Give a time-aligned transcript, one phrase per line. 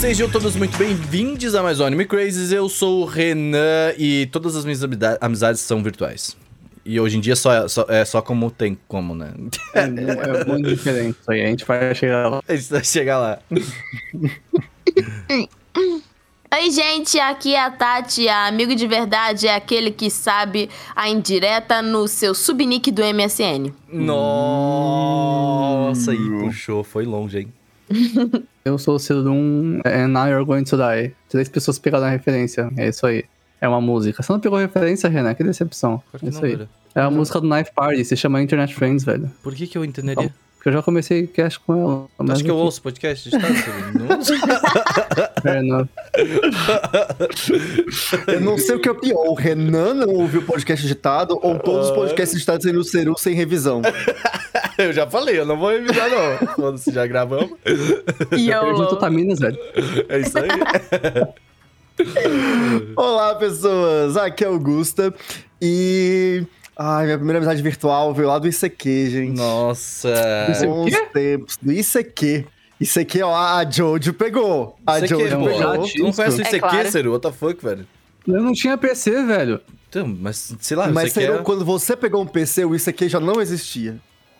[0.00, 2.52] Sejam todos muito bem-vindos a mais um Anime Crazes.
[2.52, 4.80] Eu sou o Renan e todas as minhas
[5.20, 6.36] amizades são virtuais.
[6.84, 9.32] E hoje em dia só, só- é só como tem como, né?
[9.74, 11.42] É, é muito diferente isso aí.
[11.42, 12.42] A gente vai chegar lá.
[12.46, 13.38] A gente vai chegar lá.
[16.54, 18.28] Oi, gente, aqui é a Tati.
[18.28, 23.72] A amigo de verdade é aquele que sabe a indireta no seu subnick do MSN.
[23.92, 25.32] Nossa,
[26.12, 27.52] aí puxou, foi longe, hein?
[28.64, 31.14] Eu sou o Cirum and now you're going to die.
[31.28, 32.68] Três pessoas pegaram a referência.
[32.76, 33.24] É isso aí.
[33.60, 34.22] É uma música.
[34.22, 35.34] Você não pegou referência, Renan?
[35.34, 36.02] Que decepção.
[36.10, 36.56] Claro que É isso não, aí.
[36.56, 36.68] velho.
[36.94, 38.04] É a música do Knife Party.
[38.04, 39.30] Se chama Internet Friends, velho.
[39.42, 40.34] Por que, que eu entenderia?
[40.56, 42.32] Porque eu já comecei cast com ela.
[42.32, 43.36] Acho que eu aqui- ouço podcast de.
[45.44, 45.86] É, não.
[48.26, 51.58] Eu não sei o que é pior, o Renan não ouviu o podcast editado ou
[51.58, 53.82] todos os podcasts editados sendo o Ceru sem revisão.
[54.78, 56.48] Eu já falei, eu não vou revisar, não.
[56.54, 57.50] Foda-se, já gravamos.
[58.36, 58.74] E Eu.
[58.88, 59.58] Totaminas, velho.
[60.08, 60.48] É isso aí.
[62.96, 64.16] Olá, pessoas!
[64.16, 65.14] Aqui é o Gusta
[65.60, 66.44] e.
[66.78, 69.36] Ai, minha primeira amizade virtual veio lá do ICQ, gente.
[69.38, 70.12] Nossa.
[70.50, 71.56] Isso- Bons tempos.
[71.60, 72.44] Do ICQ.
[72.78, 74.76] ICQ, ó, a Jojo pegou.
[74.86, 75.88] A Isso aqui, Jojo pegou.
[75.88, 76.90] tu não conhece o É ICQ, claro.
[76.90, 77.12] Seru?
[77.12, 77.86] What the fuck, velho?
[78.28, 79.58] Eu não tinha PC, velho.
[79.88, 81.42] Então, mas sei lá, Mas você Ceru, quer...
[81.44, 83.96] quando você pegou um PC, o ICQ já não existia.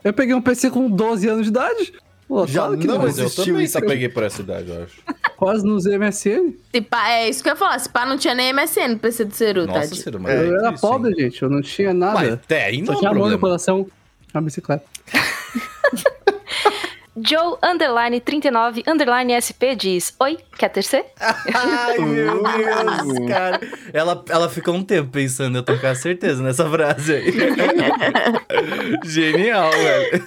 [0.06, 1.92] Eu peguei um PC com 12 anos de idade.
[2.28, 3.88] Pô, Já claro que não eu existiu isso só aqui.
[3.88, 4.94] peguei por essa idade, eu acho.
[5.36, 6.52] Quase não usei MSN.
[6.88, 7.78] Pá, é isso que eu ia falar.
[7.78, 9.96] Se pá, não tinha nem MSN no PC do Ceru, Nossa, tadinho.
[9.96, 11.16] Seru, mas É, eu era difícil, pobre, hein?
[11.18, 11.42] gente.
[11.42, 12.14] Eu não tinha nada.
[12.14, 13.40] Mas até aí não Só é um tinha amor no problema.
[13.40, 13.86] coração.
[14.34, 14.84] A bicicleta.
[17.16, 21.06] Joe underline 39 underline SP diz: Oi, quer terceiro?
[21.18, 23.60] Ai, meu Deus, cara.
[23.92, 27.32] Ela, ela ficou um tempo pensando, eu tô com certeza nessa frase aí.
[29.04, 30.26] Genial, velho.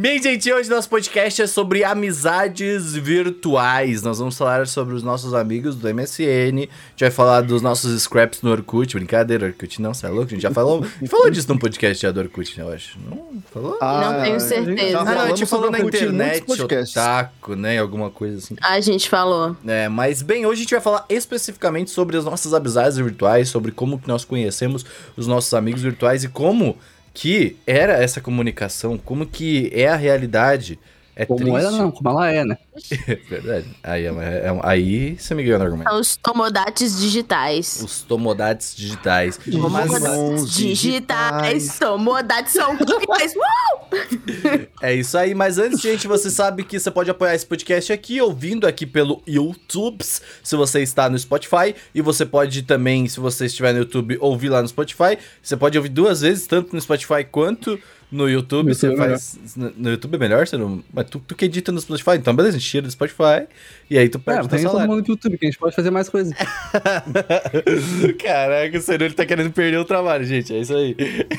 [0.00, 4.02] Bem, gente, hoje nosso podcast é sobre amizades virtuais.
[4.02, 6.24] Nós vamos falar sobre os nossos amigos do MSN.
[6.24, 8.94] A gente vai falar dos nossos scraps no Orkut.
[8.94, 10.28] Brincadeira, Orkut não, você é louco?
[10.28, 12.98] A gente já falou, a gente falou disso num podcast já do Orkut, eu acho.
[12.98, 13.76] Não falou?
[13.78, 15.00] Não tenho certeza.
[15.00, 17.78] Ah, Ah, não, a gente falou sobre na internet, otaku, né?
[17.78, 18.56] Alguma coisa assim.
[18.62, 19.54] A gente falou.
[19.66, 23.70] É, mas bem, hoje a gente vai falar especificamente sobre as nossas amizades virtuais, sobre
[23.70, 24.82] como que nós conhecemos
[25.14, 26.78] os nossos amigos virtuais e como
[27.12, 30.78] que era essa comunicação, como que é a realidade.
[31.20, 31.58] É Como triste.
[31.58, 32.56] era, não, como ela é, né?
[33.28, 33.66] Verdade.
[33.82, 35.90] Aí, é, é- aí você me ganhou no argumento.
[35.90, 37.82] São os tomodates digitais.
[37.84, 39.36] Os tomodates digitais.
[39.36, 40.50] Tomodates digitais.
[40.50, 41.78] digitais.
[41.78, 43.34] Tomodates são digitais.
[44.80, 48.20] É isso aí, mas antes, gente, você sabe que você pode apoiar esse podcast aqui,
[48.20, 53.46] ouvindo aqui pelo YouTube, se você está no Spotify, e você pode também, se você
[53.46, 55.18] estiver no YouTube, ouvir lá no Spotify.
[55.42, 57.78] Você pode ouvir duas vezes, tanto no Spotify quanto
[58.10, 58.68] no YouTube.
[58.68, 59.38] No você é faz.
[59.56, 60.82] No, no YouTube é melhor, você não.
[60.92, 63.46] Mas tu, tu que edita no Spotify, então beleza, a gente tira do Spotify,
[63.88, 65.74] e aí tu É, perde teu vem todo mundo pro YouTube, que a gente pode
[65.76, 66.32] fazer mais coisas.
[68.22, 70.96] Caraca, o Seru ele tá querendo perder o trabalho, gente, é isso aí.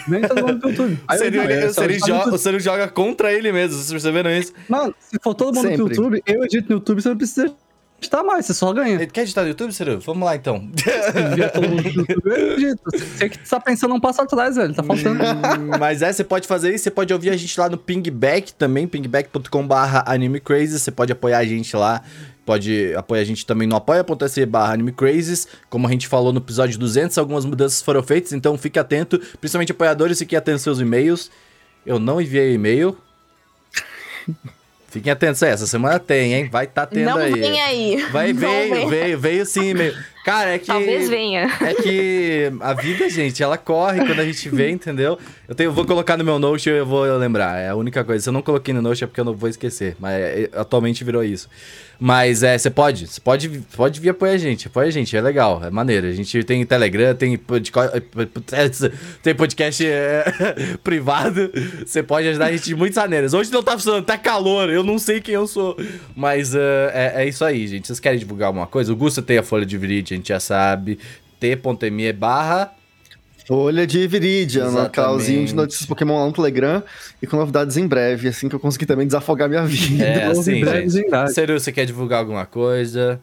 [0.08, 1.00] Vem todo mundo pro YouTube.
[1.12, 3.92] O Seru, eu- ele- é, o Seru joga, o Seru joga contra ele mesmo, vocês
[3.92, 4.54] perceberam isso?
[4.70, 5.82] Mano, se for todo mundo Sempre.
[5.96, 7.54] YouTube, eu edito no YouTube, você não precisa
[8.02, 9.06] editar mais, você só ganha.
[9.06, 10.00] Quer editar no YouTube, Seru?
[10.00, 10.68] Vamos lá então.
[12.58, 12.90] Edito.
[12.92, 15.24] Você que tá pensando um passo atrás, velho, tá faltando.
[15.24, 18.54] Hum, Mas é, você pode fazer isso, você pode ouvir a gente lá no Pingback
[18.54, 19.76] também, pingback.com.br
[20.06, 22.02] animecrazes, você pode apoiar a gente lá,
[22.44, 26.80] pode apoiar a gente também no apoia.se barra animecrazes, como a gente falou no episódio
[26.80, 31.30] 200, algumas mudanças foram feitas, então fique atento, principalmente apoiadores, fiquem atentos aos seus e-mails,
[31.86, 32.98] eu não enviei e-mail,
[34.92, 37.34] fiquem atentos, essa semana tem, hein, vai tá tendo Não aí.
[37.34, 38.06] vem aí.
[38.12, 38.90] Vai, Não veio, vem.
[38.90, 39.96] veio, veio sim e-mail.
[40.24, 40.68] Cara, é que...
[40.68, 41.52] Talvez venha.
[41.62, 45.18] É que a vida, gente, ela corre quando a gente vê, entendeu?
[45.48, 47.58] Eu, tenho, eu vou colocar no meu note e eu vou lembrar.
[47.60, 48.22] É a única coisa.
[48.22, 49.96] Se eu não coloquei no note é porque eu não vou esquecer.
[50.00, 51.50] Mas é, atualmente virou isso.
[52.04, 54.66] Mas é, você pode, você pode, pode vir apoiar a gente.
[54.66, 56.08] Apoia a gente, é legal, é maneiro.
[56.08, 57.80] A gente tem Telegram, tem, podco-
[59.22, 60.26] tem podcast é,
[60.84, 61.52] privado.
[61.86, 63.36] Você pode ajudar a gente de muitas maneiras.
[63.36, 65.78] Hoje não tá funcionando, tá calor, eu não sei quem eu sou.
[66.16, 67.86] Mas é, é, é isso aí, gente.
[67.86, 68.92] Vocês querem divulgar alguma coisa?
[68.92, 70.98] O Gusta tem a folha de viride, a gente já sabe.
[71.40, 72.81] t.me barra
[73.52, 74.94] Folha de Viridian, no Exatamente.
[74.94, 76.82] canalzinho de notícias Pokémon lá no Telegram
[77.22, 80.06] e com novidades em breve, assim que eu conseguir também desafogar minha vida.
[80.06, 81.34] É, assim, gente.
[81.34, 83.20] Seru, você quer divulgar alguma coisa?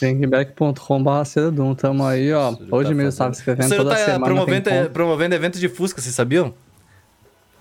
[0.00, 2.54] Pinkback.com.br Ceradum, tamo aí, ó.
[2.54, 3.18] Seru Hoje tá mesmo fazendo.
[3.18, 4.24] tava O escrevendo Seru toda tá semana.
[4.24, 4.88] promovendo, como.
[4.88, 6.54] promovendo evento de Fusca, vocês sabiam?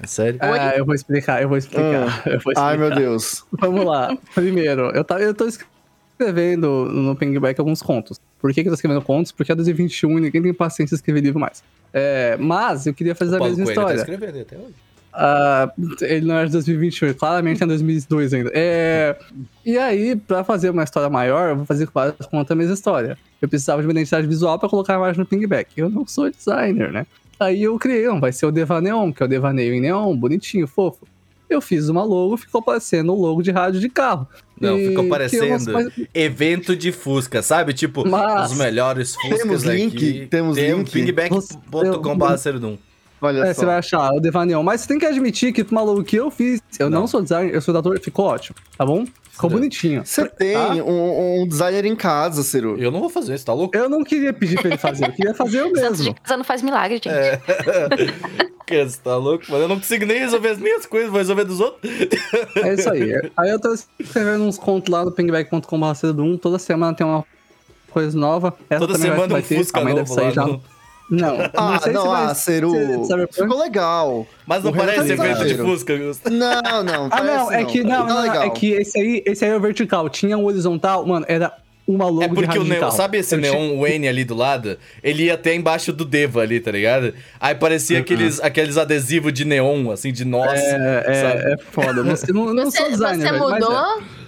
[0.01, 0.39] É sério?
[0.41, 2.23] Ah, eu vou explicar, eu vou explicar.
[2.27, 2.61] eu vou explicar.
[2.61, 3.43] Ai, meu Deus.
[3.59, 4.17] Vamos lá.
[4.33, 8.21] Primeiro, eu, tá, eu tô escrevendo no Pingback alguns contos.
[8.45, 9.31] Por que, que eu tô escrevendo contos?
[9.31, 11.63] Porque é 2021 e ninguém tem paciência de escrever livro mais.
[11.91, 14.05] É, mas eu queria fazer a Paulo mesma Coelho história.
[14.05, 14.75] Tá escrevendo até hoje.
[15.11, 18.51] Ah, ele não era de 2021, claramente é 2002 ainda.
[18.53, 19.17] É,
[19.65, 23.17] e aí, pra fazer uma história maior, eu vou fazer várias contas a mesma história.
[23.41, 25.71] Eu precisava de uma identidade visual pra colocar a imagem no pingback.
[25.75, 27.07] Eu não sou designer, né?
[27.39, 30.67] Aí eu criei, não, vai ser o Devaneon, que é o devaneio em neon, bonitinho,
[30.67, 31.07] fofo.
[31.49, 34.27] Eu fiz uma logo, ficou parecendo o logo de rádio de carro.
[34.59, 37.73] Não, ficou parecendo eu não- mas- evento de Fusca, sabe?
[37.73, 40.27] Tipo, Mas- os melhores Fuscas Temos link, aqui.
[40.29, 40.91] temos Tem um link.
[40.91, 42.77] pingback.com.br.
[43.21, 43.61] Olha É, só.
[43.61, 44.61] você vai achar o Devaneon.
[44.61, 47.07] Mas você tem que admitir que uma logo que eu fiz, eu não, Não.
[47.07, 49.05] sou designer, eu sou dator, ficou ótimo, tá bom?
[49.31, 50.05] Ficou bonitinho.
[50.05, 50.69] Você tem Tá?
[50.75, 52.77] um, um designer em casa, Ciro.
[52.79, 53.75] Eu não vou fazer isso, tá louco?
[53.75, 56.15] Eu não queria pedir pra ele fazer, eu queria fazer eu Santos de mesmo.
[56.23, 57.09] casa não faz milagre, gente.
[57.09, 57.41] É.
[58.65, 59.45] Que, Você tá louco?
[59.49, 61.91] Mano, eu não consigo nem resolver as minhas coisas, vou resolver dos outros.
[62.63, 63.11] É isso aí.
[63.37, 67.23] Aí eu tô escrevendo uns contos lá no pingback.com.br do toda semana tem uma
[67.91, 68.53] coisa nova.
[68.69, 70.31] Essa Toda também vai- semana um vai ter, Fusca amanhã deve novo sair lá.
[70.33, 70.45] já.
[70.47, 70.63] no-
[71.07, 72.33] Não, Ah, sei não, se vai ah,
[73.05, 73.33] Cyberpunk.
[73.35, 74.27] Ficou legal.
[74.47, 75.55] Mas não O Renan parece tá evento de.
[75.57, 76.29] Fusca, Gusto.
[76.31, 77.09] Não, não.
[77.11, 78.43] Ah, não, é que não, Tá não, não, legal.
[78.43, 80.09] é que esse aí, esse aí é o vertical.
[80.09, 81.53] Tinha um horizontal, mano, era
[81.87, 84.77] uma logo É de porque o neon, sabe esse Eu neon Wayne ali do lado?
[85.03, 87.13] Ele ia até embaixo do Deva ali, tá ligado?
[87.39, 90.59] Aí parecia aqueles, aqueles adesivos de neon, assim, de nós.
[90.59, 90.71] É,
[91.13, 91.49] sabe?
[91.49, 92.03] é, é foda.
[92.03, 93.77] Você não, não Você, sou designer, você velho, mas mudou?
[93.77, 94.24] é.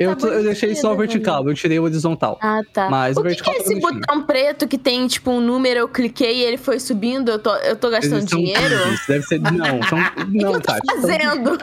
[0.00, 2.38] Eu, tá tô- eu deixei só o né, vertical, eu tirei o horizontal.
[2.42, 2.88] Ah, tá.
[2.88, 4.00] Mas o o que, vertical que é tá esse bonitinho.
[4.06, 7.30] botão preto que tem, tipo, um número, eu cliquei e ele foi subindo?
[7.30, 8.82] Eu tô, eu tô gastando são dinheiro?
[8.88, 9.40] pins, Deve ser.
[9.40, 9.98] Não, são.
[10.22, 10.86] O que Não, eu tô Tati.
[10.86, 11.58] são- fazendo?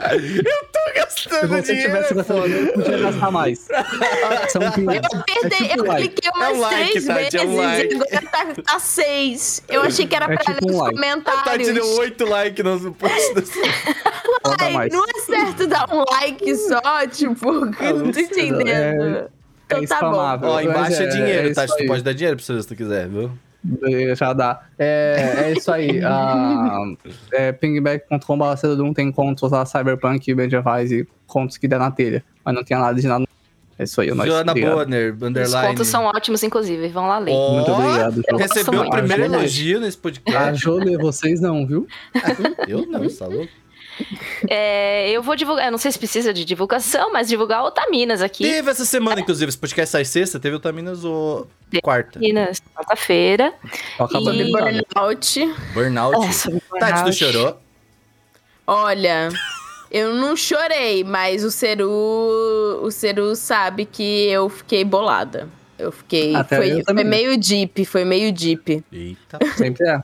[1.08, 3.58] Se Gastando você tivesse gastado dinheiro, eu podia gastar mais.
[4.48, 4.62] São.
[4.62, 6.08] Eu apertei, tipo eu like.
[6.08, 7.94] cliquei umas É um like, três Tati, é um vezes like.
[7.94, 9.62] e agora tá, tá seis.
[9.68, 10.94] Eu achei que era É pra tipo ler um os like.
[10.94, 11.44] comentários.
[11.44, 13.34] Tati deu 8 likes no post
[14.60, 17.48] Ai, não é certo dar um like só, tipo,
[17.82, 18.68] eu não tô entendendo.
[18.68, 19.28] É-
[19.66, 20.48] então é tá bom.
[20.48, 21.86] Ó, embaixo é, é- dinheiro, é isso Tu aí.
[21.86, 23.30] pode dar dinheiro pra você se tu quiser, viu?
[23.84, 24.62] É, Já dá.
[24.78, 26.00] É, é isso aí.
[26.04, 26.82] Ah,
[27.32, 32.24] é, pingback.com.br tem contos lá, Cyberpunk, Medievais e contos que der na telha.
[32.44, 33.24] Mas não tem nada de nada.
[33.78, 34.52] É isso aí, eu não Joana.
[34.54, 35.68] Bonner, Os underline.
[35.68, 36.88] contos são ótimos, inclusive.
[36.88, 37.32] Vão lá ler.
[37.32, 38.22] Ó, Muito obrigado.
[38.38, 40.62] Recebeu o primeiro elogio nesse A podcast.
[40.62, 41.86] Jolê, vocês não, viu?
[42.68, 43.50] Eu não, você tá louco?
[44.48, 48.42] É, eu vou divulgar, eu não sei se precisa de divulgação, mas divulgar Otaminas aqui.
[48.42, 51.46] Teve essa semana, inclusive, esse podcast sai sexta, teve o Taminas o
[51.82, 52.18] quarta.
[52.18, 53.52] Otaminas, quarta-feira.
[53.64, 54.72] E- de falar.
[54.72, 55.54] Burnout.
[55.74, 56.12] Burnout.
[56.16, 57.12] Nossa, Tati, tu burnout.
[57.12, 57.60] chorou?
[58.66, 59.28] Olha,
[59.90, 65.48] eu não chorei, mas o Ceru, o Ceru sabe que eu fiquei bolada.
[65.78, 66.34] Eu fiquei.
[66.34, 68.84] Até foi, eu foi meio deep, foi meio deep.
[68.92, 69.38] Eita.
[69.56, 70.00] Sempre é.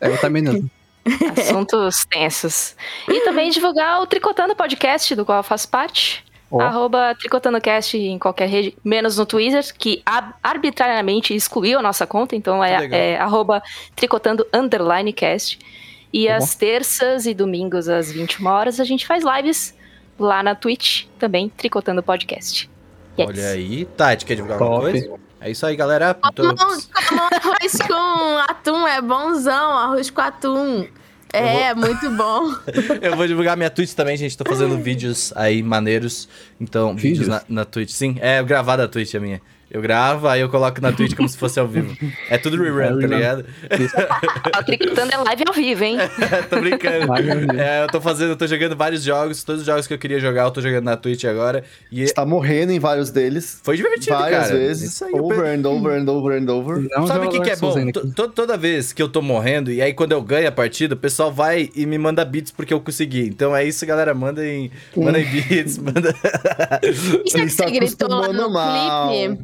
[0.00, 0.70] É o mesmo.
[1.38, 2.76] Assuntos tensos.
[3.08, 6.24] E também divulgar o Tricotando Podcast, do qual eu faço parte.
[6.50, 6.60] Ó.
[6.60, 10.02] Arroba TricotandoCast em qualquer rede, menos no Twitter, que
[10.42, 13.62] arbitrariamente excluiu a nossa conta, então é, é arroba
[13.96, 15.58] Tricotando Underline Cast.
[16.12, 16.34] E Ó.
[16.34, 19.74] às terças e domingos, às 21 horas, a gente faz lives
[20.18, 22.70] lá na Twitch, também Tricotando Podcast.
[23.18, 23.84] E é Olha aí.
[23.84, 24.92] Tati, quer divulgar alguma Top.
[24.92, 25.25] coisa?
[25.46, 26.12] É isso aí, galera.
[26.12, 30.88] Como, como arroz com atum, é bonzão, arroz com atum.
[31.32, 32.52] É, muito bom.
[33.00, 34.36] Eu vou divulgar minha Twitch também, gente.
[34.36, 36.28] Tô fazendo vídeos aí maneiros.
[36.60, 37.28] Então, vídeos, Vídeos?
[37.28, 37.90] na, na Twitch.
[37.90, 39.40] Sim, é gravada a Twitch a minha.
[39.76, 41.94] Eu gravo, aí eu coloco na Twitch como se fosse ao vivo.
[42.30, 43.44] É tudo rerun, É tá ligado?
[44.58, 45.98] O Tricotando é live ao vivo, hein?
[46.48, 47.12] tô brincando.
[47.60, 50.18] É, eu tô fazendo, eu tô jogando vários jogos, todos os jogos que eu queria
[50.18, 51.62] jogar, eu tô jogando na Twitch agora.
[51.92, 53.60] E Está morrendo em vários deles.
[53.62, 54.56] foi divertido, várias cara.
[54.58, 54.92] vezes.
[54.92, 56.88] Isso aí, eu over and over and over and over.
[56.96, 57.90] Não Sabe o que, que é bom?
[57.92, 60.98] to- toda vez que eu tô morrendo, e aí quando eu ganho a partida, o
[60.98, 63.26] pessoal vai e me manda beats porque eu consegui.
[63.26, 64.14] Então é isso, galera.
[64.14, 66.14] Mandem, mandem beats, manda.
[66.82, 69.08] Isso é que Ele você tá gritou lá no mal.
[69.10, 69.38] clipe.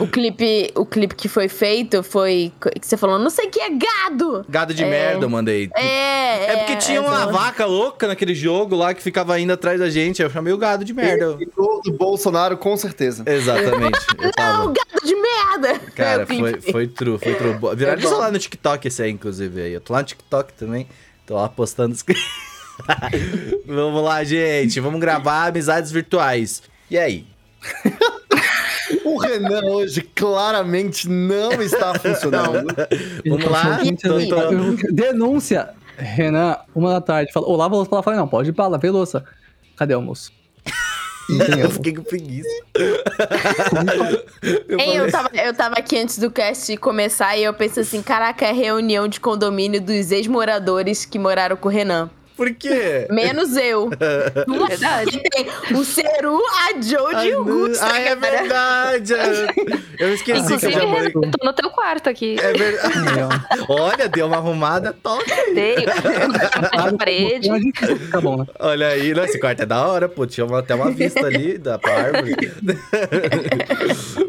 [0.00, 3.60] O clipe, o clipe que foi feito foi que você falou, não sei o que
[3.60, 4.44] é gado.
[4.48, 4.88] Gado de É.
[4.88, 5.70] merda, eu mandei.
[5.76, 9.78] É, É porque tinha uma essa- vaca louca naquele jogo lá que ficava indo atrás
[9.78, 10.22] da gente.
[10.22, 11.36] Eu chamei o gado de merda.
[11.40, 13.24] E gol do Bolsonaro, com certeza.
[13.26, 13.98] Exatamente.
[14.38, 15.78] Não, gado de merda.
[15.94, 17.76] Cara, É foi, foi true, foi true.
[17.76, 19.60] Viralizou É lá no TikTok esse aí, inclusive.
[19.60, 19.72] Aí.
[19.74, 20.86] Eu tô lá no TikTok também.
[21.26, 22.02] Tô lá postando os...
[23.66, 24.80] Vamos lá, gente.
[24.80, 26.62] Vamos gravar amizades virtuais.
[26.90, 27.26] E aí?
[29.04, 32.66] O Renan hoje claramente não está funcionando.
[33.26, 33.82] Vamos lá?
[33.84, 35.70] Gente, Tô- tô- Denúncia!
[35.96, 38.02] Renan, uma da tarde, falou, ô, lava a louça pra lá.
[38.02, 39.24] Falei, não, pode ir pra lá, lavei a louça.
[39.76, 40.32] Cadê o almoço?
[41.28, 42.48] Não Eu fiquei com preguiça.
[44.78, 48.44] Hein, eu, tava, eu tava aqui antes do cast começar e eu pensei assim, caraca,
[48.46, 52.08] é reunião de condomínio dos ex-moradores que moraram com o Renan.
[52.38, 53.08] Por quê?
[53.10, 53.90] Menos eu.
[54.68, 55.20] Verdade.
[55.28, 57.72] Tem o Ceru, a Joe e o.
[57.80, 59.12] Ah, é verdade.
[59.98, 61.08] Eu esqueci que Inclusive, eu já morei.
[61.12, 62.36] eu tô no teu quarto aqui.
[62.38, 62.94] É verdade.
[63.68, 65.24] Olha, deu uma arrumada top.
[65.52, 65.84] Dei
[66.72, 67.50] a parede.
[67.50, 68.46] É difícil ficar bom, né?
[68.60, 70.24] Olha aí, não, esse quarto é da hora, pô.
[70.24, 72.36] Tinha até uma vista ali da árvore.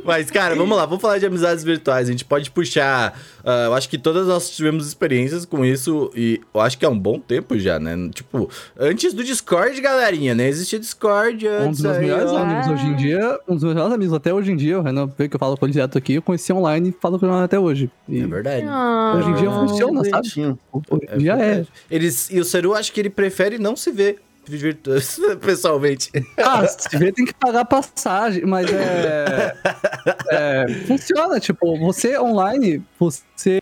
[0.03, 2.07] Mas, cara, vamos lá, vamos falar de amizades virtuais.
[2.09, 3.15] A gente pode puxar.
[3.45, 6.89] ah, eu acho que todas nós tivemos experiências com isso e eu acho que é
[6.89, 7.95] um bom tempo já, né?
[8.13, 10.47] Tipo, antes do Discord, galerinha, né?
[10.47, 11.81] Existia Discord Um antes.
[11.81, 12.37] dos meus aí, melhores ó.
[12.37, 15.11] amigos hoje em dia, um dos meus melhores amigos até hoje em dia, o Renan
[15.17, 17.43] vê que eu falo com ele direto aqui, eu conheci online e falo com ele
[17.43, 17.89] até hoje.
[18.07, 18.65] E É verdade.
[18.67, 19.15] Ah.
[19.17, 20.11] hoje em dia funciona, sabe?
[20.11, 20.59] Bonitinho.
[20.71, 21.37] Hoje em dia é.
[21.37, 21.69] verdade.
[21.89, 24.21] Eles, e o Seru, acho que ele prefere não se ver
[25.41, 26.11] pessoalmente.
[26.37, 29.55] Ah, se vê tem que pagar passagem, mas é,
[30.31, 33.61] é, Funciona, tipo, você online, você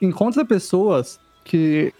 [0.00, 1.92] encontra pessoas que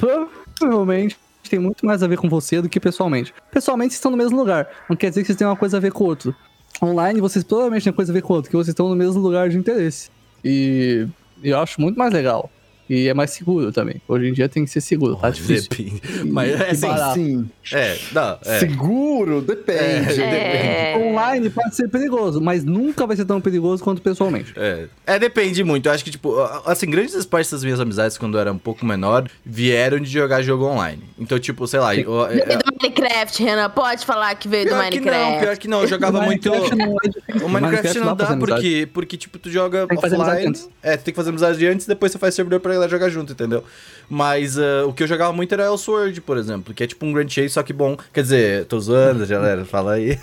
[0.57, 1.19] provavelmente
[1.49, 3.35] tem muito mais a ver com você do que pessoalmente.
[3.51, 5.81] Pessoalmente, vocês estão no mesmo lugar, não quer dizer que vocês têm uma coisa a
[5.81, 6.35] ver com o outro.
[6.83, 9.21] Online, vocês provavelmente têm coisa a ver com o outro, que vocês estão no mesmo
[9.21, 10.11] lugar de interesse.
[10.45, 11.07] E
[11.43, 12.51] eu acho muito mais legal.
[12.89, 14.01] E é mais seguro também.
[14.09, 15.69] Hoje em dia tem que ser seguro, tá difícil.
[15.69, 16.01] Depende.
[16.25, 17.15] Mas é assim.
[17.15, 17.51] Sim.
[17.77, 18.59] É, não, é.
[18.61, 19.43] Seguro?
[19.43, 20.23] Depende.
[20.23, 24.53] É, Online pode ser perigoso, mas nunca vai ser tão perigoso quanto pessoalmente.
[24.57, 25.87] É, é, depende muito.
[25.87, 28.87] Eu acho que, tipo, assim, grandes partes das minhas amizades, quando eu era um pouco
[28.87, 31.03] menor, vieram de jogar jogo online.
[31.19, 31.95] Então, tipo, sei lá.
[31.95, 33.71] Eu, Veio é, do Minecraft, Renan.
[33.71, 35.41] Pode falar que veio do pior que não, Minecraft.
[35.41, 35.83] pior que não.
[35.83, 36.49] Eu jogava muito.
[36.51, 37.45] Minecraft não é.
[37.45, 40.49] O Minecraft não dá porque, porque, tipo, tu joga Tem que fazer amizade offline.
[40.51, 40.69] antes.
[40.83, 43.33] É, tu tem que fazer amizade antes depois você faz servidor pra galera jogar junto,
[43.33, 43.63] entendeu?
[44.09, 47.13] Mas ah, o que eu jogava muito era Elsword, por exemplo, que é tipo um
[47.13, 47.97] Grand Chase, só que bom.
[48.13, 50.19] Quer dizer, tô zoando, galera, fala aí.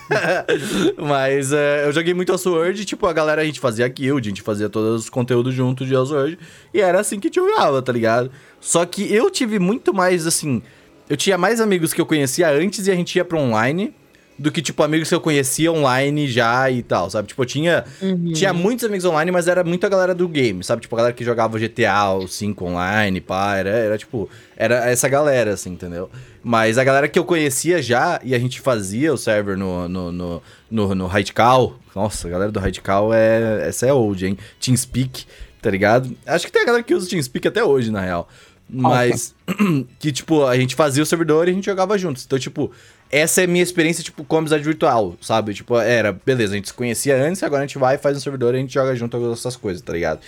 [0.98, 4.42] Mas ah, eu joguei muito Elsword tipo, a galera, a gente fazia guild, a gente
[4.42, 6.40] fazia todos os conteúdos junto de Elsword.
[6.74, 8.32] E era assim que jogava, tá ligado?
[8.60, 10.62] Só que eu tive muito mais, assim...
[11.08, 13.94] Eu tinha mais amigos que eu conhecia antes e a gente ia pra online
[14.38, 17.30] do que, tipo, amigos que eu conhecia online já e tal, sabe?
[17.30, 17.86] Tipo, eu tinha,
[18.34, 20.82] tinha muitos amigos online, mas era muito a galera do game, sabe?
[20.82, 25.08] Tipo, a galera que jogava GTA, o 5 online, pá, era, era tipo, era essa
[25.08, 26.10] galera, assim, entendeu?
[26.44, 30.12] Mas a galera que eu conhecia já, e a gente fazia o server no, no,
[30.12, 34.38] no, no, no Radical, nossa, a galera do Radical é, essa é old, hein?
[34.60, 35.26] TeamSpeak,
[35.62, 36.16] tá ligado?
[36.26, 38.28] Acho que tem a galera que usa o TeamSpeak até hoje, na real.
[38.70, 39.34] Mas,
[40.00, 42.26] que, tipo, a gente fazia o servidor e a gente jogava juntos.
[42.26, 42.72] Então, tipo,
[43.12, 45.54] essa é a minha experiência, tipo, com amizade virtual, sabe?
[45.54, 48.54] Tipo, era, beleza, a gente se conhecia antes, agora a gente vai, faz um servidor
[48.54, 50.20] e a gente joga junto com essas coisas, tá ligado?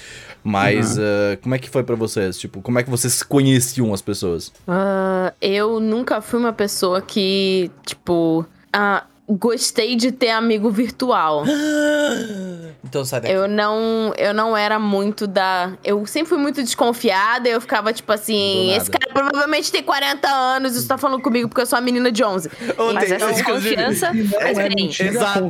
[0.43, 2.37] Mas, ah, como é que foi pra vocês?
[2.37, 4.51] Tipo, como é que vocês conheciam as pessoas?
[4.67, 11.43] Ah, eu nunca fui uma pessoa que, tipo, ah, gostei de ter amigo virtual.
[12.83, 13.33] Então, sai daqui.
[13.33, 15.73] Eu não, eu não era muito da.
[15.83, 17.49] Eu sempre fui muito desconfiada.
[17.49, 20.75] Eu ficava tipo assim: esse cara provavelmente tem 40 anos.
[20.75, 22.49] Isso tá falando comigo porque eu sou uma menina de 11.
[22.77, 25.49] Ontem, Mas essa desconfiança é mentira, Exato.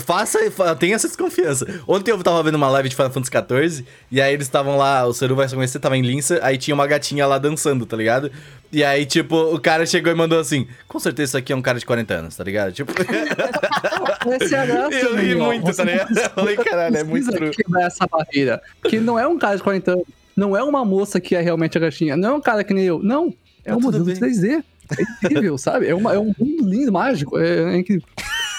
[0.00, 1.66] Faça, fa- tenha essa desconfiança.
[1.86, 3.30] Ontem eu tava vendo uma live de Final Fantasy
[3.70, 6.56] XIV, e aí eles estavam lá, o Seru vai se conhecer, tava em Linça, aí
[6.56, 8.32] tinha uma gatinha lá dançando, tá ligado?
[8.72, 11.62] E aí, tipo, o cara chegou e mandou assim: Com certeza isso aqui é um
[11.62, 12.72] cara de 40 anos, tá ligado?
[12.72, 16.17] Tipo, é eu ri muito, tá ligado?
[16.24, 17.50] Eu falei, caralho, é muito true.
[17.50, 18.60] quebrar essa barreira.
[18.84, 20.04] Que não é um cara de 40 anos.
[20.36, 22.16] Não é uma moça que é realmente a gatinha.
[22.16, 23.02] Não é um cara que nem eu.
[23.02, 23.34] Não.
[23.64, 24.14] É Tá um modelo bem.
[24.14, 24.62] 3D.
[24.96, 25.86] É incrível, sabe?
[25.86, 27.38] É, uma, é um mundo lindo, mágico.
[27.38, 28.06] É, é incrível.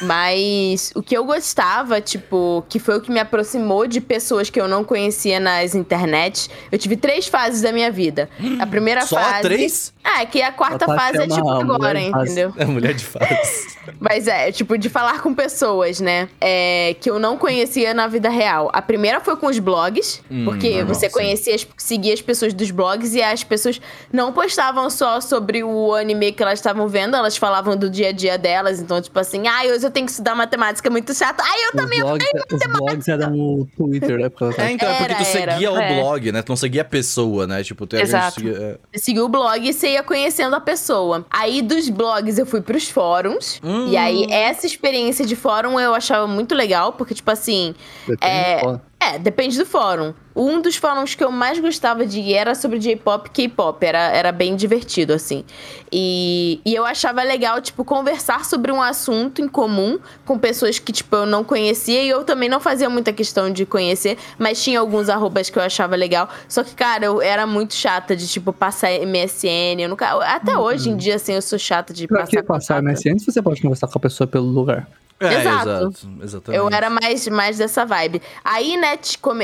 [0.01, 4.59] Mas o que eu gostava, tipo, que foi o que me aproximou de pessoas que
[4.59, 6.49] eu não conhecia nas internet.
[6.71, 8.29] Eu tive três fases da minha vida.
[8.59, 9.41] A primeira Só fase.
[9.41, 9.93] três?
[10.03, 12.53] Ah, é que a quarta A Tati fase é é tipo agora, entendeu?
[12.57, 13.77] É mulher de fases.
[13.99, 16.29] Mas é, tipo, de falar com pessoas, né?
[16.41, 18.69] É, que eu não conhecia na vida real.
[18.73, 22.53] A primeira foi com os blogs, Hum, porque normal, você conhecia, as- seguia as pessoas
[22.53, 23.79] dos blogs e as pessoas
[24.11, 28.11] não postavam só sobre o anime que elas estavam vendo, elas falavam do dia a
[28.11, 28.79] dia delas.
[28.79, 31.41] Então, tipo assim, ai, hoje eu tenho que estudar matemática, é muito chato.
[31.41, 31.99] Ai, eu Os também.
[31.99, 34.29] blogs, os blogs eram o Twitter, né?
[34.29, 35.85] Porque É, então, é porque tu Era, seguia o era.
[35.85, 36.01] É.
[36.01, 36.41] blog, né?
[36.41, 37.63] Tu não seguia a pessoa, né?
[37.63, 38.35] Tipo, tu era Exato.
[38.35, 38.97] seguia- é.
[38.97, 41.25] seguiu o blog e você ia conhecendo a pessoa.
[41.29, 43.59] Aí dos blogs eu fui pros fóruns.
[43.63, 43.87] Hum.
[43.89, 47.73] E aí essa experiência de fórum eu achava muito legal, porque, tipo assim.
[48.21, 48.61] É,
[49.01, 50.13] é, depende do fórum.
[50.35, 53.85] Um dos fóruns que eu mais gostava de ir era sobre J-pop e K-pop.
[53.85, 55.45] Era, era bem divertido, assim.
[55.89, 60.91] E, e eu achava legal, tipo, conversar sobre um assunto em comum com pessoas que,
[60.91, 62.03] tipo, eu não conhecia.
[62.03, 65.63] E eu também não fazia muita questão de conhecer, mas tinha alguns arrobas que eu
[65.63, 66.29] achava legal.
[66.47, 69.79] Só que, cara, eu era muito chata de, tipo, passar MSN.
[69.79, 72.81] Eu nunca, até hoje em dia, assim, eu sou chata de Pra que passar passar
[72.81, 72.97] contato.
[72.97, 74.87] MSN se você pode conversar com a pessoa pelo lugar?
[75.19, 75.69] É, Exato.
[75.69, 76.09] exato.
[76.23, 76.59] Exatamente.
[76.59, 78.21] Eu era mais, mais dessa vibe.
[78.43, 78.97] Aí, né,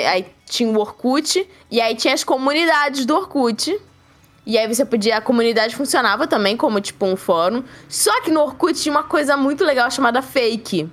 [0.10, 3.78] aí tinha o Orkut, e aí tinha as comunidades do Orkut.
[4.46, 5.18] E aí você podia.
[5.18, 7.64] A comunidade funcionava também como tipo um fórum.
[7.90, 10.88] Só que no Orkut tinha uma coisa muito legal chamada fake.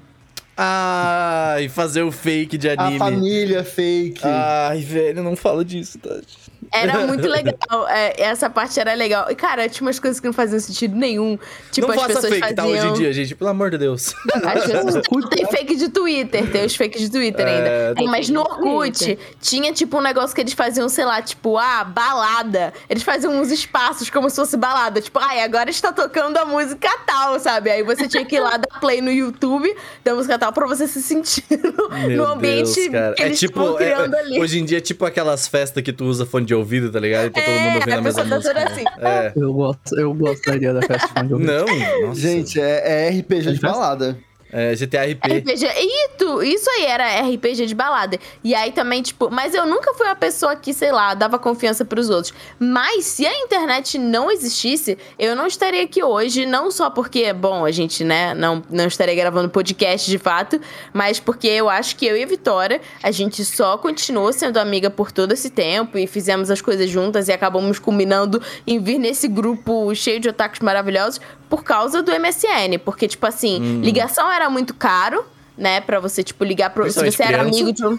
[0.57, 2.97] Ah, e fazer o fake de anime.
[2.97, 4.21] A família fake.
[4.25, 6.42] Ai, velho, não fala disso, Tati.
[6.73, 7.89] Era muito legal.
[7.89, 9.31] É, essa parte era legal.
[9.31, 11.39] E, cara, tinha umas coisas que não faziam sentido nenhum.
[11.71, 12.57] Tipo, não as faça pessoas fake, faziam...
[12.57, 12.67] tá?
[12.67, 13.35] Hoje em dia, gente.
[13.35, 14.15] Pelo amor de Deus.
[14.35, 17.69] Vezes tem fake de Twitter, tem os fakes de Twitter ainda.
[17.69, 21.59] É, Tem, mas no Orkut tinha tipo um negócio que eles faziam, sei lá, tipo,
[21.59, 22.73] ah, balada.
[22.89, 25.01] Eles faziam uns espaços como se fosse balada.
[25.01, 27.71] Tipo, ai, agora está tocando a música tal, sabe?
[27.71, 29.75] Aí você tinha que ir lá dar play no YouTube
[30.05, 33.61] da música tal pra você se sentir no, Meu ambiente Deus, que É eles tipo,
[33.61, 34.41] estavam é- criando ali.
[34.41, 37.27] hoje em dia é tipo aquelas festas que tu usa fone de ouvido, tá ligado?
[37.27, 38.65] E tá todo mundo ouvindo É, a a mesma tá música.
[38.65, 38.85] assim.
[39.01, 39.33] É.
[39.37, 41.33] Eu, gosto, eu gostaria da festa de.
[41.35, 41.67] Não,
[42.07, 42.21] nossa.
[42.21, 43.67] Gente, é, é RPG de Festa?
[43.71, 44.19] balada.
[44.53, 45.39] É GTRP.
[45.39, 45.67] RPG.
[45.67, 48.19] Isso, isso aí era RPG de balada.
[48.45, 51.85] E aí também, tipo, mas eu nunca fui uma pessoa que, sei lá, dava confiança
[51.85, 52.35] pros outros.
[52.59, 57.65] Mas se a internet não existisse, eu não estaria aqui hoje, não só porque, bom,
[57.65, 60.61] a gente, né, não, não estaria gravando podcast de fato,
[60.93, 64.91] mas porque eu acho que eu e a Vitória, a gente só continuou sendo amiga
[64.91, 69.29] por todo esse tempo e fizemos as coisas juntas e acabamos combinando em vir nesse
[69.29, 71.21] grupo cheio de otakus maravilhosos
[71.53, 72.79] por causa do MSN.
[72.83, 75.23] Porque, tipo assim, ligação era muito caro,
[75.55, 75.83] né?
[75.83, 76.91] Pra você, tipo, ligar pro.
[76.91, 77.99] Se você era amigo de um.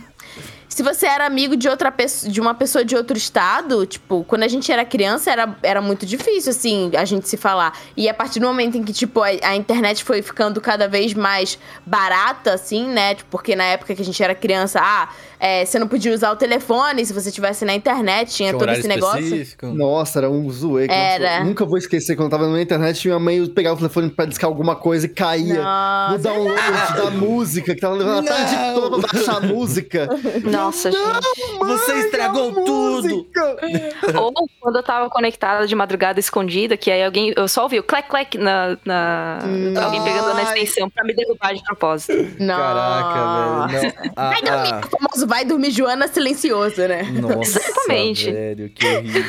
[0.68, 4.42] Se você era amigo de outra pessoa, de uma pessoa de outro estado, tipo, quando
[4.42, 7.78] a gente era criança, era, era muito difícil, assim, a gente se falar.
[7.96, 11.14] E a partir do momento em que, tipo, a, a internet foi ficando cada vez
[11.14, 13.14] mais barata, assim, né?
[13.14, 15.10] Tipo, porque na época que a gente era criança, ah,
[15.46, 18.72] é, você não podia usar o telefone se você estivesse na internet, tinha, Tinha todo
[18.72, 19.20] esse negócio.
[19.20, 19.68] específico.
[19.68, 20.88] Nossa, era um zoe.
[20.88, 21.32] que Era.
[21.32, 24.26] nossa, nunca vou esquecer quando eu tava na internet, minha mãe pegava o telefone pra
[24.26, 25.62] discar alguma coisa e caía.
[25.62, 26.14] Nossa.
[26.14, 28.74] No download da música, que tava levando a tarde Não.
[28.82, 30.10] toda pra baixar a música.
[30.50, 31.58] Nossa, gente.
[31.60, 33.28] Você estragou tudo.
[34.16, 37.34] Ou quando eu tava conectada de madrugada escondida, que aí alguém.
[37.36, 38.78] Eu só ouvi o clac clac na.
[38.86, 39.40] na
[39.84, 42.14] alguém pegando na extensão pra me derrubar de propósito.
[42.38, 43.94] Caraca, velho.
[43.98, 44.14] Não.
[44.16, 47.02] Ah, Vai dormir, o famoso vai dormir Joana silencioso, né?
[47.04, 48.32] Nossa, Exatamente.
[48.32, 49.24] velho, que horrível.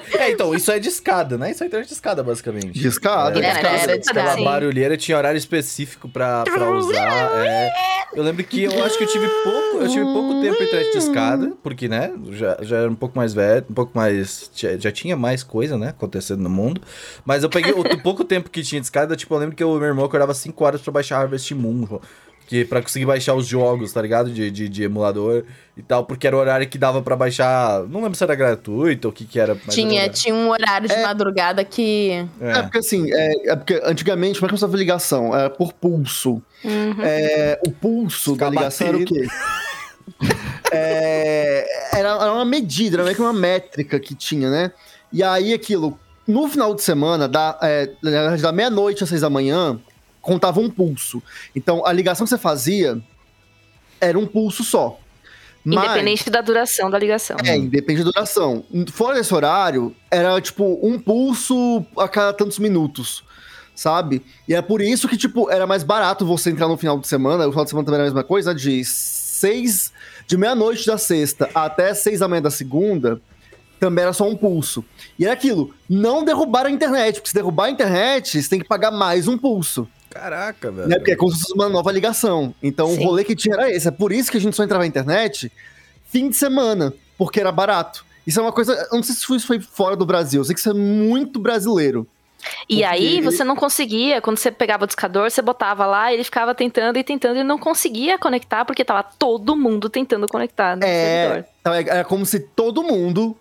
[0.18, 1.50] é, então, isso é de escada, né?
[1.50, 2.70] Isso é internet de escada, basicamente.
[2.78, 4.44] Discada, É, Era, era de Aquela Sim.
[4.44, 7.30] barulheira tinha horário específico pra, pra usar.
[7.46, 7.70] é.
[8.14, 10.98] Eu lembro que eu acho que eu tive pouco, eu tive pouco tempo internet de
[10.98, 14.50] escada, porque, né, já, já era um pouco mais velho, um pouco mais.
[14.54, 16.80] Já, já tinha mais coisa, né, acontecendo no mundo.
[17.24, 19.62] Mas eu peguei o, o pouco tempo que tinha de escada, tipo, eu lembro que
[19.62, 22.00] o meu irmão acordava 5 horas pra baixar Harvest Moon.
[22.50, 24.28] Que, pra conseguir baixar os jogos, tá ligado?
[24.28, 25.44] De, de, de emulador
[25.76, 27.84] e tal, porque era o horário que dava pra baixar.
[27.84, 29.54] Não lembro se era gratuito ou o que que era.
[29.64, 32.26] mas Tinha, era- tinha um horário de madrugada que.
[32.40, 32.50] É.
[32.58, 32.62] É.
[32.62, 35.32] porque assim, é, é porque antigamente, como é que começava a ligação?
[35.32, 36.42] Era por pulso.
[36.64, 36.96] Uhum.
[37.00, 39.26] É, o pulso da ligação era o quê?
[40.72, 41.66] É,
[41.98, 44.72] era, era uma medida, era meio que uma métrica que tinha, né?
[45.12, 49.20] E aí aquilo, no final de semana, da, é, na verdade, da meia-noite às seis
[49.22, 49.78] da manhã,
[50.20, 51.22] contava um pulso.
[51.54, 52.98] Então a ligação que você fazia
[54.00, 54.98] era um pulso só.
[55.62, 57.36] Mas- Independente da duração da ligação.
[57.44, 58.64] é, independe da duração.
[58.92, 63.22] Fora desse horário, era tipo um pulso a cada tantos minutos,
[63.74, 64.22] sabe?
[64.48, 67.46] E é por isso que, tipo, era mais barato você entrar no final de semana.
[67.46, 69.92] O final de semana também era a mesma coisa, de seis.
[70.26, 73.20] De meia-noite da sexta até seis da manhã da segunda,
[73.80, 74.82] também era só um pulso.
[75.18, 78.68] E é aquilo, não derrubar a internet, porque se derrubar a internet, você tem que
[78.68, 79.88] pagar mais um pulso.
[80.10, 80.88] Caraca, velho.
[80.88, 80.96] Né?
[80.96, 82.54] Porque é como se fosse uma nova ligação.
[82.62, 83.00] Então Sim.
[83.00, 83.88] o rolê que tinha era esse.
[83.88, 85.50] É por isso que a gente só entrava na internet
[86.10, 88.04] fim de semana, porque era barato.
[88.26, 88.72] Isso é uma coisa.
[88.90, 90.40] Eu não sei se isso foi fora do Brasil.
[90.40, 92.06] Eu sei que isso é muito brasileiro.
[92.68, 96.24] E Porque- aí você não conseguia, quando você pegava o discador, você botava lá, ele
[96.24, 100.82] ficava tentando e tentando e não conseguia conectar porque tava todo mundo tentando conectar no
[100.84, 100.88] É.
[101.28, 101.44] servidor.
[101.60, 103.36] Então, é- Era como se todo mundo.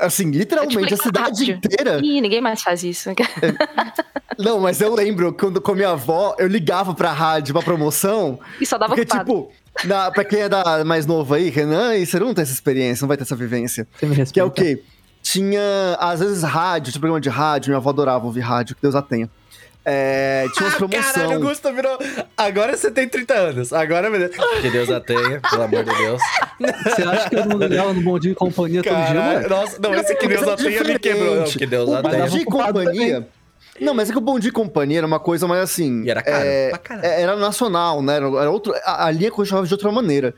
[0.00, 1.54] Assim, literalmente, É tipo a cidade rádio.
[1.64, 2.00] inteira.
[2.02, 3.10] Ih, ninguém mais faz isso.
[4.38, 8.38] Não, mas eu lembro quando com a minha avó, eu ligava pra rádio pra promoção.
[8.60, 9.24] E só dava Porque, ocupado.
[9.24, 9.52] tipo,
[9.88, 13.02] na, pra quem é da, mais novo aí, Renan, e você não tem essa experiência,
[13.02, 13.86] não vai ter essa vivência.
[14.32, 14.82] Que é o quê?
[15.22, 18.94] Tinha, às vezes, rádio, tinha programa de rádio, minha avó adorava ouvir rádio, que Deus
[18.94, 19.28] a tenha.
[19.90, 20.88] É, tinha umas Ah, caralho, o
[21.30, 21.42] promoções.
[21.48, 21.98] Gusta virou.
[22.36, 23.72] Agora você tem 30 anos.
[23.72, 24.36] Agora, meu Deus.
[24.60, 26.20] Que Deus a tenha, pelo amor de Deus.
[26.84, 29.48] Você acha que eu não ligava no Bom Dia e Companhia todo dia, Caralho, mano?
[29.48, 31.36] nossa, não, esse que Deus é a tenha me quebrou.
[31.36, 32.22] Não, que Deus a Bom tenha.
[32.24, 33.28] dava Dia e Companhia.
[33.80, 36.02] Não, mas é que o Bom Dia e Companhia era uma coisa mais assim.
[36.04, 37.06] E era caro, é, pra caralho.
[37.06, 38.16] é, Era nacional, né?
[38.16, 38.74] Era, era outro.
[38.84, 40.34] A, a linha continuava de outra maneira.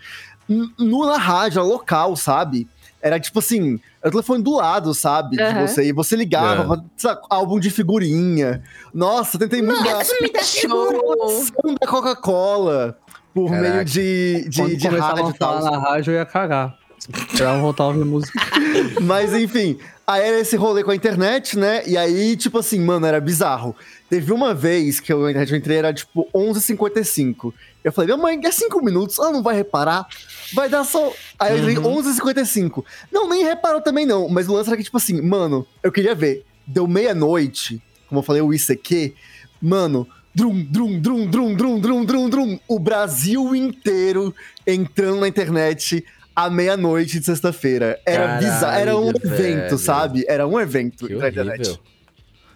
[0.78, 2.68] No, na rádio, era local, sabe?
[3.02, 5.36] Era tipo assim, era o telefone do lado, sabe?
[5.36, 5.66] De Aham.
[5.66, 5.84] você.
[5.88, 6.66] E você ligava, É.
[6.66, 8.62] pra, sabe, álbum de figurinha.
[8.92, 10.04] Nossa, tentei muito dar
[10.44, 11.44] Show!
[11.46, 12.98] som da Coca-Cola
[13.34, 13.70] por Caraca.
[13.72, 15.58] meio de, de, Quando de rádio a e tal.
[15.62, 16.76] falar na rádio, eu ia cagar.
[17.08, 18.38] Esperava voltar a ouvir música.
[19.00, 21.82] Mas enfim, aí era esse rolê com a internet, né?
[21.86, 23.74] E aí, tipo assim, mano, era bizarro.
[24.10, 27.52] Teve uma vez que eu, eu entrei, era tipo 11h55.
[27.82, 30.06] Eu falei, minha mãe, é 5 minutos, ela não vai reparar.
[30.52, 31.12] Vai dar só.
[31.38, 31.96] Aí eu entrei Uhum.
[32.02, 32.84] 11h55.
[33.10, 34.28] Não, nem reparou também não.
[34.28, 36.44] Mas o lance era que, tipo assim, mano, eu queria ver.
[36.66, 39.14] Deu meia-noite, como eu falei, o ICQ.
[39.62, 42.58] Mano, drum, drum, drum, drum, drum, drum, drum, drum.
[42.68, 44.34] O Brasil inteiro
[44.66, 46.04] entrando na internet
[46.36, 47.98] à meia-noite de sexta-feira.
[48.06, 48.78] Era Caralho, bizarro.
[48.78, 49.78] Era um evento, velho.
[49.78, 50.24] sabe?
[50.28, 51.80] Era um evento Que na internet.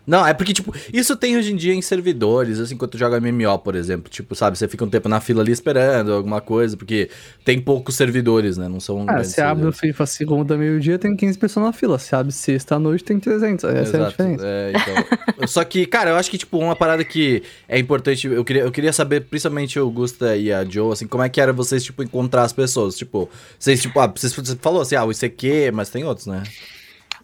[0.06, 3.18] Não, é porque, tipo, isso tem hoje em dia em servidores, assim, quando tu joga
[3.20, 4.10] MMO, por exemplo.
[4.10, 7.08] Tipo, sabe, você fica um tempo na fila ali esperando alguma coisa, porque
[7.44, 8.68] tem poucos servidores, né?
[8.68, 9.04] Não são.
[9.08, 9.72] Ah, se abre o.
[9.72, 11.98] FIFA segunda, meio-dia, tem 15 pessoas na fila.
[11.98, 13.64] Se abre sexta à noite, tem 300.
[13.64, 14.44] Essa é a Exato, diferença.
[14.46, 15.46] é, então.
[15.48, 18.70] Só que, cara, eu acho que, tipo, uma parada que é importante, eu queria, eu
[18.70, 22.02] queria saber, principalmente o Gusta e a Joe, assim, como é que era vocês, tipo,
[22.02, 22.96] encontrar as pessoas?
[22.96, 26.42] Tipo, vocês, tipo, ah, vocês, você falou assim, ah, o ICQ, mas tem outros, né?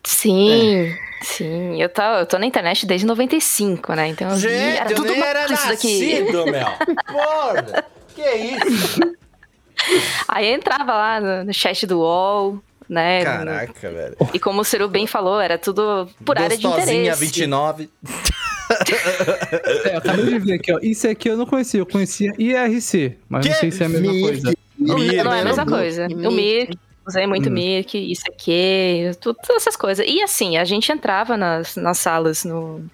[0.04, 1.80] Sim, sim.
[1.80, 4.08] Eu tô, eu tô na internet desde 95, né?
[4.08, 6.22] Então eu vi, era tudo mato isso daqui.
[6.32, 6.44] meu!
[7.06, 7.84] Porra!
[8.14, 9.00] Que isso?
[10.28, 12.58] Aí eu entrava lá no, no chat do UOL,
[12.88, 13.22] né?
[13.24, 14.16] Caraca, velho.
[14.34, 17.24] E como o Ciro bem falou, era tudo por área de Gostosinha, interesse.
[17.24, 17.90] 29.
[19.84, 20.78] É, eu acabei de ver aqui, ó.
[20.80, 21.80] Isso aqui eu não conhecia.
[21.80, 23.58] Eu conhecia IRC, mas não Que?
[23.58, 24.52] sei se é a mesma Mirk, coisa.
[24.78, 26.08] Mir Mir, não é a mesma coisa.
[26.08, 26.26] Mirk.
[26.26, 26.78] O Mirk,
[27.10, 27.52] usei muito Hum.
[27.52, 30.06] Mirk, isso aqui, tudo, todas essas coisas.
[30.08, 32.84] E assim, a gente entrava nas, nas salas no,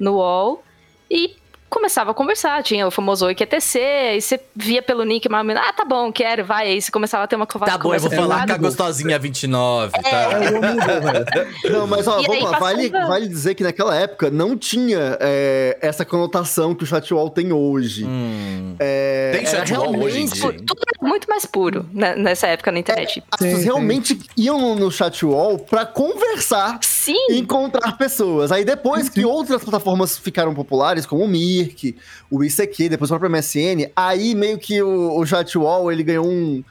[0.00, 0.64] no UOL
[1.10, 1.36] e
[1.74, 2.62] começava a conversar.
[2.62, 6.68] Tinha o famoso IQTC, aí você via pelo nick, menos, ah, tá bom, quero, vai.
[6.68, 7.76] Aí você começava a ter uma conversa.
[7.76, 10.08] Tá bom, eu vou falar com a gostosinha 29, tá?
[10.08, 10.38] É,
[11.00, 11.78] velho.
[11.78, 12.58] Não, mas ó, E vamos lá.
[12.58, 17.52] Vale, vale dizer que naquela época não tinha é, essa conotação que o chatwall tem
[17.52, 18.04] hoje.
[18.04, 18.76] Hum.
[18.78, 20.42] É, Tem chatwall realmente- hoje em dia?
[20.64, 23.22] Tudo era muito mais puro né, nessa época na internet.
[23.32, 27.14] As pessoas realmente iam no, no chatwall pra conversar Sim!
[27.30, 28.52] e encontrar pessoas.
[28.52, 31.28] Aí depois que outras plataformas ficaram populares, como o
[31.64, 31.96] Mirk,
[32.30, 36.62] o ICQ, depois o próprio MSN, aí meio que o, o chatwall, ele ganhou um...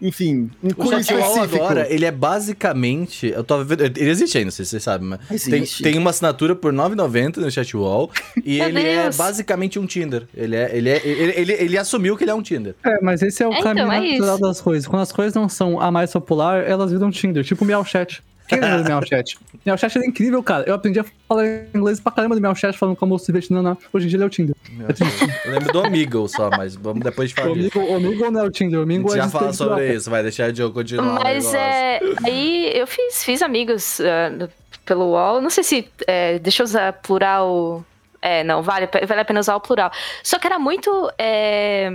[0.00, 1.56] Enfim, um O específico.
[1.56, 3.26] agora, ele é basicamente.
[3.34, 3.82] Eu tô vendo.
[3.82, 5.42] Ele existe ainda, não sei se vocês sabem, mas.
[5.42, 5.82] Tem, Existe.
[5.82, 8.08] tem uma assinatura por R$ 9,90 no Chatwall.
[8.44, 10.28] E ele é basicamente um Tinder.
[10.32, 12.76] Ele, é, ele, é, ele, ele, ele assumiu que ele é um Tinder.
[12.84, 14.42] É, mas esse é o É, caminho então, é natural isso.
[14.42, 14.86] das coisas.
[14.86, 18.22] Quando as coisas não são a mais popular, elas viram Tinder, tipo o Meow Chat.
[18.48, 19.38] Quem lembra do Meow Chat?
[19.64, 20.64] Meow Chat era incrível, cara.
[20.66, 23.76] Eu aprendi a falar inglês pra caramba do Meow Chat, falando como se vietnã.
[23.92, 24.56] Hoje em dia ele é o Tinder.
[24.80, 25.48] É.
[25.48, 27.78] Eu lembro do Amigo só, mas vamos depois de O falar disso.
[27.78, 30.46] o amigo não é o Tinder, o gente é já fala sobre isso, vai deixar
[30.46, 31.20] a Joe continuar.
[31.20, 32.00] o Mas é.
[32.24, 34.00] Aí eu fiz, fiz amigos
[34.38, 34.48] no-
[34.84, 35.40] pelo UOL.
[35.40, 35.88] Não sei se.
[36.06, 37.84] é, deixa eu usar plural.
[38.20, 39.92] É, não, vale, vale a pena usar o plural.
[40.22, 40.90] Só que era muito.
[41.18, 41.90] É,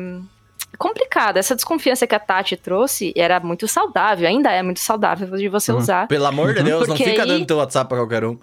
[0.78, 1.38] complicado.
[1.38, 5.72] Essa desconfiança que a Tati trouxe era muito saudável, ainda é muito saudável de você
[5.72, 5.78] Uhum.
[5.80, 6.08] usar.
[6.08, 8.38] Pelo amor de Deus, não fica aí- dando teu WhatsApp pra qualquer um.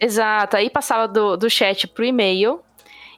[0.00, 0.56] Exato.
[0.56, 2.60] Aí passava do, do chat pro e-mail.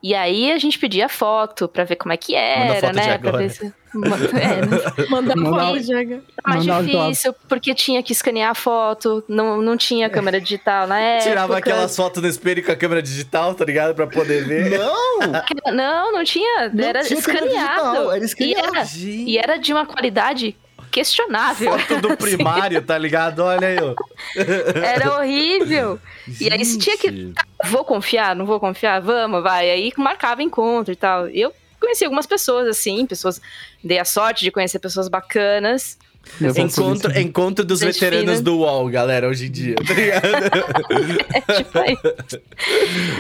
[0.05, 3.17] E aí a gente pedia foto pra ver como é que era, né?
[3.17, 3.39] Pra agora.
[3.39, 3.73] ver se.
[3.95, 5.07] É?
[5.09, 6.21] Mandar foto, Jaga.
[6.45, 10.89] mais Mandar os difícil, porque tinha que escanear a foto, não, não tinha câmera digital
[10.89, 11.31] na época.
[11.31, 13.95] Tirava aquelas fotos no espelho com a câmera digital, tá ligado?
[13.95, 14.79] Pra poder ver.
[14.79, 15.73] Não!
[15.73, 16.69] Não, não tinha.
[16.71, 17.53] Não era tinha escaneado.
[17.55, 18.77] digital, era e, escaneado.
[18.77, 20.57] era, e era de uma qualidade
[20.95, 21.77] questionável.
[21.77, 23.41] Foto do primário, tá ligado?
[23.41, 23.95] Olha aí, ó.
[24.81, 25.99] Era horrível.
[26.41, 27.11] E aí você tinha que.
[27.11, 27.35] Gente.
[27.65, 29.01] Vou confiar, não vou confiar?
[29.01, 29.69] Vamos, vai.
[29.71, 31.27] Aí marcava encontro e tal.
[31.29, 33.41] Eu conheci algumas pessoas, assim, pessoas.
[33.83, 35.99] Dei a sorte de conhecer pessoas bacanas.
[36.41, 38.43] Encontro, encontro dos Gente veteranos fina.
[38.43, 40.25] do UOL, galera, hoje em dia, tá ligado?
[41.35, 42.41] É tipo isso.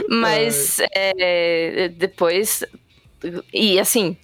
[0.09, 2.65] Mas é, depois.
[3.53, 4.17] E assim.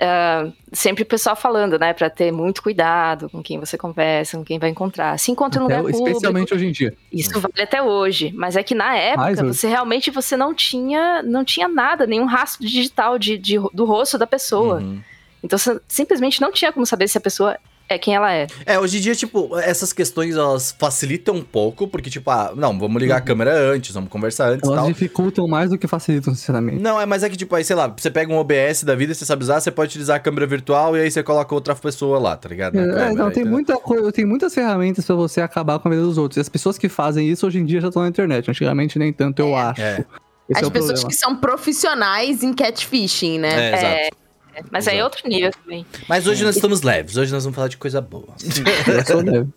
[0.00, 4.44] Ah, sempre o pessoal falando, né, pra ter muito cuidado com quem você conversa, com
[4.44, 5.18] quem vai encontrar.
[5.18, 6.08] Se encontra um Até- lugar público.
[6.08, 6.94] especialmente hoje em dia.
[7.12, 11.44] Isso vale até hoje, mas é que na época você realmente você não tinha não
[11.44, 14.76] tinha nada, nenhum rastro digital de, de- do rosto da pessoa.
[14.80, 15.00] Uhum.
[15.42, 17.56] Então você simplesmente não tinha como saber se a pessoa
[17.88, 18.46] é quem ela é.
[18.64, 22.76] É, hoje em dia, tipo, essas questões elas facilitam um pouco, porque, tipo, ah, não,
[22.78, 24.92] vamos ligar a câmera antes, vamos conversar antes e Elas tal.
[24.92, 26.82] dificultam mais do que facilitam, sinceramente.
[26.82, 29.14] Não, é, mas é que, tipo, aí, sei lá, você pega um OBS da vida,
[29.14, 32.18] você sabe usar, você pode utilizar a câmera virtual e aí você coloca outra pessoa
[32.18, 32.78] lá, tá ligado?
[32.78, 36.02] É, câmera, não, tem, muita coisa, tem muitas ferramentas pra você acabar com a vida
[36.02, 36.38] dos outros.
[36.38, 38.50] E as pessoas que fazem isso hoje em dia já estão na internet.
[38.50, 39.80] Antigamente nem tanto, eu acho.
[39.80, 40.04] É.
[40.48, 41.08] Esse As é pessoas problema.
[41.08, 43.70] que são profissionais em catfishing, né?
[43.70, 44.25] É, exato.
[44.70, 45.16] Mas aí é Exato.
[45.16, 45.86] outro nível também.
[46.08, 48.34] Mas hoje nós estamos leves, hoje nós vamos falar de coisa boa.
[48.86, 49.48] Eu sou leve.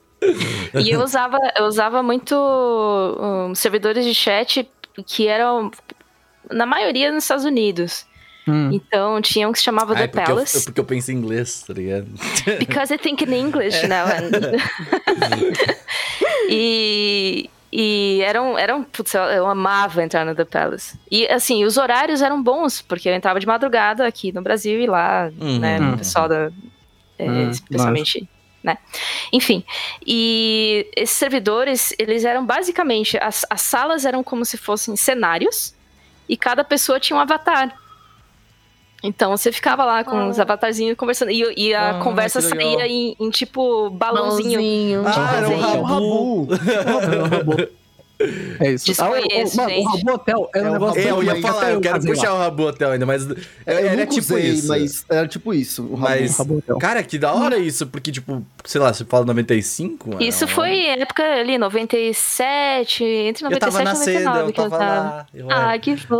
[0.75, 4.69] E eu usava, eu usava muito um, servidores de chat
[5.07, 5.71] que eram,
[6.51, 8.05] na maioria, nos Estados Unidos.
[8.45, 8.69] Hum.
[8.73, 10.57] Então tinha um que se chamava Ah, The é porque Palace.
[10.57, 12.07] Eu, porque eu penso em inglês, tá ligado?
[12.59, 14.05] Because I think in English now.
[14.07, 14.57] and-
[16.49, 20.99] e e eram, eram putz, eu- amava entrar no The Palace.
[21.11, 24.87] E assim, os horários eram bons, porque eu entrava de madrugada aqui no Brasil e
[24.87, 25.59] lá, Uhum.
[25.59, 25.93] né, Uhum.
[25.93, 26.51] o pessoal da.
[27.17, 28.27] é, Uhum, especialmente.
[28.63, 28.77] Né?
[29.31, 29.63] Enfim,
[30.05, 35.73] e esses servidores, eles eram basicamente, as, as salas eram como se fossem cenários,
[36.27, 37.73] e cada pessoa tinha um avatar.
[39.01, 41.31] Então você ficava lá com os avatarzinhos conversando.
[41.31, 44.59] E, e a Ah, conversa saía em, em tipo balãozinho.
[44.59, 45.03] Balãozinho.
[45.07, 45.83] Ah, era o desenho.
[45.83, 46.47] Rabu.
[48.59, 48.91] É isso.
[49.01, 49.83] Ah, o- o, mano, o.
[49.85, 52.29] Rabu Hotel era É um o negócio É, eu ia falar, até eu quero puxar
[52.33, 52.35] lá.
[52.35, 54.67] o Rabu Hotel ainda, mas Eu era tipo usei, isso.
[54.67, 55.83] mas era tipo isso.
[55.83, 56.01] O Rabu.
[56.19, 56.77] Mas, Rabu Hotel.
[56.79, 60.09] cara, que da hora isso, porque, tipo, sei lá, você fala 95?
[60.09, 64.59] mano, Isso foi época ali, 97, entre 97 Eu tava e nascendo, 99 eu que
[64.59, 64.99] eu tava tava.
[65.01, 65.25] lá.
[65.33, 66.19] Eu, Ah, que fofo.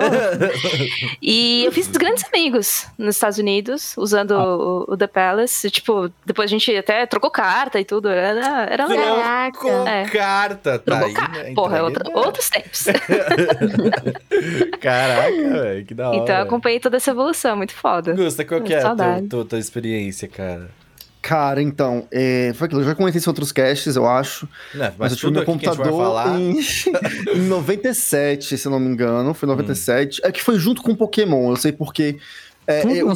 [1.21, 4.55] e eu fiz grandes amigos nos Estados Unidos, usando Ah.
[4.57, 5.69] o, o The Palace.
[5.69, 8.07] Tipo, depois a gente até trocou carta e tudo.
[8.09, 9.15] Era, era legal.
[9.17, 9.59] Caraca.
[9.59, 10.03] Com É.
[10.05, 11.53] carta, tá Trocou aí, né?
[11.53, 12.85] Porra, é outra- outros tempos.
[14.81, 16.17] Caraca, velho, que da hora.
[16.17, 18.13] então eu acompanhei toda essa evolução, muito foda.
[18.13, 20.69] Gusta, qual que é a tua, tua, tua experiência, cara?
[21.21, 22.81] Cara, então, é, foi aquilo.
[22.81, 24.47] Eu já comentei isso em outros casts, eu acho.
[24.73, 26.39] Não, Mas, mas eu tive meu computador falar...
[26.39, 26.57] em,
[27.35, 29.33] em 97, se eu não me engano.
[29.33, 30.21] Foi 97.
[30.23, 32.17] É que foi junto com Pokémon, eu sei porque.
[32.65, 33.07] É, Tudo eu-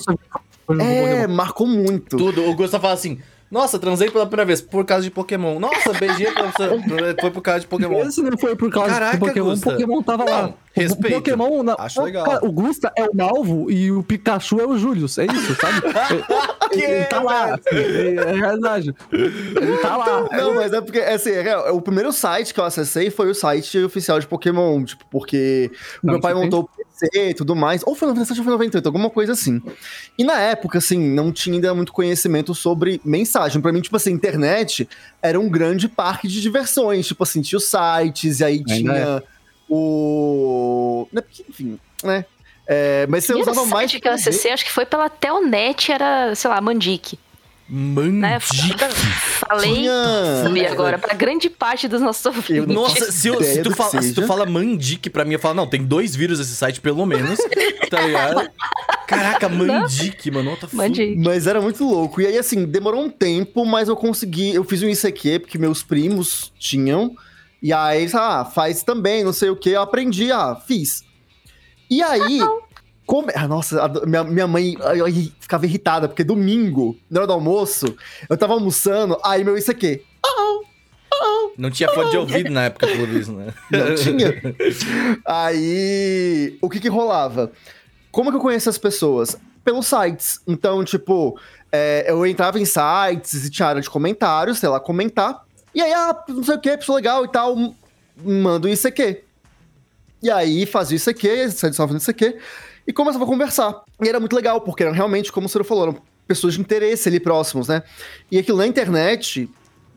[0.70, 2.18] um é, marcou muito.
[2.18, 2.44] Tudo.
[2.50, 3.20] O Gusta fala assim,
[3.54, 5.60] nossa, transei pela primeira vez por causa de Pokémon.
[5.60, 6.52] Nossa, beijei pela...
[7.22, 8.00] foi por causa de Pokémon.
[8.00, 9.50] Esse não foi por causa Caraca, do Pokémon.
[9.52, 9.72] Gusta.
[9.72, 10.54] Pokémon tava lá.
[10.74, 11.18] Respeito.
[11.18, 11.64] O Pokémon.
[11.64, 11.76] Na...
[11.78, 12.26] Acho o, legal.
[12.26, 15.18] cara, o Gusta é o Malvo e o Pikachu é o Julius.
[15.20, 15.82] É isso, sabe?
[16.74, 17.60] Que ele, ele tá lá.
[17.72, 18.96] é, é realidade.
[19.12, 20.28] Ele tá lá.
[20.32, 23.36] Não, mas é porque, assim, é real, o primeiro site que eu acessei foi o
[23.36, 25.70] site oficial de Pokémon, tipo, porque
[26.02, 28.54] o Não, meu pai montou o PC e tudo mais, ou foi 97 ou foi
[28.54, 29.62] 98, alguma coisa assim.
[30.18, 33.62] E na época, assim, não tinha ainda muito conhecimento sobre mensagem.
[33.62, 34.90] Pra mim, tipo assim, internet
[35.22, 38.94] era um grande parque de diversões, tipo assim, tinha os sites, e aí Ainda tinha
[38.94, 39.22] né,
[41.14, 42.26] porque, Enfim, né?
[42.66, 43.92] É, mas você E o usava mais...
[43.94, 47.20] que eu acessei, acho que foi pela Telnet, era, sei lá, Mandic.
[47.70, 48.40] Né?
[48.40, 48.78] Mandic.
[49.40, 52.68] Falei Tinha- fui agora pra grande parte dos nossos ouvintes.
[52.74, 55.68] Nossa, se, eu- se tu fala, se tu fala Mandic pra mim, eu falo, não,
[55.68, 57.38] tem dois vírus esse site, pelo menos,
[57.90, 58.50] tá ligado?
[59.08, 60.76] Caraca, Mandic, mano, what the fuck?
[60.78, 61.16] Mandic.
[61.18, 62.22] Mas era muito louco.
[62.22, 64.54] E aí, assim, demorou um tempo, mas eu consegui.
[64.54, 67.14] Eu fiz um ICQ, porque meus primos tinham.
[67.64, 69.70] E aí, ah, faz também, não sei o que.
[69.70, 71.02] Eu aprendi, ah, fiz.
[71.90, 72.42] E aí.
[73.06, 73.30] Como...
[73.34, 77.96] Ah, nossa, minha, minha mãe ai, ai, ficava irritada, porque domingo, na hora do almoço,
[78.30, 80.04] eu tava almoçando, aí meu ICQ.
[81.58, 83.54] Não tinha fone de ouvido na época, pelo visto, né?
[83.72, 84.42] Não tinha.
[85.26, 87.52] Aí, o que que rolava?
[88.12, 89.38] Como que eu conheço as pessoas?
[89.64, 90.42] Pelos sites.
[90.48, 91.40] Então, tipo,
[91.72, 95.44] é, eu entrava em sites e tinha área de comentários, sei lá, comentar.
[95.74, 97.56] E aí, ah, não sei o que, pessoa legal e tal,
[98.24, 99.24] manda um ICQ.
[100.22, 102.38] E aí, fazia o ICQ, saia no ICQ,
[102.88, 103.82] e começava a conversar.
[104.02, 107.10] E era muito legal, porque eram realmente, como o senhor falou, eram pessoas de interesse
[107.10, 107.84] ali próximos, né?
[108.32, 109.50] E aquilo na internet,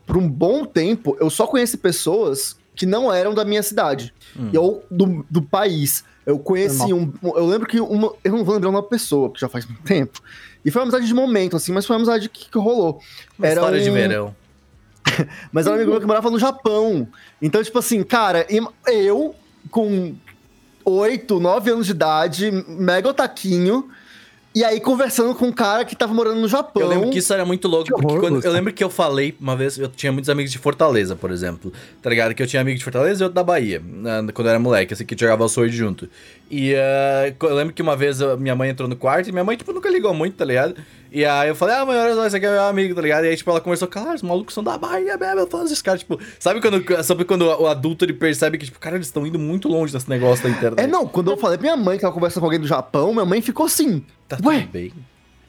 [0.05, 4.13] por um bom tempo, eu só conheci pessoas que não eram da minha cidade.
[4.37, 4.51] Hum.
[4.57, 6.03] Ou do, do país.
[6.25, 7.11] Eu conheci um.
[7.23, 8.13] Eu lembro que uma.
[8.23, 10.21] Eu não vou lembrar uma pessoa, porque já faz muito tempo.
[10.63, 12.99] E foi uma amizade de momento, assim, mas foi uma amizade que, que rolou.
[13.39, 14.35] Uma Era história de um- verão.
[15.51, 17.07] Mas era um amigo meu que morava no Japão.
[17.41, 19.35] Então, tipo assim, cara, eu
[19.69, 20.15] com
[20.85, 23.89] 8, 9 anos de idade, mega otaquinho,
[24.55, 26.81] e aí conversando com um cara que tava morando no Japão.
[26.81, 28.89] Eu lembro que isso era muito louco, Que porque horror, quando, eu lembro que eu
[28.89, 32.33] falei uma vez, eu tinha muitos amigos de Fortaleza, por exemplo, tá ligado?
[32.33, 33.81] Que eu tinha amigo de Fortaleza e outro da Bahia,
[34.33, 36.09] quando eu era moleque, assim, que jogava o Sword junto.
[36.49, 39.43] E eh, eu lembro que uma vez a minha mãe entrou no quarto e minha
[39.43, 40.75] mãe, tipo, nunca ligou muito, tá ligado?
[41.17, 43.25] E aí eu falei, ah, mãe, olha só, esse aqui é meu amigo, tá ligado?
[43.25, 45.81] E aí, tipo, ela conversou, cara, os malucos são da Bahia mesmo, eu falo esses
[45.81, 49.25] caras, tipo, sabe quando, sabe quando o adulto ele percebe que, tipo, cara, eles estão
[49.25, 50.79] indo muito longe nesse negócio da internet.
[50.79, 53.13] É, não, quando eu falei pra minha mãe que tava conversando com alguém do Japão,
[53.13, 54.59] minha mãe ficou assim, Tá Ué?
[54.61, 54.93] tudo bem.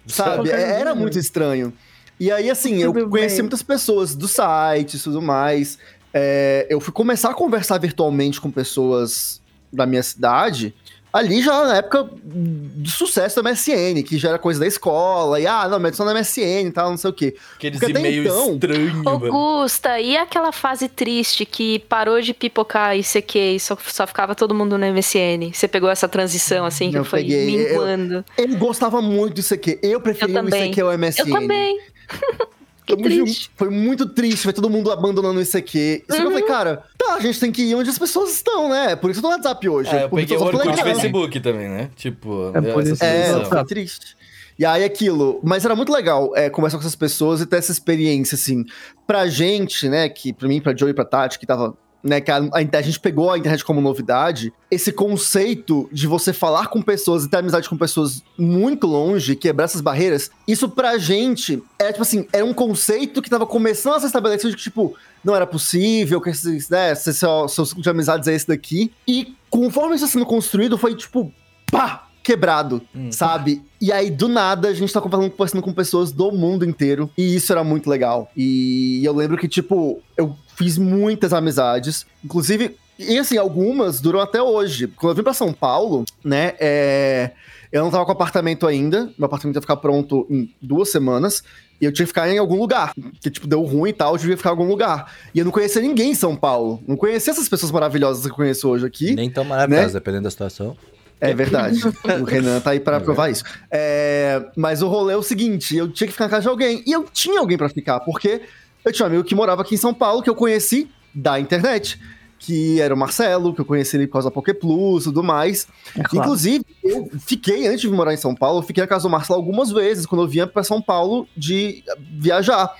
[0.07, 0.51] sabe?
[0.51, 1.71] É- Era muito estranho.
[2.19, 3.43] E aí, assim, eu conheci bem.
[3.43, 5.79] muitas pessoas do site e tudo mais.
[6.15, 10.75] É, eu fui começar a conversar virtualmente com pessoas da minha cidade
[11.13, 15.47] ali já na época de sucesso da MSN, que já era coisa da escola, e
[15.47, 17.37] ah, não, mas só na MSN e tal, não sei o quê.
[17.57, 19.11] Aqueles e-mails então- estranhos, mano.
[19.11, 24.55] Augusta, e aquela fase triste que parou de pipocar ICQ e só, só ficava todo
[24.55, 25.53] mundo no MSN?
[25.53, 28.25] Você pegou essa transição assim, que Eu foi peguei, eu- minguando?
[28.37, 29.79] Ele gostava muito disso aqui.
[29.83, 30.49] Eu preferia o.
[30.49, 31.21] ICQ ao MSN.
[31.29, 31.81] Eu, também.
[32.89, 33.43] Tamo triste.
[33.45, 33.51] junto.
[33.57, 36.03] Foi muito triste ver todo mundo abandonando isso aqui.
[36.09, 38.69] Só que eu falei, cara, tá, a gente tem que ir onde as pessoas estão,
[38.69, 38.97] né?
[38.97, 39.91] Por isso eu tô no WhatsApp hoje.
[39.91, 41.91] É, eu Porque peguei o Orkut e Facebook também, né?
[41.97, 44.17] Tipo, É por isso- É, foi triste.
[44.59, 47.71] E aí aquilo, mas era muito legal é, conversar com essas pessoas e ter essa
[47.71, 48.65] experiência, assim.
[49.07, 52.31] Pra gente, né, que pra mim, pra Joey e pra Tati, que tava, né, que
[52.31, 57.25] a, a, gente pegou a internet como novidade, esse conceito de você falar com pessoas
[57.25, 62.03] e ter amizade com pessoas muito longe, quebrar essas barreiras, isso pra gente, é tipo
[62.03, 65.47] assim, era um conceito que tava começando a se estabelecer de que, tipo, não era
[65.47, 68.93] possível, que esse, né, seu, seu ciclo de amizades é esse daqui.
[69.07, 71.33] E conforme isso tá sendo construído, foi tipo,
[71.71, 72.08] pá!
[72.29, 73.11] Quebrado, Hum.
[73.11, 73.63] sabe?
[73.81, 77.11] E aí, do nada, a gente tá conversando, com pessoas do mundo inteiro.
[77.17, 78.31] E isso era muito legal.
[78.37, 82.05] E eu lembro que, tipo, eu fiz muitas amizades.
[82.23, 84.89] Inclusive, e assim, algumas duram até hoje.
[84.89, 87.31] Quando eu vim pra São Paulo, né, é...
[87.73, 89.11] eu não tava com apartamento ainda.
[89.17, 91.43] Meu apartamento ia ficar pronto em duas semanas.
[91.81, 92.93] E eu tinha que ficar em algum lugar.
[93.23, 95.15] Que, tipo, deu ruim e tal, eu devia ficar em algum lugar.
[95.35, 96.83] E eu não conhecia ninguém em São Paulo.
[96.87, 99.15] Não conhecia essas pessoas maravilhosas que eu conheço hoje aqui.
[99.15, 99.93] Nem tão maravilhosa, Né?
[99.95, 100.77] dependendo da situação.
[101.21, 101.81] É verdade.
[102.21, 103.45] o Renan tá aí pra provar isso.
[103.71, 106.83] É, mas o rolê é o seguinte: eu tinha que ficar na casa de alguém.
[106.87, 108.43] E eu tinha alguém pra ficar, porque
[108.85, 112.01] eu tinha um amigo que morava aqui em São Paulo, que eu conheci da internet.
[112.41, 115.25] Que era o Marcelo, que eu conheci ele por causa da Poké Plus e tudo
[115.25, 115.67] mais.
[115.97, 116.25] É claro.
[116.25, 119.41] Inclusive, eu fiquei, antes de morar em São Paulo, eu fiquei na casa do Marcelo
[119.41, 122.73] algumas vezes, quando eu vinha pra São Paulo de viajar.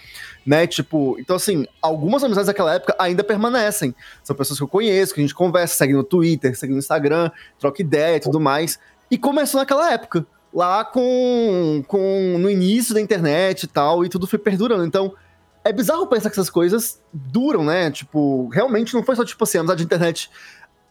[0.49, 3.95] Né, tipo, então assim, algumas amizades daquela época ainda permanecem.
[4.25, 7.31] São pessoas que eu conheço, que a gente conversa, segue no Twitter, segue no Instagram,
[7.59, 8.79] troca ideia e tudo mais.
[9.11, 14.27] E começou naquela época, lá com, com no início da internet e tal, e tudo
[14.27, 14.87] foi perdurando.
[14.87, 15.13] Então,
[15.63, 17.91] é bizarro pensar que essas coisas duram, né?
[17.91, 20.31] Tipo, realmente não foi só tipo assim, amizade de internet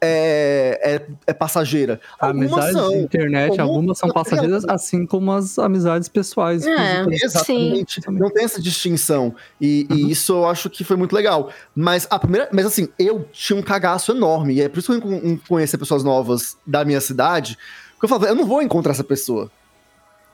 [0.01, 1.99] é, é, é passageira.
[2.19, 2.89] Algumas Amizades são.
[2.89, 6.65] de internet, Como- algumas são passageiras, assim como as amizades pessoais.
[6.65, 7.05] É.
[7.11, 8.01] Exatamente.
[8.01, 8.11] Sim.
[8.11, 9.33] Não tem essa distinção.
[9.59, 10.09] E, e Uhum.
[10.09, 11.49] isso eu acho que foi muito legal.
[11.75, 12.47] Mas a primeira.
[12.51, 14.55] Mas assim, eu tinha um cagaço enorme.
[14.55, 17.57] E é por isso que eu con- conhecer pessoas novas da minha cidade.
[17.93, 19.49] Porque eu falava, eu não vou encontrar essa pessoa.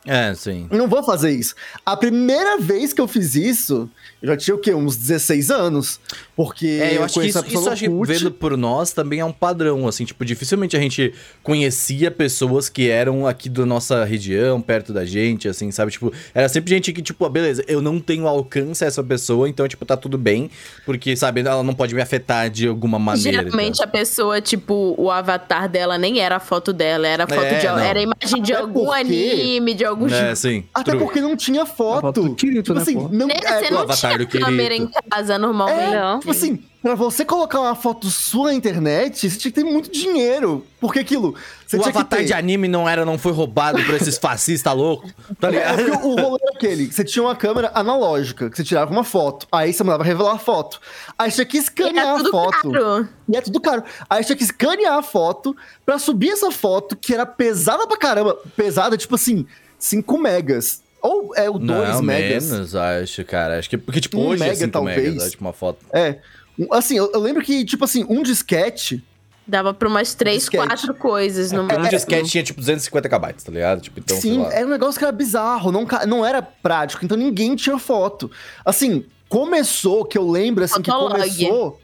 [0.05, 0.67] É, sim.
[0.69, 1.55] Eu não vou fazer isso.
[1.85, 3.89] A primeira vez que eu fiz isso,
[4.23, 4.73] eu já tinha o quê?
[4.73, 5.99] Uns 16 anos.
[6.35, 9.31] Porque É, eu acho que isso, isso acho que vendo por nós também é um
[9.31, 14.91] padrão, assim, tipo, dificilmente a gente conhecia pessoas que eram aqui da nossa região, perto
[14.93, 15.91] da gente, assim, sabe?
[15.91, 19.47] Tipo, era sempre gente que, tipo, ah, beleza, eu não tenho alcance a essa pessoa,
[19.47, 20.49] então, tipo, tá tudo bem,
[20.85, 23.43] porque, sabe, ela não pode me afetar de alguma maneira.
[23.43, 23.85] Geralmente então.
[23.85, 27.59] a pessoa, tipo, o avatar dela nem era a foto dela, era a foto É,
[27.59, 27.77] de não.
[27.77, 30.63] era a imagem de Até algum porque- anime, de algum É, sim.
[30.73, 31.03] Até true.
[31.03, 32.35] porque não tinha foto foto.
[32.35, 33.09] Kirito, tipo né, assim, pô?
[33.11, 35.91] não, é, Você não avatar do tinha câmera em casa normalmente.
[35.95, 36.19] Não.
[36.19, 39.91] Tipo assim, pra você colocar uma foto sua na internet, você tinha que ter muito
[39.91, 40.65] dinheiro.
[40.79, 41.35] Porque aquilo.
[41.65, 42.27] Você o tinha avatar que ter...
[42.27, 46.05] de anime não era, não foi roubado por esses fascistas loucos, tá É, ligado?
[46.05, 49.47] o rolê era aquele, que você tinha uma câmera analógica, que você tirava uma foto.
[49.51, 50.79] Aí você mandava revelar a foto.
[51.17, 52.71] Aí você tinha que E escanear era a foto.
[52.71, 53.09] caro.
[53.27, 53.83] E é tudo caro.
[54.09, 57.97] Aí você tinha que escanear a foto pra subir essa foto, que era pesada pra
[57.97, 58.37] caramba.
[58.55, 59.45] Pesada, tipo assim,
[59.79, 60.81] 5 megas.
[61.03, 62.49] Ou é o 2 Não, megas.
[62.49, 63.59] menos, acho, cara.
[63.59, 64.97] Acho que, porque, tipo, Um hoje é mega, 5 talvez.
[64.97, 65.85] megas, é, tipo, uma foto.
[65.91, 66.19] É.
[66.57, 69.03] Um- Assim, eu, eu lembro que, tipo assim, um disquete.
[69.45, 70.65] Dava pra umas três, Disquete.
[70.65, 71.51] quatro coisas.
[71.51, 71.89] No Um máximo.
[71.89, 73.81] disquete tinha, tipo, 250 KB, tá ligado?
[73.81, 77.53] Tipo, então, sim, era um negócio que era bizarro, não, não era prático, então ninguém
[77.53, 78.31] tinha foto.
[78.63, 81.19] Assim, começou, que eu lembro, assim, que Fotolog.
[81.19, 81.79] começou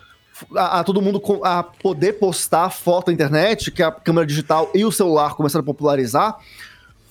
[0.56, 4.86] a, a todo mundo a poder postar foto na internet, que a câmera digital e
[4.86, 6.38] o celular começaram a popularizar,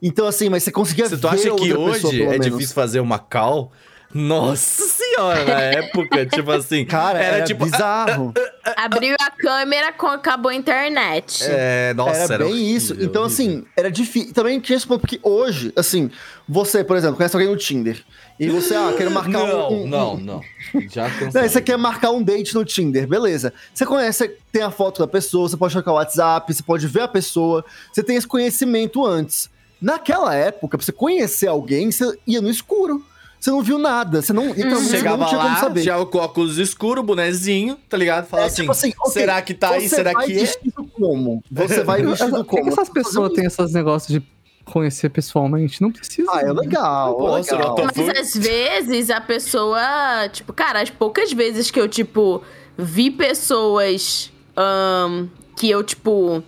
[0.01, 1.07] Então, assim, mas você conseguia.
[1.09, 2.45] Se ver tu acha que outra pessoa, hoje pelo é menos.
[2.47, 3.71] difícil fazer uma call,
[4.13, 6.83] nossa senhora, na época, tipo assim.
[6.85, 7.63] Cara, era, tipo.
[7.65, 8.33] bizarro.
[8.75, 11.43] Abriu a câmera, com, acabou a internet.
[11.47, 12.93] É, nossa, era, era bem horrível, isso.
[12.93, 13.25] Então, horrível.
[13.25, 14.33] assim, era difícil.
[14.33, 16.09] Também tinha esse ponto, porque hoje, assim,
[16.47, 18.03] você, por exemplo, conhece alguém no Tinder.
[18.39, 19.83] E você, ah, quero marcar Não, um.
[19.83, 20.41] um- não, não.
[20.89, 21.49] Já Não, cansei.
[21.49, 23.53] você quer marcar um date no Tinder, beleza.
[23.73, 27.01] Você conhece, tem a foto da pessoa, você pode trocar o WhatsApp, você pode ver
[27.01, 29.49] a pessoa, você tem esse conhecimento antes.
[29.81, 33.03] Naquela época, pra você conhecer alguém, você ia no escuro.
[33.39, 35.82] Você não viu nada, você não, literalmente, você Chegava não tinha como lá, saber.
[35.82, 38.28] já o óculos escuro, bonezinho, tá ligado?
[38.28, 40.46] Fala É, assim, tipo assim, ok, será que tá aí, será que é?
[40.94, 41.42] como?
[41.50, 42.67] Você vai Por vestido que, que como?
[42.71, 44.27] essas pessoas têm esses negócios de
[44.65, 45.81] conhecer pessoalmente?
[45.81, 46.29] Não precisa.
[46.33, 47.44] Ah, é legal, Pô, legal.
[47.75, 51.87] que eu tô- Mas às vezes a pessoa, tipo, cara, as poucas vezes que eu,
[51.87, 52.44] tipo,
[52.77, 56.44] vi pessoas ahn, que eu, tipo.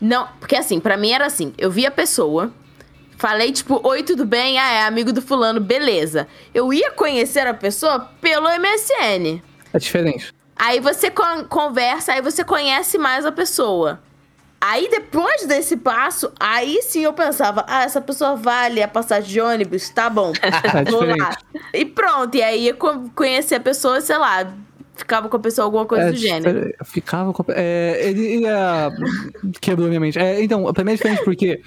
[0.00, 0.26] Não.
[0.40, 2.52] Porque assim, pra mim era assim, eu vi a pessoa,
[3.22, 4.58] Falei, tipo, oi, tudo bem?
[4.58, 6.26] Ah, é amigo do fulano, beleza.
[6.52, 9.40] Eu ia conhecer a pessoa pelo MSN.
[9.72, 10.34] É diferente.
[10.56, 14.00] Aí você con conversa, aí você conhece mais a pessoa.
[14.60, 19.40] Aí depois desse passo, aí sim eu pensava, ah, essa pessoa vale a passagem de
[19.40, 20.32] ônibus, tá bom.
[20.42, 21.38] É Vou lá.
[21.72, 24.52] E pronto, e aí eu co- conheci a pessoa, sei lá,
[24.96, 26.74] ficava com a pessoa alguma coisa É, do gênero.
[26.84, 27.44] Ficava com...
[27.50, 28.90] é, ele ia...
[29.60, 30.18] quebrou minha mente.
[30.18, 31.62] É, então, pra mim é diferente porque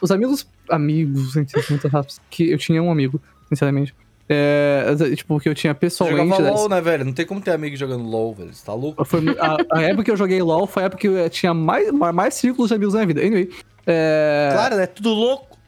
[0.00, 1.34] os amigos, amigos,
[1.68, 3.94] muitas aspas, que eu tinha um amigo, sinceramente,
[4.28, 6.28] é, tipo, que eu tinha pessoalmente...
[6.28, 7.04] Jogava né, LOL, né, velho?
[7.04, 8.54] Não tem como ter amigo jogando LOL, velho.
[8.54, 9.04] Você tá louco?
[9.04, 11.90] Foi, a, a época que eu joguei LoL foi a época que eu tinha mais,
[11.90, 13.20] mais círculos de amigos na minha vida.
[13.26, 13.50] Anyway,
[13.86, 14.86] é, Claro, né?
[14.86, 15.58] Tudo louco.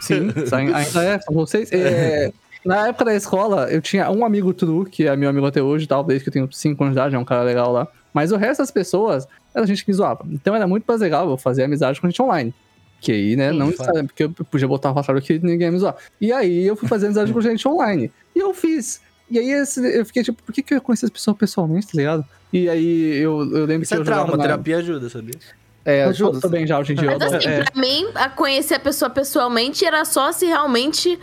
[0.00, 1.70] Sim, ainda é, são vocês.
[1.72, 2.32] É,
[2.64, 5.86] na época da escola, eu tinha um amigo true, que é meu amigo até hoje,
[5.86, 7.86] tal, desde que eu tenho 5 anos de idade, é um cara legal lá.
[8.14, 10.24] Mas o resto das pessoas era gente que me zoava.
[10.30, 12.54] Então era muito mais legal eu fazer amizade com gente online.
[13.00, 15.72] Que aí, né, Sim, não necessariamente, porque eu podia botar uma passagem que ninguém ia
[15.72, 15.94] me zoar.
[16.20, 18.10] E aí eu fui fazer amizade com gente online.
[18.34, 19.00] E eu fiz.
[19.30, 21.92] E aí esse- eu fiquei tipo, por que, que eu conheci essa pessoa pessoalmente, tá
[21.94, 22.24] ligado?
[22.52, 25.34] E aí eu, eu lembro Isso que é eu jogava trauma, na- terapia ajuda, sabia?
[25.84, 26.40] É, ajuda.
[26.40, 27.06] tô bem já hoje em dia.
[27.12, 27.62] Mas adoro- assim, é.
[27.64, 31.18] pra mim, a conhecer a pessoa pessoalmente era só se realmente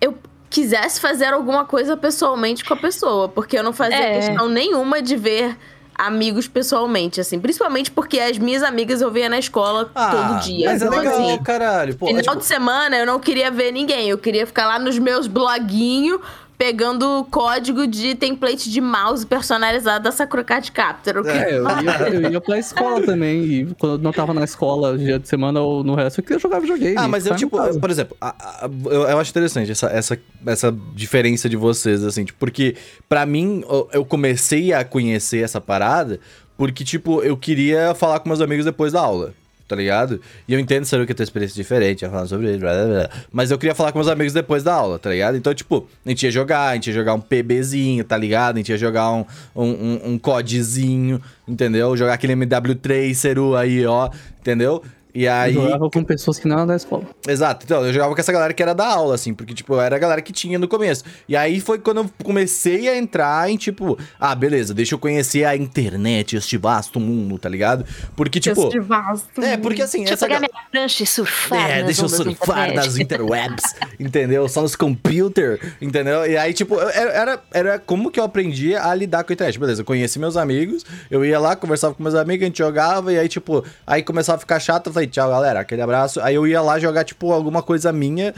[0.00, 0.16] eu
[0.50, 3.28] quisesse fazer alguma coisa pessoalmente com a pessoa.
[3.28, 4.14] Porque eu não fazia É.
[4.20, 5.56] questão nenhuma de ver
[5.98, 7.40] amigos pessoalmente, assim.
[7.40, 10.68] Principalmente porque as minhas amigas eu via na escola todo dia.
[10.68, 11.96] Ah, Mas é Então, legal, assim, caralho.
[11.96, 14.08] Pô, Final é, tipo, de semana eu não queria ver ninguém.
[14.08, 16.20] Eu queria ficar lá nos meus bloguinhos
[16.58, 21.24] pegando código de template de mouse personalizado da Sakura Card Captor.
[21.26, 23.44] É, eu ia, eu ia pra escola também.
[23.44, 26.40] E quando eu não tava na escola, dia de semana ou no resto, eu queria
[26.40, 26.96] jogar videogame.
[26.98, 28.34] Ah, mas eu, tipo, por exemplo, a-
[28.64, 32.74] a- eu, eu acho interessante essa, essa, essa diferença de vocês, assim, tipo, porque
[33.08, 36.18] pra mim, eu- eu comecei a conhecer essa parada
[36.56, 39.32] porque, tipo, eu queria falar com meus amigos depois da aula.
[39.68, 40.18] Tá ligado?
[40.48, 42.86] E eu entendo saber que eu tenho experiência diferente, ia falar sobre isso, blá, blá,
[42.86, 43.10] blá.
[43.30, 45.36] mas eu queria falar com meus amigos depois da aula, tá ligado?
[45.36, 48.56] Então, tipo, a gente ia jogar, a gente ia jogar um PBzinho, tá ligado?
[48.56, 51.94] A gente ia jogar um, um, um, um CODzinho, entendeu?
[51.98, 54.08] Jogar aquele MW3 Ceru aí, ó,
[54.40, 54.82] entendeu?
[55.18, 55.54] E aí.
[55.54, 57.02] Eu jogava com pessoas que não eram da escola.
[57.26, 59.80] Exato, então eu jogava com essa galera que era da aula, assim, porque, tipo, eu
[59.80, 61.02] era a galera que tinha no começo.
[61.28, 65.44] E aí foi quando eu comecei a entrar em, tipo, ah, beleza, deixa eu conhecer
[65.44, 67.84] a internet, este vasto mundo, tá ligado?
[68.14, 68.66] Porque, tipo.
[68.68, 70.26] Este vasto É, porque assim, Deixa eu essa.
[70.26, 71.70] pegar ga- minha prancha e surfar.
[71.70, 72.76] É, nas deixa eu surfar internet.
[72.86, 74.48] nas interwebs, entendeu?
[74.48, 76.26] Só nos computer, entendeu?
[76.30, 79.34] E aí, tipo, eu- era, era, era como que eu aprendi a lidar com a
[79.34, 79.58] internet.
[79.58, 83.12] Beleza, eu conheci meus amigos, eu ia lá, conversava com meus amigos, a gente jogava,
[83.12, 86.20] e aí, tipo, aí começava a ficar chato, eu falei, tchau, galera, aquele abraço.
[86.20, 88.34] Aí eu ia lá jogar, tipo, alguma coisa minha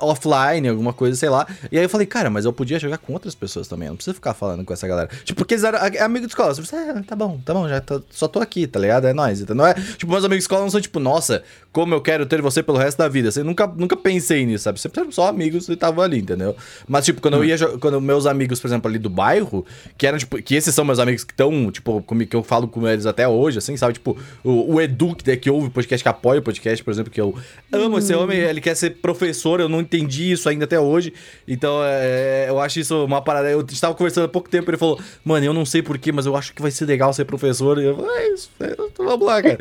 [0.00, 1.46] offline, alguma coisa, sei lá.
[1.70, 3.96] E aí eu falei, cara, mas eu podia jogar com outras pessoas também, eu não
[3.96, 5.08] precisa ficar falando com essa galera.
[5.24, 6.54] Tipo, porque eles eram é amigo de escola.
[6.54, 9.06] Você pensa, é, tá bom, tá bom, já tô- só tô aqui, tá ligado?
[9.06, 9.40] É nóis.
[9.40, 12.24] Então, não é, tipo, meus amigos de escola não são tipo, nossa, como eu quero
[12.26, 13.30] ter você pelo resto da vida.
[13.30, 14.80] Você nunca, nunca pensei nisso, sabe?
[14.80, 16.56] Sempre eram só amigos e estavam ali, entendeu?
[16.88, 19.64] Mas, tipo, quando eu ia, jo- quando meus amigos, por exemplo, ali do bairro,
[19.98, 22.66] que eram, tipo, que esses são meus amigos que estão, tipo, comigo, que eu falo
[22.68, 23.94] com eles até hoje, assim, sabe?
[23.94, 27.10] Tipo, o, o Edu, que, que ouve o podcast, que apoia o podcast, por exemplo,
[27.12, 27.34] que eu
[27.72, 31.12] amo esse homem, ele quer ser professor, eu não entendi isso ainda até hoje.
[31.46, 33.50] Então, é, eu acho isso uma parada.
[33.50, 36.36] Eu estava conversando há pouco tempo, ele falou, mano, eu não sei porquê, mas eu
[36.36, 37.78] acho que vai ser legal ser professor.
[37.78, 39.58] E eu falei, é isso, é, vamos lá, cara.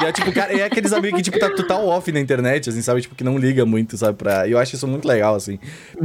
[0.00, 2.82] E é tipo, cara, é aqueles amigos que, tipo, tá total off na internet, assim,
[2.82, 3.00] sabe?
[3.02, 4.16] Tipo, que não liga muito, sabe?
[4.16, 4.46] Pra...
[4.46, 5.58] E eu acho isso muito legal, assim.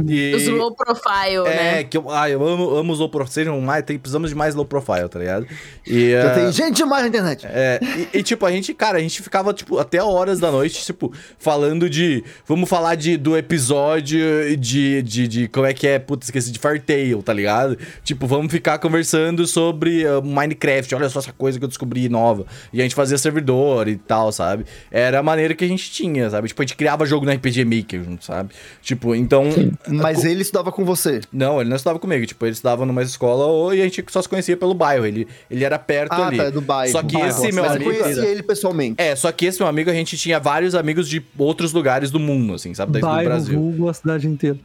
[0.06, 0.34] E...
[0.34, 1.84] Os low profile, É, né?
[1.84, 3.34] que eu, ah, eu amo, amo os low profile.
[3.34, 5.46] Sejam mais, tem, precisamos de mais low profile, tá ligado?
[5.86, 7.46] E, Já ah, tem gente demais na internet.
[7.46, 7.80] é,
[8.12, 11.12] e, e, tipo, a gente, cara, a gente ficava, tipo, até horas da noite, tipo,
[11.38, 12.22] falando de.
[12.46, 15.48] Vamos falar de, do episódio de, de, de.
[15.48, 15.98] Como é que é?
[15.98, 17.76] Putz, esqueci de Fartail, tá ligado?
[18.02, 20.94] Tipo, vamos ficar conversando sobre ah, Minecraft.
[20.94, 22.46] Olha só essa coisa que eu descobri nova.
[22.72, 24.64] E a gente fazia servidor e tal, sabe?
[24.90, 26.48] Era a maneira que a gente tinha, sabe?
[26.48, 28.50] Tipo, a gente criava jogo no RPG Maker junto, sabe?
[28.82, 29.44] Tipo, então.
[29.88, 31.20] Mas ele estudava com você.
[31.32, 32.24] Não, ele não estudava comigo.
[32.26, 35.06] Tipo, ele estudava numa escola ou- e a gente só se conhecia pelo bairro.
[35.06, 36.36] Ele, ele era perto Ah, ali.
[36.38, 36.92] tá, do bairro.
[36.92, 37.28] Só que Bairro.
[37.28, 37.90] esse meu Mas amigo.
[37.92, 38.94] eu conhecia ele pessoalmente.
[38.98, 42.18] É, só que esse meu amigo, a gente tinha vários amigos de outros lugares do
[42.20, 42.92] mundo, assim, sabe?
[42.92, 43.58] Daí do Bairro, Brasil.
[43.58, 44.58] vulgo, a cidade inteira.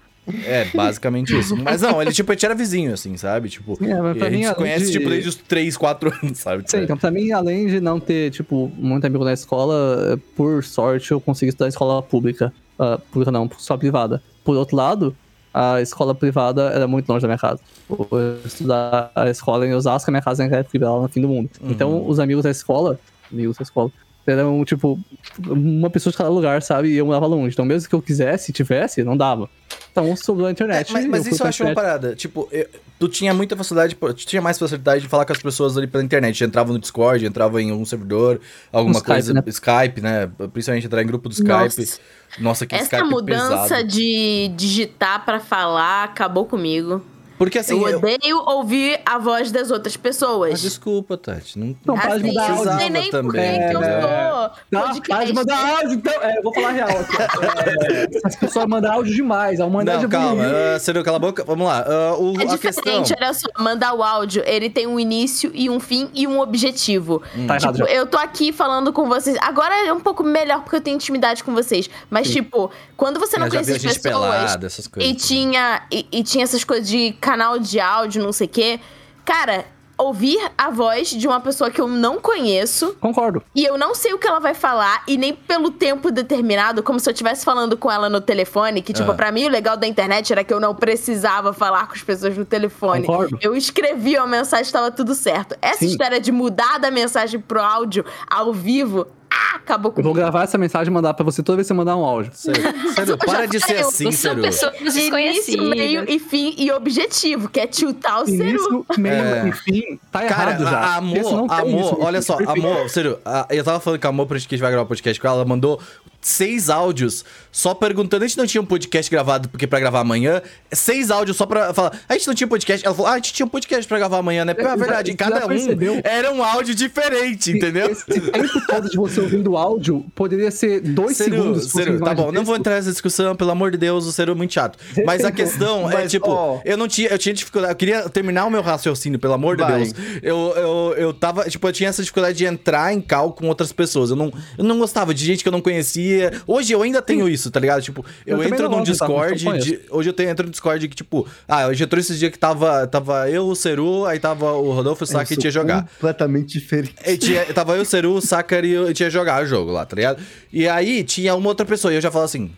[0.45, 1.57] É, basicamente isso.
[1.57, 3.49] Mas não, ele, tipo, a gente era vizinho, assim, sabe?
[3.49, 6.13] Tipo, É, mas pra a mim, gente se conhece, de- tipo, desde os 3, 4
[6.23, 6.63] anos, sabe?
[6.67, 11.11] Sim, então pra mim, além de não ter, tipo, muito amigo na escola, por sorte
[11.11, 12.53] eu consegui estudar em escola pública.
[12.77, 14.21] Ah, pública não, só privada.
[14.43, 15.15] Por outro lado,
[15.51, 17.59] a escola privada era muito longe da minha casa.
[17.89, 21.49] Eu estudar a escola em Osasco, a minha casa era lá no fim do mundo.
[21.63, 22.99] Então, os amigos da escola,
[23.33, 23.91] amigos da escola,
[24.31, 24.99] eram, tipo,
[25.47, 26.89] uma pessoa de cada lugar, sabe?
[26.89, 27.53] E eu morava longe.
[27.53, 29.49] Então, mesmo que eu quisesse, tivesse, não dava.
[29.91, 30.89] Então, sobrou a internet.
[30.89, 32.15] É, mas mas eu isso eu acho uma parada.
[32.15, 32.67] Tipo, eu-
[32.99, 36.03] tu tinha muita facilidade, tu tinha mais facilidade de falar com as pessoas ali pela
[36.03, 36.43] internet.
[36.43, 38.39] Entrava no Discord, entrava em um servidor,
[38.71, 39.43] alguma Um Skype, coisa, né?
[39.47, 40.29] Skype, né?
[40.53, 41.49] Principalmente entrar em grupo do Skype.
[41.49, 41.99] Nossa.
[42.39, 43.87] Nossa, que Essa Skype mudança pesado.
[43.87, 47.01] de digitar pra falar acabou comigo.
[47.39, 50.61] Porque assim, eu eu- odeio ouvir a voz das outras Ah, pessoas.
[50.61, 51.57] desculpa, Tati.
[51.57, 52.77] Não, Não, assim, mandar eu não áudio.
[52.77, 54.01] sei nem por que também, que eu né?
[54.01, 55.25] Sou para podcast.
[55.25, 56.13] de mandar áudio, então.
[56.21, 57.17] É, eu vou falar real aqui.
[57.21, 59.59] É, as pessoas mandam áudio demais.
[59.59, 60.43] A humanidade Não, calma.
[60.43, 61.43] Uh, Ciro, cala a boca.
[61.45, 61.85] Vamos lá.
[61.87, 62.83] Ah, o, É a questão...
[62.83, 66.39] diferente, olha só, mandar o áudio, ele tem um início e um fim e um
[66.41, 67.21] objetivo.
[67.47, 67.93] Tá errado Tipo, já.
[67.93, 69.37] eu tô aqui falando com vocês.
[69.41, 71.89] Agora é um pouco melhor porque eu tenho intimidade com vocês.
[72.09, 75.09] Mas, tipo, quando você não Eu conhecia as pessoas pelada, essas coisas.
[75.09, 78.79] e tinha, e, e tinha essas coisas de canal de áudio, não sei o quê.
[79.23, 79.65] Cara,
[79.95, 83.43] ouvir a voz de uma pessoa que eu não conheço Concordo.
[83.53, 86.99] e eu não sei o que ela vai falar, e nem pelo tempo determinado, como
[86.99, 89.13] se eu estivesse falando com ela no telefone, que, tipo, Ah.
[89.13, 92.35] pra mim o legal da internet era que eu não precisava falar com as pessoas
[92.37, 93.05] no telefone.
[93.05, 93.37] Concordo.
[93.41, 95.55] Eu escrevia uma mensagem e tava tudo certo.
[95.61, 95.87] Essa Sim.
[95.87, 100.13] história de mudar da mensagem pro áudio ao vivo, ah, acabou Eu vou comigo.
[100.15, 102.31] gravar essa mensagem e mandar pra você toda vez que você mandar um áudio.
[102.33, 102.55] Ciro,
[102.95, 104.41] Ciro, para de ser assim, São Ciro.
[104.41, 105.67] pessoas De início, desconhecidas.
[105.69, 108.43] meio e fim e objetivo, que é tiltar o Ceru.
[108.43, 109.47] Início, meio É.
[109.49, 111.01] e fim, tá Cara, errado já.
[111.01, 112.87] Porque amor, amor, isso, olha isso só, é amor,
[113.25, 114.87] a- eu tava falando com a amor pra gente que a gente vai gravar um
[114.87, 115.79] podcast com ela, ela mandou
[116.21, 120.41] seis áudios só perguntando, a gente não tinha um podcast gravado porque pra gravar amanhã,
[120.71, 123.33] seis áudios só pra falar, a gente não tinha podcast, ela falou, ah, a gente
[123.33, 124.53] tinha um podcast pra gravar amanhã, né?
[124.53, 125.99] Porque, É, na verdade, cada um percebeu?
[126.03, 127.89] era um áudio diferente, entendeu?
[127.91, 131.63] Esse tempo todo de você ouvindo áudio poderia ser dois Ciro, segundos.
[131.65, 132.59] se fosse Ciro, tá de bom, não vou texto.
[132.59, 134.77] entrar nessa discussão, pelo amor de Deus, o Ciro é muito chato.
[135.05, 136.59] Mas a questão é, Mas, tipo, ó.
[136.63, 139.63] eu não tinha, eu tinha dificuldade, eu queria terminar o meu raciocínio, pelo amor de
[139.63, 139.77] Vai.
[139.83, 139.93] Deus.
[140.21, 143.71] Eu, eu, eu tava, tipo, eu tinha essa dificuldade de entrar em cal com outras
[143.71, 144.11] pessoas.
[144.11, 146.08] Eu não, eu não gostava de gente que eu não conhecia.
[146.47, 147.81] Hoje eu ainda tenho isso, tá ligado?
[147.81, 148.83] Tipo, eu, Eu entro num tá?
[148.83, 149.65] Discord, conheço.
[149.67, 152.39] de- hoje eu tenho, entro no Discord que, tipo, ah, hoje entrou esses dias que
[152.39, 155.83] tava, tava eu, o Ceru, aí tava o Rodolfo, o Saka e tinha jogar.
[155.83, 156.95] Completamente diferente.
[157.05, 159.85] E tinha, tava eu, o Ceru, o Sakari e eu tinha jogar o jogo lá,
[159.85, 160.21] tá ligado?
[160.51, 162.49] E aí tinha uma outra pessoa, e eu já falo assim.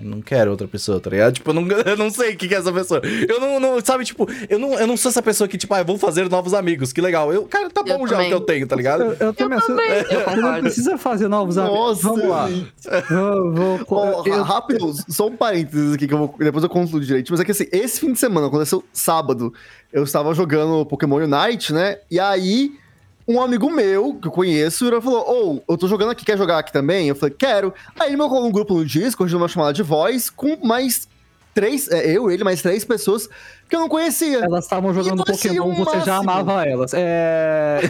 [0.00, 1.34] Não quero outra pessoa, tá ligado?
[1.34, 3.00] Tipo, eu não, eu não sei o que, que é essa pessoa.
[3.28, 5.78] Eu não, não- sabe, tipo, eu não, eu não sou essa pessoa que, tipo, ah,
[5.80, 7.32] eu vou fazer novos amigos, que legal.
[7.32, 8.28] Eu, cara, tá Eu bom já o também.
[8.28, 9.02] que eu tenho, tá ligado?
[9.04, 11.78] Eu, eu também, você- também, você não precisa fazer novos amigos.
[11.78, 12.50] Nossa, Vamos lá.
[12.50, 12.72] gente.
[13.88, 16.34] Vou, eu- rápido, só um parênteses aqui que eu vou.
[16.38, 17.30] Depois eu concluo direito.
[17.30, 19.52] Mas é que assim, esse fim de semana, aconteceu sábado,
[19.92, 21.98] eu estava jogando Pokémon Unite, né?
[22.10, 22.72] E aí,
[23.26, 25.24] um amigo meu, que eu conheço, ele falou:
[25.68, 27.08] Ô, eu tô jogando aqui, quer jogar aqui também?
[27.08, 27.72] Eu falei, quero.
[27.98, 31.08] Aí ele me colocou num grupo no Discord, numa chamada de voz, com mais
[31.54, 31.88] três.
[31.90, 33.28] é, eu, ele, mais três pessoas
[33.68, 34.40] que eu não conhecia.
[34.44, 36.92] Elas estavam jogando Pokémon, o você já amava elas.
[36.94, 37.80] É...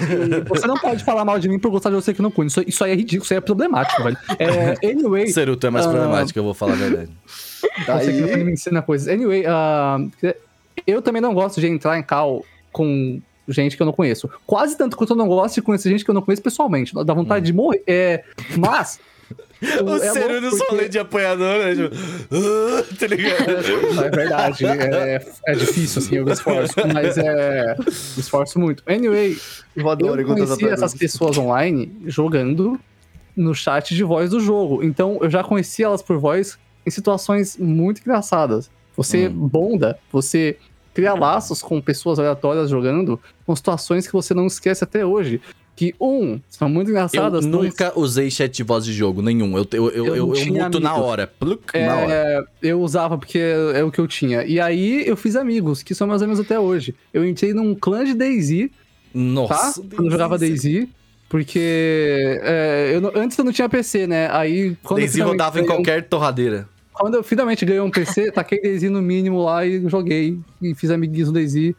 [0.49, 2.61] você não pode falar mal de mim por gostar de você que não conheço.
[2.61, 4.17] Isso, isso aí é ridículo, isso aí é problemático, velho.
[4.39, 5.91] É, anyway, Ceru, tu é mais Ah.
[5.91, 7.11] problemático, eu vou falar a verdade.
[7.21, 9.09] você que Daí, me ensina coisas.
[9.09, 9.99] Anyway, ah,
[10.87, 14.29] eu também não gosto de entrar em call com gente que eu não conheço.
[14.47, 16.95] Quase tanto quanto eu não gosto de conhecer gente que eu não conheço pessoalmente.
[17.05, 17.83] Dá vontade de morrer.
[17.87, 18.25] É,
[18.57, 18.99] mas.
[19.63, 19.81] O é
[20.13, 21.75] louco no porque- de apoiador, né?
[21.75, 21.97] Tipo,
[22.31, 23.35] "Ah", tá ligado?
[24.05, 27.75] É verdade, é, é difícil, assim, eu me esforço, mas é.
[27.79, 27.85] Me
[28.19, 28.83] esforço muito.
[28.87, 29.39] Anyway,
[29.75, 32.79] eu adoro eu conheci essas pessoas online jogando
[33.35, 34.83] no chat de voz do jogo.
[34.83, 38.71] Então eu já conheci elas por voz em situações muito engraçadas.
[38.95, 39.49] Você Hum.
[39.49, 40.59] bonda, você
[40.95, 45.41] cria laços com pessoas aleatórias jogando com situações que você não esquece até hoje.
[45.77, 47.45] Que, um, são muito Eu engraçadas.
[47.45, 49.59] dois, nunca usei chat de voz de jogo nenhum.
[49.59, 51.09] Eu, eu, eu, Eu eu, eu muto na amigos.
[51.09, 51.27] hora.
[51.27, 52.13] Pluk, na hora.
[52.13, 53.39] É, eu usava porque
[53.75, 54.45] é o que eu tinha.
[54.45, 56.95] E aí eu fiz amigos, que são meus amigos até hoje.
[57.13, 58.75] Eu entrei num clã de DayZ, tá?
[59.13, 59.83] Nossa.
[59.83, 60.87] Quando eu jogava DayZ.
[61.29, 64.29] Porque é, eu antes eu não tinha PC, né?
[64.31, 66.69] Aí quando eu Daisy rodava em um- qualquer torradeira.
[66.95, 70.39] Quando eu finalmente ganhei um PC, taquei DayZ no mínimo lá e joguei.
[70.63, 71.77] E fiz amiguinhos no Daisy,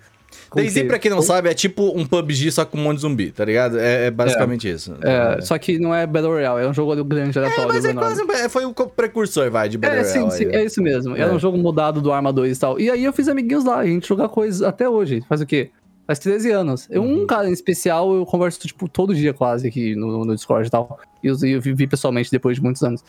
[0.54, 3.32] que- pra quem não sabe, é tipo um PUBG só com um monte de zumbi,
[3.32, 3.80] tá ligado?
[3.80, 4.94] É, é basicamente isso.
[5.02, 7.74] É, só que não é Battle Royale, é um jogo grande, aleatório.
[7.74, 8.22] mas é quase.
[8.34, 10.56] é, Foi o precursor, vai, de Battle É, sim, Royale sim, né?
[10.58, 11.16] é isso mesmo.
[11.16, 11.34] Era É.
[11.34, 12.80] um jogo mudado do Arma 2 e tal.
[12.80, 15.24] E aí eu fiz amiguinhos lá, a gente joga coisas até hoje.
[15.30, 15.72] Faz o quê?
[16.06, 16.88] Faz 13 anos.
[16.92, 17.24] Eu, Uhum.
[17.24, 20.70] Um cara em especial, eu converso, tipo, todo dia quase aqui no, no Discord e
[20.70, 21.00] tal.
[21.24, 23.04] E eu, eu vi vi pessoalmente depois de muitos anos.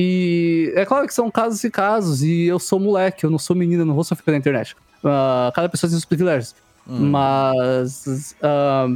[0.00, 3.56] E é claro que são casos e casos, e eu sou moleque, eu não sou
[3.56, 4.76] menina, não vou sofrer pela internet.
[5.02, 6.54] Ah, cada pessoa tem seus privilégios.
[6.88, 7.10] Hum.
[7.10, 8.36] Mas.
[8.40, 8.86] ah,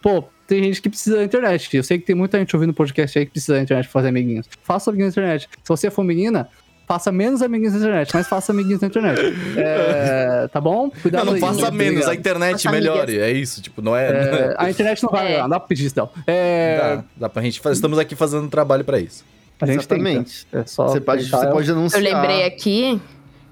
[0.00, 1.76] pô, tem gente que precisa da internet.
[1.76, 4.08] Eu sei que tem muita gente ouvindo podcast aí que precisa da internet pra fazer
[4.08, 4.46] amiguinhos.
[4.62, 5.48] Faça amiguinhos na internet.
[5.62, 6.48] Se você for menina,
[6.88, 9.20] faça menos amiguinhos na internet, mas faça amiguinhos na internet.
[9.58, 10.84] É, tá bom?
[10.84, 11.76] Não, Cuidado não aí, faça né?
[11.76, 13.18] menos, a internet Faça melhore.
[13.18, 14.08] É isso, tipo, não é.
[14.08, 15.42] É, a internet não vai, É.
[15.42, 16.08] não dá pra pedir isso, não.
[16.26, 17.74] É, Dá, dá pra gente fazer.
[17.74, 19.22] Estamos aqui fazendo um trabalho pra isso.
[19.60, 20.46] A gente Exatamente.
[20.46, 20.62] tenta.
[20.64, 22.02] É só Você pode, tentar, você pode Eu denunciar.
[22.02, 23.00] lembrei aqui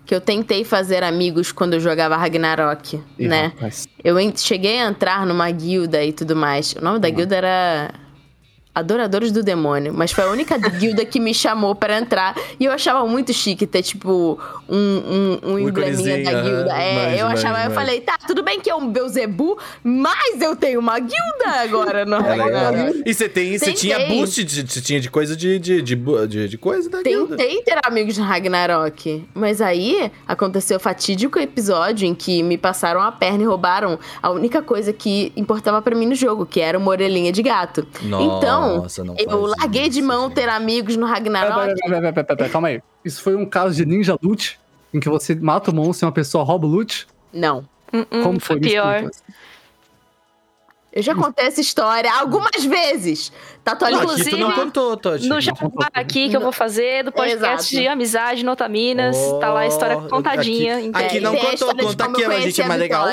[0.06, 3.52] que eu tentei fazer amigos quando eu jogava Ragnarok, Ih, né?
[3.54, 3.86] rapaz.
[4.02, 6.72] Eu cheguei a entrar numa guilda e tudo mais.
[6.74, 7.90] O nome da guilda era
[8.74, 12.34] Adoradores do Demônio, mas foi a única guilda que me chamou pra entrar.
[12.58, 16.72] E eu achava muito chique ter, tipo, um, um, um embleminha da guilda.
[16.76, 20.40] É, Manjo, eu achava, manjo, eu falei, tá, tudo bem que é um Beuzebu, mas
[20.40, 22.48] eu tenho uma guilda agora no É legal.
[22.72, 23.02] Ragnarok.
[23.06, 24.18] E você tem, você tinha Tentei.
[24.18, 25.96] boost, de, você tinha de coisa de, de, de,
[26.26, 27.36] de, de coisa da guilda.
[27.36, 33.00] Tentei ter amigos no Ragnarok, mas aí aconteceu o fatídico episódio em que me passaram
[33.00, 36.76] a perna e roubaram a única coisa que importava pra mim no jogo, que era
[36.78, 37.86] uma orelhinha de gato.
[38.02, 40.34] então, Nossa, não eu larguei de isso, mão gente.
[40.34, 41.54] ter amigos no Pera, Ragnarok.
[41.54, 42.82] pera, pera, pera, pera, pera, calma aí.
[43.04, 44.58] Isso foi um caso de ninja loot,
[44.92, 47.06] em que você mata o monstro e uma pessoa rouba o loot?
[47.32, 47.66] Não.
[47.92, 49.04] Hum, hum, Como foi pior.
[49.04, 49.34] explica.
[50.96, 53.32] Eu já contei essa história algumas vezes.
[53.64, 55.26] Tá Tatuagem, Não, aqui tu não Inclusive, contou, Totti.
[55.26, 57.82] No jabá aqui que eu vou fazer do podcast Exato.
[57.82, 60.76] de amizade Notaminas, tá lá a história Oh, contadinha.
[60.76, 63.08] aqui- aqui não contou, conta aqui, a gente é mais legal.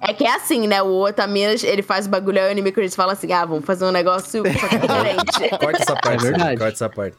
[0.00, 0.82] É que é assim, né?
[0.82, 3.84] O Otaminas, ele faz o bagulho, aí o inimigo eles fala assim: ah, vamos fazer
[3.84, 5.48] um negócio diferente.
[5.60, 6.56] Corta essa parte, É verdade.
[6.58, 7.16] Corta essa parte.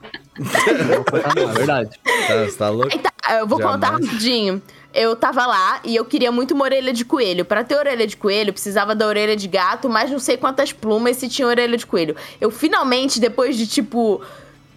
[1.36, 1.90] Não, é verdade.
[2.28, 2.90] Tá, você tá louco?
[2.92, 3.76] Aí tá, eu vou Jamais.
[3.76, 4.62] contar rapidinho.
[4.94, 7.44] Eu tava lá e eu queria muito uma orelha de coelho.
[7.44, 11.18] Pra ter orelha de coelho, precisava da orelha de gato, mas não sei quantas plumas
[11.18, 12.16] se tinha orelha de coelho.
[12.40, 14.22] Eu finalmente, depois de, tipo,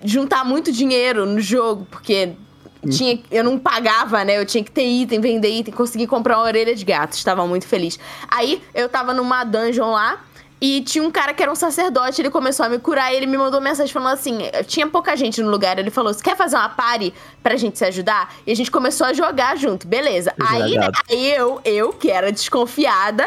[0.02, 2.32] juntar muito dinheiro no jogo, porque
[2.90, 4.38] tinha, eu não pagava, né?
[4.38, 7.12] Eu tinha que ter item, vender item, consegui comprar uma orelha de gato.
[7.12, 7.98] Estava muito feliz.
[8.28, 10.24] Aí eu tava numa dungeon lá.
[10.60, 13.26] E tinha um cara que era um sacerdote, ele começou a me curar e ele
[13.26, 15.78] me mandou mensagem falando assim: tinha pouca gente no lugar.
[15.78, 18.34] Ele falou: Você quer fazer uma party pra gente se ajudar?
[18.46, 20.32] E a gente começou a jogar junto, beleza.
[20.40, 23.26] Aí, né, aí eu, eu, que era desconfiada,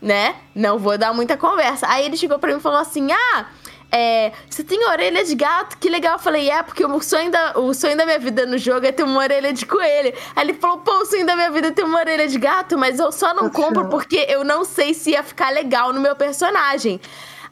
[0.00, 0.36] né?
[0.54, 1.88] Não vou dar muita conversa.
[1.88, 3.46] Aí ele chegou pra mim e falou assim: Ah,
[3.92, 5.76] é, você tem orelha de gato?
[5.78, 6.12] Que legal.
[6.14, 8.92] Eu falei: É, porque o sonho, da, o sonho da minha vida no jogo é
[8.92, 10.12] ter uma orelha de coelho.
[10.36, 12.78] Aí ele falou: Pô, o sonho da minha vida é ter uma orelha de gato,
[12.78, 16.14] mas eu só não compro porque eu não sei se ia ficar legal no meu
[16.16, 17.00] personagem.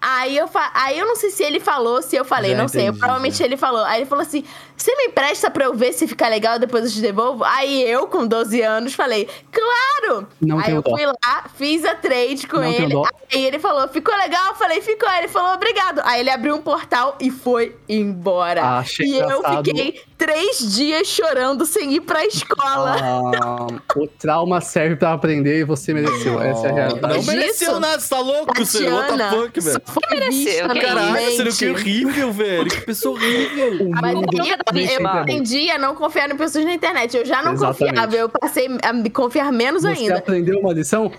[0.00, 2.68] Aí eu, fa- aí eu não sei se ele falou, se eu falei, Já não
[2.68, 2.82] sei.
[2.82, 3.44] Eu, entendi, provavelmente já.
[3.44, 3.82] ele falou.
[3.84, 4.44] Aí ele falou assim:
[4.78, 7.42] Você me empresta pra eu ver se fica legal depois eu te devolvo?
[7.42, 10.28] Aí eu, com 12 anos, falei: Claro!
[10.40, 10.90] Não aí eu dó.
[10.92, 12.94] fui lá, fiz a trade com Não ele.
[13.34, 14.50] Aí ele falou: Ficou legal?
[14.50, 15.08] Eu falei: Ficou.
[15.08, 16.00] Aí ele falou: Obrigado.
[16.04, 18.78] Aí ele abriu um portal e foi embora.
[18.78, 19.64] Achei e eu engraçado.
[19.64, 22.96] fiquei três dias chorando sem ir pra escola.
[23.00, 23.66] Ah,
[23.96, 26.40] o trauma serve pra aprender e você mereceu.
[26.40, 27.16] Essa é a realidade.
[27.16, 28.94] Não mereceu nada, você tá louco, Ciro?
[28.94, 29.82] What the Tatiana, fuck, velho?
[29.84, 31.32] foi mereceu, Caralho.
[31.32, 32.70] Ciro, que horrível, velho.
[32.70, 33.74] Que pessoa horrível.
[33.74, 37.16] Mundo aí eu, aprendi a não confiar em pessoas na internet.
[37.16, 37.94] Eu já não Exatamente.
[37.94, 40.18] confiava, eu passei a me confiar menos Você ainda.
[40.18, 41.10] aprendeu uma lição?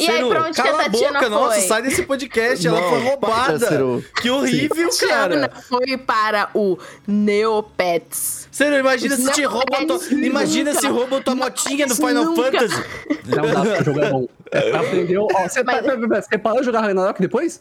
[0.00, 1.68] E aí, Ciro, pra onde que a cala a Tatiana boca, nossa, foi?
[1.68, 2.66] sai desse podcast.
[2.66, 3.68] Ela Não, foi para, roubada.
[3.68, 4.04] Ciro.
[4.22, 5.62] Que horrível, Tatiana cara.
[5.68, 8.48] foi para o Neopets.
[8.50, 9.98] Ciro, imagina se te rouba tua...
[10.12, 12.42] Imagina se rouba tua motinha no Final nunca.
[12.52, 12.84] Fantasy.
[13.26, 14.26] Não dá pra jogar bom.
[14.78, 15.28] Aprendeu.
[15.34, 17.60] Ó, você, Mas- pera, pera, pera, você parou de jogar Ragnarok depois?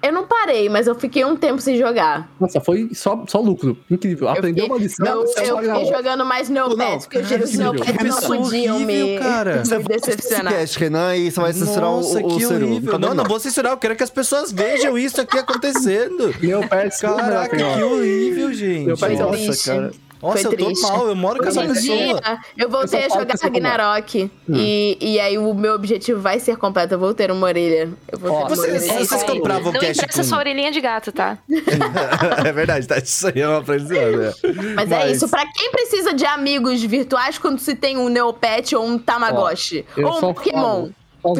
[0.00, 2.28] Eu não parei, mas eu fiquei um tempo sem jogar.
[2.40, 3.76] Nossa, foi só, só lucro.
[3.90, 4.28] Incrível.
[4.28, 5.06] Eu Aprendeu fiquei- uma lição.
[5.06, 8.78] Eu, é eu fiquei jogando mais Neopets, porque cara, os que Neopets não pessoa podiam
[8.80, 9.56] me, cara.
[9.56, 10.44] me Você vai decepcionar.
[10.52, 12.66] podcast, Renan, e você vai censurar o, Nossa, o, o que Ciro.
[12.66, 12.92] horrível.
[12.92, 13.72] Cadê Não, o não vou censurar.
[13.72, 16.34] Eu quero que as pessoas vejam isso aqui acontecendo.
[16.40, 18.86] Meu pé Caraca, que horrível, gente.
[18.86, 19.90] Meu pai Foi Nossa, cara.
[20.22, 20.82] Nossa, Foi eu tô triste.
[20.82, 21.08] mal.
[21.08, 22.20] Eu moro com essa pessoa.
[22.56, 24.30] eu voltei Eu a jogar sou Ragnarok.
[24.48, 26.94] E, e aí o meu objetivo vai ser completo.
[26.94, 27.90] Eu vou ter uma orelha.
[28.10, 29.04] Eu vou ter Ó, uma Vocês, orelha.
[29.06, 30.28] vocês compravam Não cash empresta com...
[30.28, 31.38] sua orelhinha de gato, tá?
[32.44, 32.98] é verdade, tá?
[32.98, 34.16] Isso aí é uma aprendizagem.
[34.16, 34.32] né?
[34.74, 35.28] Mas, é isso.
[35.28, 39.84] Pra quem precisa de amigos virtuais quando se tem um Neopet ou um Tamagotchi?
[39.96, 40.88] Ou um Pokémon?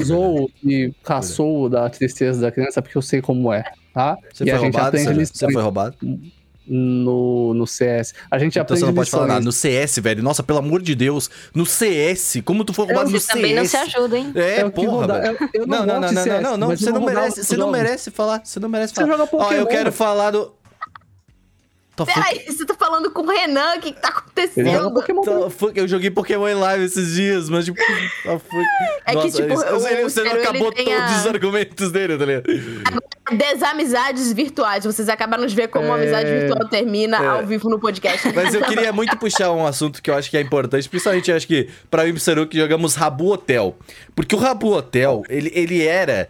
[0.02, 3.64] zoou e caçou da tristeza da criança porque eu sei como é,
[3.94, 4.16] tá?
[4.32, 5.96] Você e foi a gente roubado, lições Você foi roubado?
[6.68, 8.14] No, no CS.
[8.30, 9.40] A gente Então aprende você não pode falar nada.
[9.44, 10.22] No CS, velho.
[10.22, 11.30] Nossa, pelo amor de Deus.
[11.54, 12.40] No CS.
[12.44, 13.70] Como tu foi roubado no Você também não CS?
[13.90, 14.32] se ajuda, hein?
[14.34, 15.38] É, É porra, velho.
[15.40, 17.56] eu- eu Não, não não, não, não, CS, não, não, eu Você não merece, você
[17.56, 18.40] não merece falar.
[18.44, 19.16] Você não merece Você falar.
[19.16, 19.66] joga Ó, eu Pokémon.
[19.66, 20.52] quero falar do.
[22.06, 23.76] Peraí, você tá falando com o Renan?
[23.76, 24.92] O que, que tá acontecendo?
[24.92, 25.50] Pokémon.
[25.50, 27.78] Fuck, eu joguei Pokémon em live esses dias, mas tipo.
[27.78, 28.64] tá, fuck.
[29.06, 32.24] É que, tipo, isso- o- ele- você não acabou todos a- os argumentos dele, tá
[32.24, 32.44] ligado?
[33.30, 34.84] Desamizades virtuais.
[34.84, 35.88] Vocês acabaram de ver como É.
[35.88, 37.26] uma amizade virtual termina É.
[37.26, 38.32] ao vivo no podcast.
[38.34, 41.36] Mas eu queria muito puxar um assunto que eu acho que é importante, principalmente eu
[41.36, 43.76] acho que pra mim e pro Saru que jogamos Rabu Hotel.
[44.14, 46.28] Porque o Rabu Hotel, ele, ele era.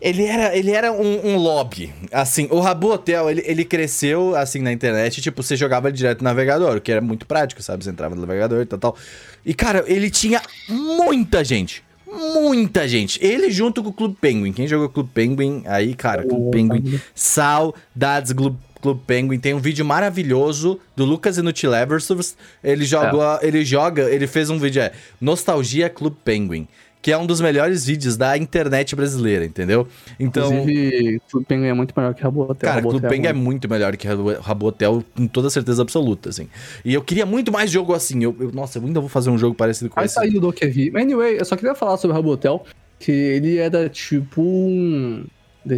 [0.00, 1.92] Ele era, ele era um, um lobby.
[2.10, 6.20] Assim, o Rabu Hotel, ele, ele cresceu assim na internet, tipo, você jogava ele direto
[6.20, 7.84] no navegador, o que era muito prático, sabe?
[7.84, 8.96] Você entrava no navegador e tal, tal.
[9.44, 11.82] E, cara, ele tinha muita gente.
[12.06, 13.24] Muita gente.
[13.24, 14.52] Ele junto com o Clube Penguin.
[14.52, 16.82] Quem jogou Clube Penguin, aí, cara, Clube Penguin.
[16.82, 16.98] tá.
[17.14, 19.38] Saudades Clube, Club Penguin.
[19.38, 22.36] Tem um vídeo maravilhoso do Lucas Inutileversus.
[22.64, 23.46] Ele joga, é.
[23.46, 26.66] ele joga, ele fez um vídeo, é Nostalgia Club Penguin
[27.02, 29.86] que é um dos melhores vídeos da internet brasileira, entendeu?
[30.18, 32.68] Então, Inclusive, Clube Penguin é muito melhor que Rabo Hotel.
[32.68, 36.48] Cara, Clube Penguin é muito melhor que Rabo Hotel, com toda certeza absoluta, assim.
[36.84, 38.22] E eu queria muito mais jogo assim.
[38.22, 40.14] Eu, eu nossa, eu ainda vou fazer um jogo parecido com esse.
[40.14, 40.92] Vai sair do QV.
[40.94, 42.64] Anyway, eu só queria falar sobre Rabo Hotel,
[42.98, 45.24] que ele era tipo um...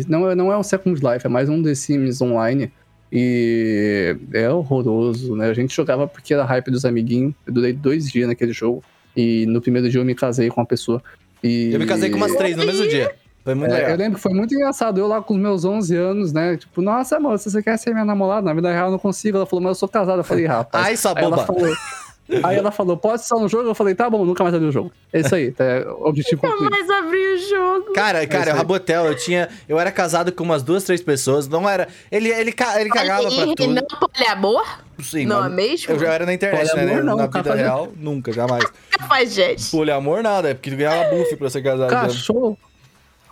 [0.08, 2.72] Não, é, não é um Second Life, é mais um The Sims online.
[3.14, 5.50] E é horroroso, né?
[5.50, 7.34] A gente jogava porque era hype dos amiguinhos.
[7.46, 8.82] Eu durei dois dias naquele jogo.
[9.16, 11.02] E no primeiro dia eu me casei com uma pessoa.
[11.42, 11.72] E...
[11.72, 13.14] Eu me casei com umas três no mesmo dia.
[13.44, 13.90] Foi muito é, legal.
[13.90, 14.98] Eu lembro que foi muito engraçado.
[14.98, 16.56] Eu lá com os meus 11 anos, né?
[16.56, 18.42] Tipo, nossa, moça, você quer ser minha namorada?
[18.42, 19.36] Na vida real eu não consigo.
[19.36, 20.20] Ela falou, mas eu sou casada.
[20.20, 20.86] Eu falei, rapaz.
[20.86, 21.36] Ai, sua boba.
[21.36, 21.74] Ela falou,
[22.42, 23.68] Aí ela falou, pode estar no jogo?
[23.68, 24.92] Eu falei, tá bom, nunca mais abri o jogo.
[25.12, 27.92] É isso aí, tá, é objetivo nunca mais abri o jogo.
[27.92, 29.48] Cara, cara, é o Rabotel, eu tinha...
[29.68, 31.88] Eu era casado com umas duas, três pessoas, não era...
[32.10, 33.66] Ele, ele, ele cagava pra tudo.
[33.68, 34.78] não poliamor?
[35.02, 35.92] Sim, não é mesmo?
[35.92, 37.02] Eu já era na internet, poliamor, né?
[37.02, 38.64] Não, na vida real, nunca, jamais.
[39.08, 39.70] Faz gente.
[39.70, 41.90] Poliamor nada, é porque tu ganhava buff pra ser casado.
[41.90, 42.56] Cachorro.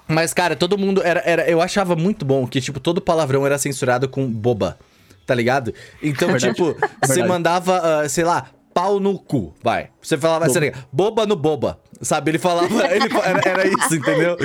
[0.09, 1.49] Mas, cara, todo mundo era, era.
[1.49, 4.77] Eu achava muito bom que, tipo, todo palavrão era censurado com boba.
[5.25, 5.73] Tá ligado?
[6.03, 9.91] Então, tipo, você mandava, uh, sei lá, pau no cu, vai.
[10.01, 11.79] Você falava assim, boba no boba.
[12.01, 12.31] Sabe?
[12.31, 12.67] Ele falava.
[12.87, 14.37] Ele, era, era, isso, entendeu?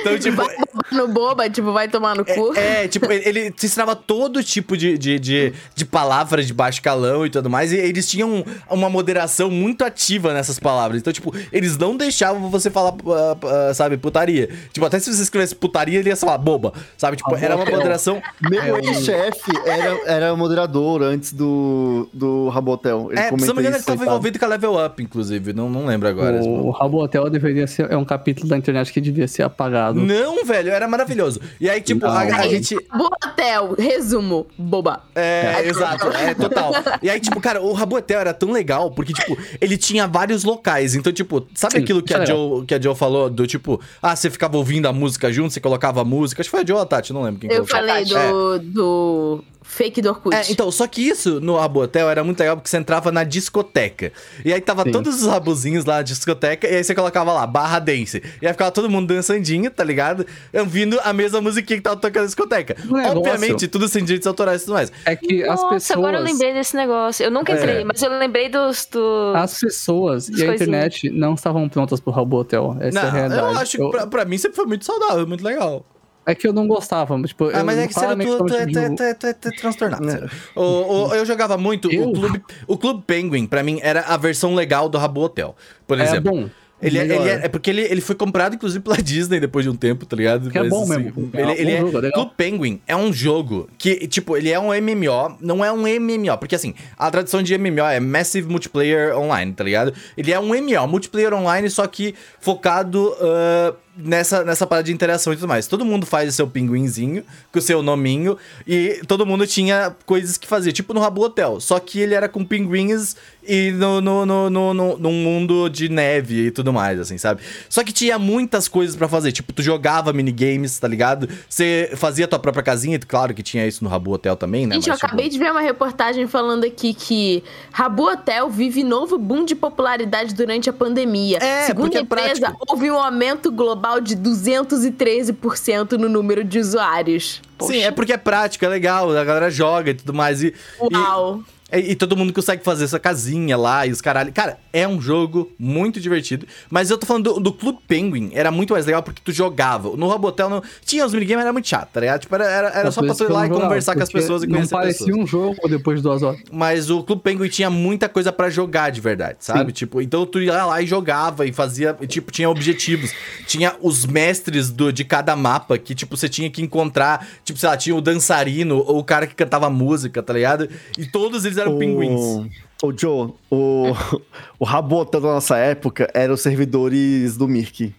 [0.00, 0.36] Então, tipo.
[0.36, 0.56] Vai
[0.92, 2.54] no boba, tipo, vai tomar no cu.
[2.54, 6.52] É, é tipo, ele, ele te ensinava todo tipo de, de, de, de palavras de
[6.52, 7.72] baixo calão e tudo mais.
[7.72, 11.00] E eles tinham uma moderação muito ativa nessas palavras.
[11.00, 14.48] Então, tipo, eles não deixavam você falar, uh, uh, sabe, putaria.
[14.72, 16.72] Tipo, até se você escrevesse putaria, ele ia falar boba.
[16.96, 17.16] Sabe?
[17.16, 18.22] Tipo, era uma moderação.
[18.40, 23.08] Meu ex-chefe era, era moderador antes do, do Rabotel.
[23.10, 25.52] Ele é, se não me engano, ele estava envolvido com a Level Up, inclusive.
[25.52, 26.42] Não, não lembro agora.
[26.42, 27.90] O, Rabo Hotel deveria ser.
[27.90, 30.00] É um capítulo da internet que devia ser apagado.
[30.00, 31.40] Não, velho, era maravilhoso.
[31.60, 32.76] E aí, tipo, a, a, gente.
[32.90, 35.04] Rabo Hotel, resumo, boba.
[35.14, 36.72] É, é exato, é total.
[37.00, 40.44] E aí, tipo, cara, o Rabo Hotel era tão legal, porque, tipo, ele tinha vários
[40.44, 40.94] locais.
[40.94, 43.30] Então, tipo, sabe Sim, aquilo que a, Joe, que a Joe falou?
[43.30, 46.42] Do tipo, ah, você ficava ouvindo a música junto, você colocava a música.
[46.42, 48.58] Acho que foi a Joe ou a Tati, não lembro quem Eu falei do, é.
[48.58, 50.36] do fake do Orkut.
[50.36, 53.24] É, então, só que isso no Rabo Hotel era muito legal porque você entrava na
[53.24, 54.12] discoteca.
[54.44, 54.92] E aí tava Sim.
[54.92, 58.22] todos os rabuzinhos lá na discoteca, e aí você colocava lá, barra dance.
[58.40, 60.26] E aí ficava todo mundo dançandinho, tá ligado?
[60.52, 62.76] Ouvindo a mesma musiquinha que tava tocando na discoteca.
[62.84, 63.18] Negócio.
[63.18, 64.92] Obviamente, tudo sem direitos autorais e tudo mais.
[65.06, 65.98] É que Nossa, as pessoas.
[65.98, 67.24] agora eu lembrei desse negócio.
[67.24, 67.84] Eu nunca entrei, é.
[67.84, 68.86] mas eu lembrei dos.
[68.92, 69.32] Do...
[69.34, 72.76] As pessoas e a internet não estavam prontas pro Rabo Hotel.
[72.78, 73.54] Essa não, é a realidade.
[73.54, 75.86] Eu acho que pra, pra mim sempre foi muito saudável, muito legal.
[76.24, 77.50] É que eu não gostava, tipo...
[77.52, 80.08] Ah, mas é que você era tu, tu, tu, tu, tu, transtornado.
[80.08, 80.28] É.
[80.54, 82.08] O, o, eu jogava muito eu?
[82.08, 85.56] o Clube, o Clube Penguin, pra mim, era a versão legal do Rabo Hotel,
[85.86, 86.28] por é exemplo.
[86.28, 86.50] É bom.
[86.82, 89.70] Ele, é, ele é, é, porque ele, ele foi comprado, inclusive, pela Disney depois de
[89.70, 90.50] um tempo, tá ligado?
[90.50, 91.30] Que é bom assim, mesmo.
[91.32, 94.58] Ele, é, ele é, jogo, é Club Penguin é um jogo que, tipo, ele é
[94.58, 99.16] um MMO, não é um MMO, porque assim, a tradução de MMO é Massive Multiplayer
[99.16, 99.94] Online, tá ligado?
[100.16, 105.32] Ele é um MMO, multiplayer online, só que focado uh, nessa, nessa parada de interação
[105.32, 105.66] e tudo mais.
[105.66, 108.36] Todo mundo faz o seu pinguinzinho, com o seu nominho,
[108.66, 111.60] e todo mundo tinha coisas que fazer, tipo no Rabu Hotel.
[111.60, 113.16] Só que ele era com pinguins
[113.46, 117.42] e no, no, no, no, no, no mundo de neve e tudo mais, assim, sabe?
[117.68, 119.32] Só que tinha muitas coisas para fazer.
[119.32, 121.28] Tipo, tu jogava minigames, tá ligado?
[121.48, 124.76] Você fazia tua própria casinha, claro que tinha isso no Rabu Hotel também, né?
[124.76, 125.06] Gente, Mas, eu tipo...
[125.06, 130.34] acabei de ver uma reportagem falando aqui que Rabu Hotel vive novo boom de popularidade
[130.34, 131.38] durante a pandemia.
[131.38, 136.44] É, Segundo a é empresa, é houve um aumento global global de 213% no número
[136.44, 137.42] de usuários.
[137.58, 137.72] Poxa.
[137.72, 140.42] Sim, é porque é prático, é legal, a galera joga e tudo mais.
[140.42, 141.42] E, Uau!
[141.48, 141.61] E...
[141.72, 144.30] E, e, todo mundo consegue fazer essa casinha lá e os caralho.
[144.32, 146.46] Cara, é um jogo muito divertido.
[146.68, 148.30] Mas eu tô falando do, do Clube Penguin.
[148.34, 149.96] Era muito mais legal porque tu jogava.
[149.96, 150.62] No Robotel não.
[150.84, 152.20] Tinha os minigames, era muito chato, tá ligado?
[152.20, 154.46] Tipo, era, era, era só pra tu ir lá e conversar com as pessoas e
[154.46, 156.40] conhecer Não parecia um jogo depois de duas horas.
[156.52, 159.70] Mas o Clube Penguin tinha muita coisa para jogar de verdade, sabe?
[159.70, 159.72] Sim.
[159.72, 161.96] Tipo, então tu ia lá e jogava e fazia.
[162.06, 163.12] Tipo, tinha objetivos.
[163.46, 167.26] Tinha os mestres do, de cada mapa que, tipo, você tinha que encontrar.
[167.44, 170.68] Tipo, sei lá, tinha o dançarino ou o cara que cantava música, tá ligado?
[170.98, 171.78] E todos eles eram o...
[171.78, 172.50] pinguins.
[172.82, 173.86] O Joe, o,
[174.58, 177.94] o Rabota da nossa época eram os servidores do Mirk.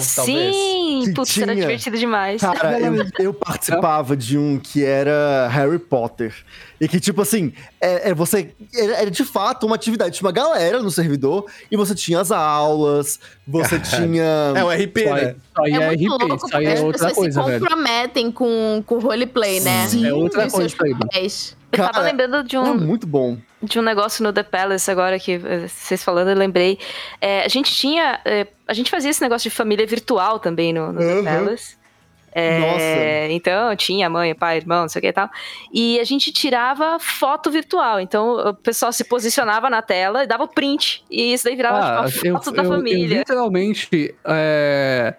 [0.00, 1.44] Sim, putz, tinha...
[1.44, 2.40] era divertido demais.
[2.40, 6.34] Cara, eu, eu, participava de um que era Harry Potter.
[6.80, 8.54] E que, tipo assim, é, é você.
[8.74, 10.16] Era, era, de fato uma atividade.
[10.16, 14.52] Tinha uma galera no servidor e você tinha as aulas, você tinha.
[14.54, 15.36] É o RP, só, né?
[15.54, 17.40] Só é, é RP, louco, aí é outra coisa.
[17.40, 19.86] As pessoas se comprometem com, com roleplay, né?
[19.88, 20.76] Sim, é outra coisa.
[21.78, 22.66] Eu tava lembrando de um.
[22.66, 23.36] É muito bom.
[23.62, 26.78] De um negócio no The Palace, agora que eh, vocês falando, eu lembrei.
[27.20, 28.20] É, a gente tinha.
[28.24, 31.24] É, a gente fazia esse negócio de família virtual também no, no uhum.
[31.24, 31.76] Palace.
[32.36, 33.32] É, Nossa.
[33.32, 35.30] Então, tinha mãe, pai, irmão, não sei o que e tal.
[35.72, 38.00] E a gente tirava foto virtual.
[38.00, 41.04] Então, o pessoal se posicionava na tela e dava o print.
[41.08, 43.18] E isso daí virava Ah, tipo, a eu, foto da eu- eu família.
[43.18, 45.14] literalmente é,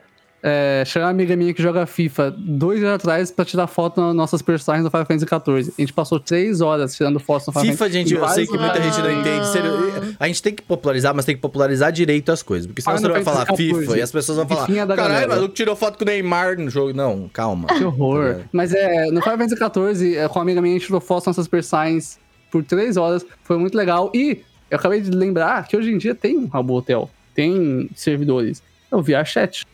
[0.47, 4.43] é, uma amiga minha que joga FIFA dois anos atrás pra tirar foto nas nossas
[4.43, 5.73] personagens do Final Fantasy XIV.
[5.75, 8.55] A gente passou três horas tirando fotos no Final FIFA, Fantasy gente, eu sei que
[8.57, 9.13] muita gente não Ah.
[9.13, 9.47] entende.
[9.47, 9.71] Sério,
[10.19, 12.67] a gente tem que popularizar, mas tem que popularizar direito as coisas.
[12.67, 13.97] Porque senão você Final vai falar FIFA 14.
[13.97, 16.93] e as pessoas vão falar: caralho, galera." maluco tirou foto com o Neymar no jogo.
[16.93, 17.67] Não, calma.
[17.67, 18.35] Que horror.
[18.35, 21.01] Tá Mas é, no Final Fantasy XIV, é, com a amiga minha, a gente tirou
[21.01, 22.19] fotos nas nossas personagens
[22.51, 23.25] por três horas.
[23.43, 24.11] Foi muito legal.
[24.13, 27.09] E eu acabei de lembrar que hoje em dia tem um Rabo Hotel.
[27.33, 28.61] Tem servidores.
[28.91, 29.65] É o VRChat.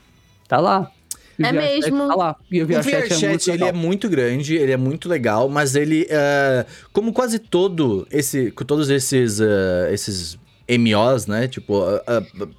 [0.51, 0.91] Tá lá.
[1.39, 2.09] O É mesmo.
[2.09, 2.35] Tá lá.
[2.51, 3.69] E o O VRChat, é muito ele legal.
[3.69, 8.65] é muito grande, ele é muito legal, mas ele, eh, como quase todo esse, com
[8.65, 10.37] todos esses, eh, esses
[10.67, 11.81] MOs, né, tipo,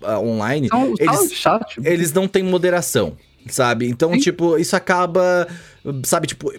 [0.03, 1.76] ah, online, São- eles- chat.
[1.84, 3.14] eles não têm moderação,
[3.47, 3.86] sabe?
[3.88, 4.20] Então, Sim.
[4.20, 5.47] tipo, isso acaba,
[6.05, 6.53] sabe, tipo,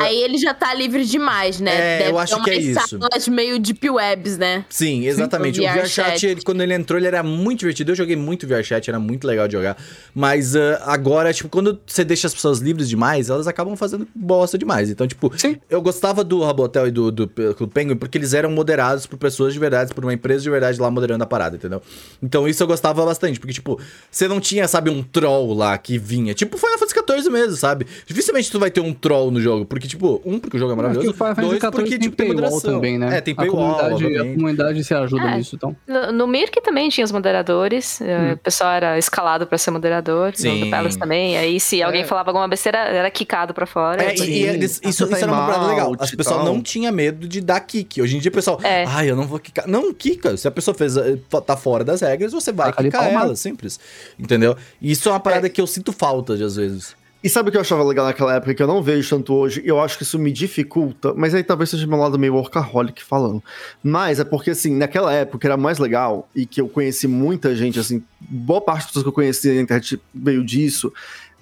[0.00, 2.02] Aí ele já tá livre demais, né?
[2.02, 3.30] É, eu acho que é isso.
[3.30, 4.64] meio deep webs, né?
[4.68, 5.60] Sim, exatamente.
[5.60, 6.26] o VRChat.
[6.26, 7.92] Ele, quando ele entrou, ele era muito divertido.
[7.92, 9.76] Eu joguei muito VRChat, era muito legal de jogar.
[10.14, 14.58] Mas ah, agora, tipo, quando você deixa as pessoas livres demais, elas acabam fazendo bosta
[14.58, 14.90] demais.
[14.90, 15.56] Então, tipo, Sim.
[15.70, 19.52] eu gostava do Rabotel e do, do, do Penguin porque eles eram moderados por pessoas
[19.52, 21.82] de verdade, por uma empresa de verdade lá moderando a parada, entendeu?
[22.22, 25.98] Então isso eu gostava bastante, porque, tipo, você não tinha, sabe, um troll lá que
[25.98, 26.34] vinha.
[26.34, 27.86] Tipo, Final Fantasy XIV mesmo, sabe?
[28.06, 30.74] Dificilmente tu vai ter um troll no jogo, porque, tipo, um, porque o jogo é
[30.74, 31.10] Acho que maravilhoso.
[31.10, 32.60] o Final Fantasy Dois, porque, tem tipo, tem moderação.
[32.60, 33.18] também, né?
[33.18, 35.36] É, tem a paywall, comunidade, a comunidade se ajuda É.
[35.36, 35.76] nisso, então.
[35.86, 38.00] No, no Mirk também tinha os moderadores.
[38.00, 40.30] eh, O pessoal era escalado pra ser moderador.
[40.32, 40.60] No Sim.
[40.64, 41.36] do Palace também.
[41.36, 44.02] Aí se alguém falava alguma besteira, era quicado pra fora.
[44.02, 45.94] É, e, e eles- isso, isso era uma parada legal.
[45.98, 46.44] As pessoas tal.
[46.44, 48.00] não tinha medo de dar kick.
[48.00, 48.84] Hoje em dia o pessoal, É.
[48.86, 49.66] ai, eu não vou quicar.
[49.66, 50.36] Não, quica.
[50.36, 53.26] Se a pessoa fez, eh, tá fora das regras, você vai quicar palmada.
[53.26, 53.78] ela, simples.
[54.18, 54.56] Entendeu?
[54.80, 56.94] E isso é uma parada que eu sinto falta de às vezes.
[57.26, 59.60] E sabe o que eu achava legal naquela época, que eu não vejo tanto hoje,
[59.64, 63.02] e eu acho que isso me dificulta, mas aí talvez seja meu lado meio workaholic
[63.02, 63.42] falando.
[63.82, 67.80] Mas é porque, assim, naquela época era mais legal, e que eu conheci muita gente,
[67.80, 70.92] assim, boa parte das pessoas que eu conheci na internet veio disso,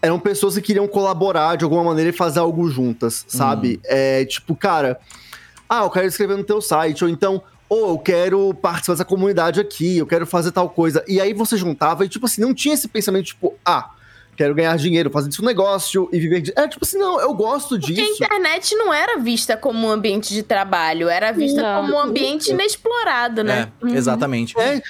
[0.00, 3.78] eram pessoas que queriam colaborar de alguma maneira e fazer algo juntas, sabe?
[3.84, 4.98] É tipo, cara,
[5.68, 9.60] ah, eu quero escrever no teu site, ou então, ou eu quero participar dessa comunidade
[9.60, 11.04] aqui, eu quero fazer tal coisa.
[11.06, 13.90] E aí você juntava e, tipo assim, não tinha esse pensamento, tipo, ah,
[14.36, 16.52] quero ganhar dinheiro, fazer disso um negócio e viver de.
[16.56, 18.24] É, tipo assim, não, eu gosto Porque a disso.
[18.24, 21.82] internet não era vista como um ambiente de trabalho, era vista Não.
[21.82, 23.70] como um ambiente inexplorado, né?
[23.84, 24.58] É, exatamente.
[24.58, 24.82] É.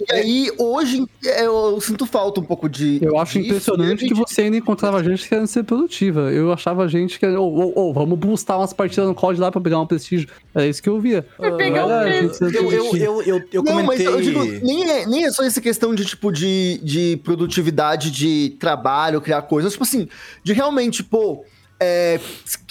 [0.00, 2.98] E aí, hoje, é, eu sinto falta um pouco de.
[3.00, 6.32] Eu acho disso, impressionante e a que gente- você ainda encontrava gente querendo ser produtiva.
[6.32, 7.26] Eu achava gente que.
[7.26, 10.28] Ô, ô, ô, vamos boostar umas partidas no COD lá pra pegar um prestígio.
[10.52, 11.24] Era isso que eu via.
[11.38, 13.04] gente Eu, eu, produtiva.
[13.04, 16.04] eu, eu, eu não, mas eu digo, nem é, nem é só essa questão de,
[16.04, 19.72] tipo, de, de produtividade de trabalho, criar coisas.
[19.72, 20.08] Tipo assim,
[20.42, 21.44] de realmente, pô,
[21.80, 22.20] é,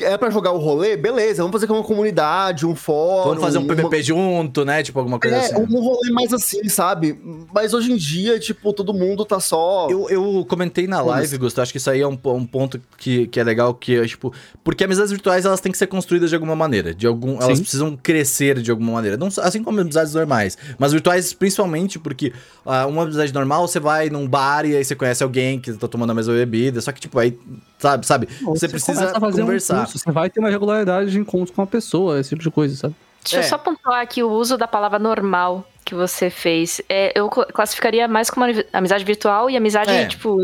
[0.02, 0.96] é pra jogar o rolê?
[0.98, 3.30] Beleza, vamos fazer com uma comunidade, um fórum.
[3.30, 4.82] Vamos fazer um uma- PVP junto, né?
[4.82, 5.56] Tipo, alguma coisa É, assim.
[5.56, 7.20] um rolê mais assim, sabe?
[7.54, 9.88] Mas hoje em dia, tipo, todo mundo tá só.
[9.90, 13.28] Eu, eu comentei na live, Gustavo, acho que isso aí é um, um ponto que,
[13.28, 14.34] que é legal, que é, tipo...
[14.64, 16.94] Porque amizades virtuais, elas têm que ser construídas de alguma maneira.
[16.94, 19.18] De algum, elas precisam crescer de alguma maneira.
[19.18, 20.58] Não, assim como amizades normais.
[20.80, 22.32] Mas virtuais, principalmente, porque
[22.66, 25.88] ah, uma amizade normal, você vai num bar e aí você conhece alguém que tá
[25.88, 26.80] tomando a mesma bebida.
[26.82, 27.38] Só que, tipo, aí,
[27.84, 28.28] sabe, sabe?
[28.46, 29.78] Ou Você precisa fazer um conversar.
[29.80, 32.76] curso, você vai ter uma regularidade de encontro com a pessoa, esse tipo de coisa,
[32.76, 32.96] sabe?
[33.24, 33.40] Deixa É.
[33.40, 36.82] eu só pontuar aqui o uso da palavra normal que você fez.
[36.90, 40.06] É, eu cl- classificaria mais como ami- amizade virtual e amizade, É.
[40.08, 40.38] tipo,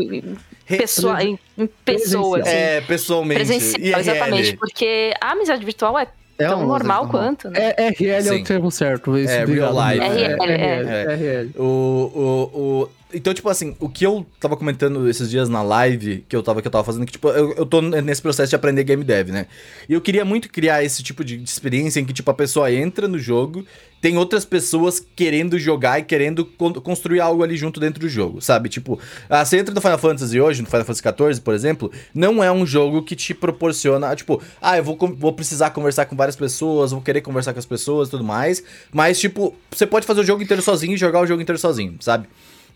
[0.66, 1.38] pessoa, em,
[1.84, 2.42] pessoas.
[2.42, 2.50] assim.
[2.56, 3.38] É, pessoalmente.
[3.44, 4.00] Presencial, IRL.
[4.00, 4.56] exatamente.
[4.56, 6.06] Porque a amizade virtual É
[6.48, 7.74] tão uma normal quanto, né?
[7.76, 8.42] É, RL é Sim.
[8.42, 9.16] o termo certo.
[9.16, 10.22] Isso, É, obrigado, real life, né?
[10.22, 11.50] É, É, RL.
[11.56, 16.24] O, o, o, então, tipo assim, o que eu tava comentando esses dias na live
[16.28, 18.56] que eu tava, que eu tava fazendo, que, tipo, eu, eu tô nesse processo de
[18.56, 19.46] aprender game dev, né?
[19.88, 23.08] E eu queria muito criar esse tipo de experiência em que, tipo, a pessoa entra
[23.08, 23.64] no jogo,
[24.00, 28.40] tem outras pessoas querendo jogar e querendo con- construir algo ali junto dentro do jogo,
[28.40, 28.68] sabe?
[28.68, 28.98] Tipo,
[29.28, 32.50] ah, você entra no Final Fantasy hoje, no Final Fantasy XIV, por exemplo, não é
[32.50, 36.92] um jogo que te proporciona, tipo, ah, eu vou, vou precisar conversar com várias pessoas,
[36.92, 40.24] vou querer conversar com as pessoas e tudo mais, mas, tipo, você pode fazer o
[40.24, 42.26] jogo inteiro sozinho e jogar o jogo inteiro sozinho, sabe?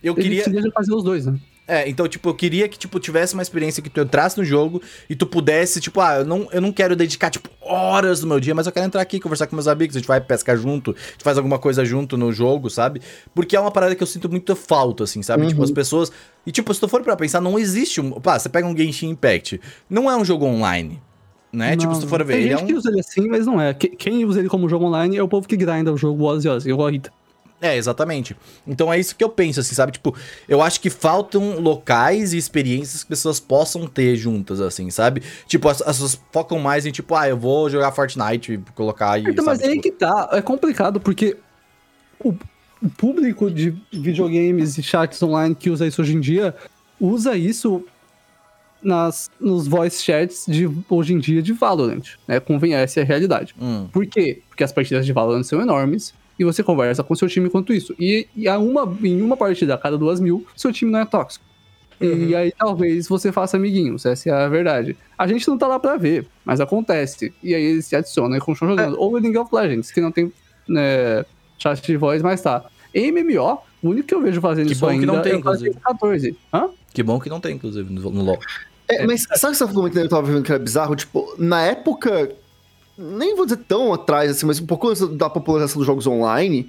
[0.03, 0.73] Eu Ele queria.
[0.73, 1.39] fazer os dois, né?
[1.67, 4.83] É, então, tipo, eu queria que, tipo, tivesse uma experiência que tu entrasse no jogo
[5.09, 8.39] e tu pudesse, tipo, ah, eu não, eu não quero dedicar, tipo, horas do meu
[8.39, 10.91] dia, mas eu quero entrar aqui, conversar com meus amigos, a gente vai pescar junto,
[10.91, 13.01] a gente faz alguma coisa junto no jogo, sabe?
[13.35, 15.47] Porque é uma parada que eu sinto muita falta, assim, sabe?
[15.47, 16.13] Tipo, as pessoas.
[16.47, 18.11] E, tipo, se tu for pra pensar, não existe um.
[18.21, 19.59] Pá, você pega um Genshin Impact.
[19.89, 21.01] Não é um jogo online.
[21.51, 21.77] Né?
[21.77, 22.67] tipo, Não, se tu for ver, Tem ele é gente um.
[22.67, 23.73] que usa ele assim, mas não é.
[23.73, 26.45] Que- Quem usa ele como jogo online é o povo que grinda o jogo horas
[26.45, 27.11] e horas, igual a Rita.
[27.61, 28.37] É, exatamente.
[28.67, 29.93] Então é isso que eu penso, assim, sabe?
[29.93, 30.15] Tipo,
[30.49, 35.23] eu acho que faltam locais e experiências que as pessoas possam ter juntas, assim, sabe?
[35.47, 39.13] Tipo, as, as pessoas focam mais em, tipo, ah, eu vou jogar Fortnite e colocar
[39.13, 39.25] aí.
[39.27, 39.71] Então, mas sabe?
[39.71, 40.29] aí Tipo, que tá.
[40.33, 41.37] É complicado, porque
[42.21, 42.35] o,
[42.83, 46.55] o público de videogames e chats online que usa isso hoje em dia
[47.01, 47.85] usa isso
[48.83, 52.39] nas, nos voice chats de hoje em dia de Valorant, né?
[52.41, 53.55] Convenha, essa é a realidade.
[53.59, 54.43] hum, Por quê?
[54.51, 57.95] Porque as partidas de Valorant são enormes e você conversa com seu time enquanto isso.
[57.99, 61.05] E, e a uma, em uma partida a cada duas mil, seu time não é
[61.05, 61.45] tóxico.
[62.01, 64.97] E aí talvez você faça amiguinhos, essa é a verdade.
[65.17, 67.33] A gente não tá lá pra ver, mas acontece.
[67.43, 69.01] E aí eles se adicionam e continuam jogando.
[69.01, 70.33] Ou League of Legends, que não tem
[70.69, 71.25] né,
[71.59, 72.65] chat de voz, mas tá.
[72.93, 75.33] Em MMO, o único que eu vejo fazendo Que isso bom que ainda não tem,
[75.33, 75.75] é inclusive.
[75.75, 76.37] Fantasy 14.
[76.53, 76.69] Hã?
[76.93, 78.39] que bom que não tem, inclusive, no, no LoL.
[78.89, 80.95] É, mas sabe o que você falou muito que eu tava vendo que era bizarro?
[80.95, 82.31] Tipo, na época,
[82.97, 86.69] nem vou dizer tão atrás, assim, mas um pouco antes da popularização dos jogos online,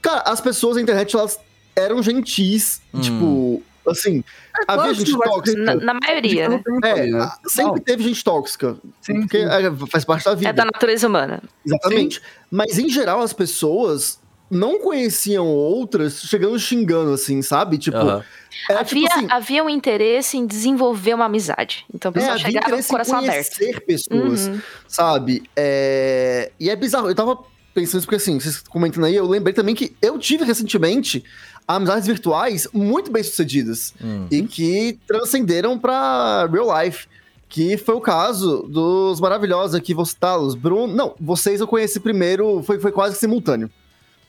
[0.00, 1.38] cara, as pessoas na internet, elas
[1.76, 3.00] eram gentis, Hum.
[3.00, 4.22] tipo, assim,
[4.68, 5.60] havia claro que gente tóxica.
[5.62, 6.62] Na, na maioria, né?
[6.84, 7.32] É, né?
[7.46, 9.44] sempre teve gente tóxica, Sim, porque sim.
[9.44, 10.50] é, faz parte da vida.
[10.50, 11.42] É da natureza humana.
[11.66, 12.22] Exatamente.
[12.50, 14.18] Mas em geral as pessoas
[14.50, 17.76] não conheciam outras chegando xingando, assim, sabe?
[17.76, 18.24] Tipo, Aham.
[18.68, 19.26] Era havia, tipo assim.
[19.30, 21.84] havia um interesse em desenvolver uma amizade.
[21.94, 23.56] Então o É, pessoal havia chegava com o interesse em coração aberto.
[23.58, 24.60] conhecer pessoas, Uhum.
[24.88, 25.42] sabe?
[25.56, 27.08] É, E é bizarro.
[27.08, 27.38] Eu tava
[27.74, 31.24] pensando isso porque, assim, vocês comentando aí, eu lembrei também que eu tive recentemente
[31.66, 34.26] amizades virtuais muito bem sucedidas Hum.
[34.30, 37.06] e que transcenderam pra real life.
[37.48, 40.54] Que foi o caso dos maravilhosos aqui, vou citá-los.
[40.56, 40.92] Bruno.
[40.92, 43.70] Não, vocês eu conheci primeiro, foi, foi quase simultâneo.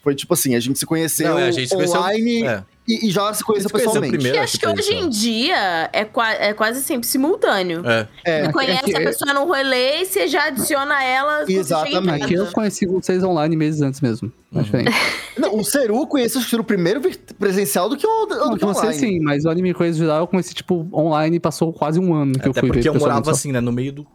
[0.04, 2.64] Foi tipo assim, a gente se conheceu Não, é, a gente se conheceu- online É.
[2.88, 4.12] e, e já se conheceu pessoalmente.
[4.14, 4.38] primeiro.
[4.38, 7.82] Eu acho que que hoje em dia é, qua- é quase sempre simultâneo.
[7.86, 8.08] É.
[8.24, 11.38] É, Você É conhece que- a pessoa no rolê e você já adiciona ela.
[11.46, 12.24] quando você chega em Exatamente.
[12.26, 14.32] Aqui eu conheci vocês online meses antes mesmo.
[14.54, 14.64] É Uhum.
[15.38, 17.02] Não, o Seru conhece o primeiro
[17.38, 19.00] presencial do que o, do Não, que você online.
[19.00, 22.34] sim, mas o anime coisa geral eu conheci, tipo, online e passou quase um ano
[22.40, 23.32] que eu Até fui porque ver eu morava só.
[23.32, 23.60] assim, né?
[23.60, 24.08] No meio do.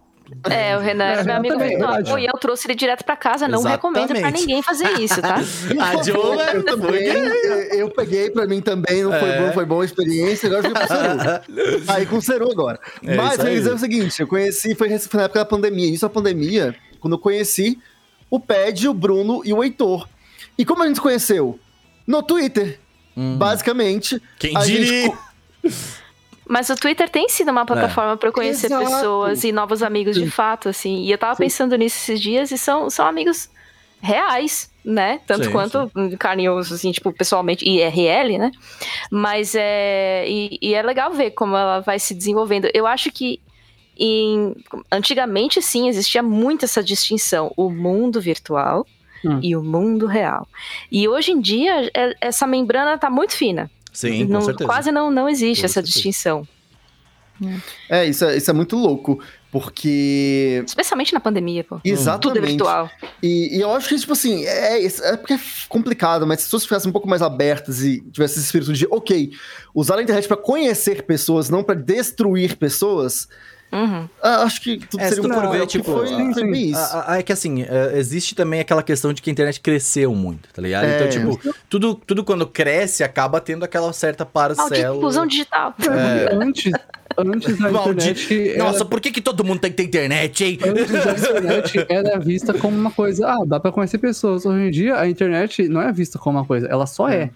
[0.49, 2.19] É, o Renan é É, meu amigo também, é virtual.
[2.19, 3.47] E eu trouxe ele direto pra casa.
[3.47, 4.41] Não recomendo pra Exatamente.
[4.41, 5.35] ninguém fazer isso, tá?
[5.79, 6.13] A Jo
[6.53, 9.41] eu, também, eu, eu peguei pra mim também, não foi É.
[9.41, 11.83] bom, foi boa a experiência, agora eu fiquei pro Seru.
[11.87, 12.79] Aí com o Seru agora.
[13.03, 16.09] É Mas eu dizer o seguinte, eu conheci, foi, na época da pandemia, isso a
[16.09, 17.77] pandemia, quando eu conheci
[18.29, 20.07] o Ped, o Bruno e o Heitor.
[20.57, 21.59] E como a gente se conheceu?
[22.07, 22.79] No Twitter,
[23.15, 23.37] Hum.
[23.37, 24.21] basicamente.
[24.39, 25.09] Quem gente diria?
[25.09, 25.17] co-
[26.51, 28.83] Mas o Twitter tem sido uma plataforma pra eu conhecer Exato.
[28.83, 31.03] pessoas e novos amigos de fato, assim.
[31.05, 33.49] E eu tava pensando nisso esses dias e são, são amigos
[34.01, 35.21] reais, né?
[35.25, 35.89] Tanto Sim, quanto
[36.19, 38.51] carinhosos, assim, tipo, pessoalmente, IRL, né?
[39.09, 40.25] Mas é.
[40.27, 42.67] E, e é legal ver como ela vai se desenvolvendo.
[42.73, 43.39] Eu acho que.
[43.97, 44.53] Em,
[44.91, 48.85] antigamente, sim, existia muito essa distinção: o mundo virtual
[49.23, 49.39] Hum.
[49.41, 50.47] e o mundo real.
[50.91, 53.69] E hoje em dia, é- essa membrana tá muito fina.
[53.91, 54.67] Sim, com Não- certeza.
[54.67, 55.93] quase não, não existe Com essa certeza.
[55.93, 56.47] distinção.
[57.89, 59.19] É, isso é, isso é muito louco,
[59.51, 60.63] porque...
[60.65, 61.77] Especialmente na pandemia, pô.
[61.77, 62.47] Tudo é Exatamente.
[62.49, 62.89] virtual.
[63.21, 66.47] E, e eu acho que, tipo assim, é, é porque é complicado, mas se as
[66.47, 69.31] pessoas ficassem um pouco mais abertas e tivessem esse espírito de, ok,
[69.73, 73.27] usar a internet pra conhecer pessoas, não pra destruir pessoas,
[73.71, 74.07] Uhum.
[74.21, 76.51] ah, acho que tudo É, se seria um for ver, tipo, foi, sim, foi sim.
[76.51, 76.77] isso.
[76.79, 80.13] A- a- É que assim, é, existe também aquela questão de que a internet cresceu
[80.13, 80.85] muito, tá ligado?
[80.85, 80.95] É.
[80.97, 84.95] Então, tipo, tudo, tudo quando cresce acaba tendo aquela certa Maldita parcela.
[84.97, 85.73] inclusão digital.
[85.79, 86.33] É.
[86.35, 86.71] Antes,
[87.17, 88.49] antes da internet.
[88.51, 90.59] Era, Nossa, por que, que todo mundo tem que ter internet, hein?
[90.65, 93.27] antes da internet era vista como uma coisa.
[93.27, 94.45] Ah, dá pra conhecer pessoas.
[94.45, 97.23] Hoje em dia, a internet não é vista como uma coisa, ela só é.
[97.23, 97.29] É,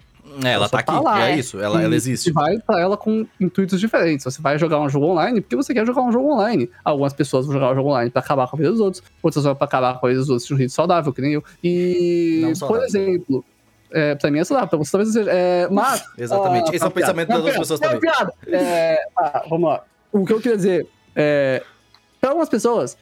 [0.44, 1.38] ela Só tá aqui, tá lá, é é.
[1.38, 2.24] isso, ela, ela existe.
[2.24, 4.24] Você vai pra ela com intuitos diferentes.
[4.24, 6.70] Você vai jogar um jogo online porque você quer jogar um jogo online.
[6.84, 9.44] Algumas pessoas vão jogar um jogo online pra acabar com a vida dos outros, outras
[9.44, 11.44] vão pra acabar com a vida dos outros de um jeito saudável, que nem eu.
[11.62, 13.44] E, por exemplo,
[13.90, 15.30] é, pra mim é saudável, pra você talvez seja.
[15.30, 16.04] É, mas.
[16.18, 17.12] Exatamente, ah, esse é o piada.
[17.12, 18.00] pensamento das outras pessoas É também.
[18.00, 18.32] piada.
[18.48, 19.82] É, ah, vamos lá.
[20.12, 21.62] O que eu queria dizer é.
[22.20, 22.96] Pra algumas pessoas,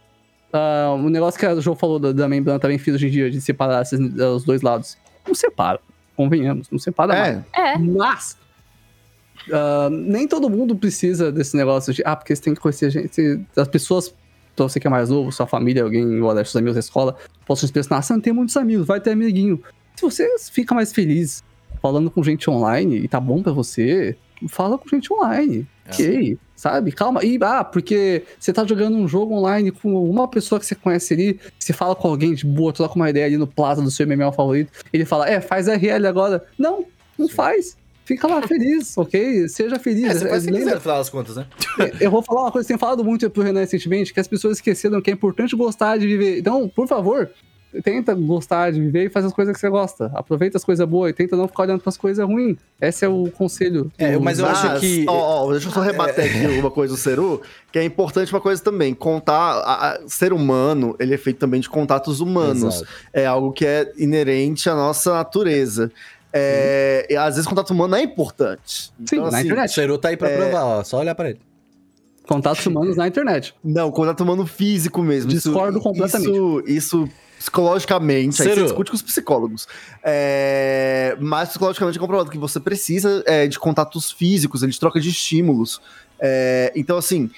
[0.52, 3.30] ah, o negócio que a Jo falou da, da membrana também fiz hoje em dia,
[3.30, 4.98] de separar esses, os dois lados.
[5.26, 5.80] Não separa.
[6.16, 7.36] Convenhamos, não separa mais.
[7.52, 7.78] É, É.
[7.78, 8.36] Mas
[9.52, 13.40] ah, nem todo mundo precisa desse negócio de ah, porque você tem que conhecer gente.
[13.56, 14.14] As pessoas,
[14.54, 17.66] pra você que é mais novo, sua família, alguém, ou seus amigos da escola, possam
[17.66, 19.62] expressar, você não tem muitos amigos, vai ter amiguinho.
[19.96, 21.42] Se você fica mais feliz
[21.80, 24.16] falando com gente online e tá bom pra você,
[24.48, 25.66] fala com gente online.
[25.86, 25.92] É.
[25.92, 26.92] Ok, sabe?
[26.92, 27.24] Calma.
[27.24, 31.12] E, ah, porque você tá jogando um jogo online com uma pessoa que você conhece
[31.12, 34.06] ali, você fala com alguém de boa, troca uma ideia ali no plaza do seu
[34.06, 36.44] MMO favorito, ele fala, é, faz RL agora.
[36.58, 36.86] Não,
[37.18, 37.76] não faz.
[38.06, 39.48] Fica lá feliz, ok?
[39.48, 40.04] Seja feliz.
[40.04, 41.46] É, você faz que Lembra- quiser no final das contas, né?
[42.00, 44.56] eu vou falar uma coisa que tem falado muito pro Renan recentemente, que as pessoas
[44.58, 46.38] esqueceram que é importante gostar de viver.
[46.38, 47.30] Então, por favor,
[47.82, 50.10] tenta gostar de viver e faz as coisas que você gosta.
[50.14, 52.56] Aproveita as coisas boas e tenta não ficar olhando pras coisas ruins.
[52.80, 53.90] Esse é o conselho.
[53.98, 55.04] É, mas eu acho que.
[55.08, 57.40] Ó, ó, deixa eu só rebater aqui uma coisa do Seru,
[57.72, 58.94] que é importante uma coisa também.
[58.94, 59.34] Contar.
[59.34, 62.76] A, a, ser humano, ele é feito também de contatos humanos.
[62.76, 62.88] Exato.
[63.12, 65.90] É algo que é inerente à nossa natureza.
[66.36, 68.92] É, e às vezes contato humano é importante.
[69.06, 69.72] Sim, na O internet.
[69.72, 70.36] Seru tá aí pra É.
[70.36, 70.84] provar, ó.
[70.84, 71.40] Só olhar pra ele.
[72.26, 73.54] Contatos humanos na internet.
[73.62, 75.30] Não, contato humano físico mesmo.
[75.30, 76.30] Isso- Discordo completamente.
[76.32, 77.08] Isso, isso
[77.44, 78.60] psicologicamente, aí Seru.
[78.60, 79.68] você discute com os psicólogos.
[80.02, 85.10] É, mas psicologicamente é comprovado que você precisa é, de contatos físicos, de troca de
[85.10, 85.80] estímulos.
[86.18, 87.30] É, então, assim,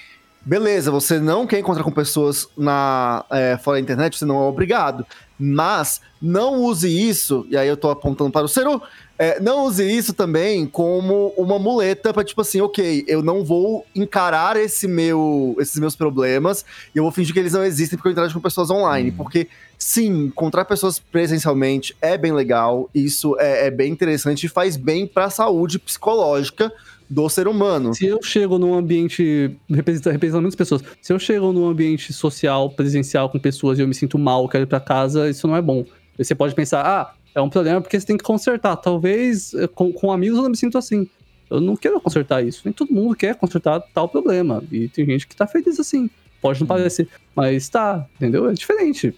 [0.45, 4.47] beleza, você não quer encontrar com pessoas na, é, fora da internet, você não é
[4.47, 5.05] obrigado.
[5.37, 8.81] Mas não use isso, e aí eu tô apontando para o Seru,
[9.19, 13.85] é, não use isso também como uma muleta para tipo assim, ok, eu não vou
[13.95, 18.09] encarar esse meu, esses meus problemas e eu vou fingir que eles não existem porque
[18.09, 19.11] eu interajo com pessoas online.
[19.11, 19.47] Porque,
[19.77, 25.05] sim, encontrar pessoas presencialmente é bem legal, isso é, é bem interessante e faz bem
[25.05, 26.71] para a saúde psicológica
[27.09, 27.93] do ser humano.
[27.93, 30.11] Se eu chego num ambiente representa-
[30.41, 34.17] muitas pessoas, se eu chego num ambiente social, presencial com pessoas e eu me sinto
[34.19, 35.85] mal, quero ir pra casa, isso não é bom.
[36.17, 38.75] Você pode pensar, ah, é um problema porque você tem que consertar.
[38.77, 41.07] Talvez eh, com, com amigos eu não me sinto assim.
[41.49, 42.61] Eu não quero consertar isso.
[42.65, 44.63] Nem todo mundo quer consertar tal problema.
[44.71, 46.09] E tem gente que tá feliz assim.
[46.41, 48.49] Pode não parecer, mas tá, entendeu?
[48.49, 49.13] É diferente.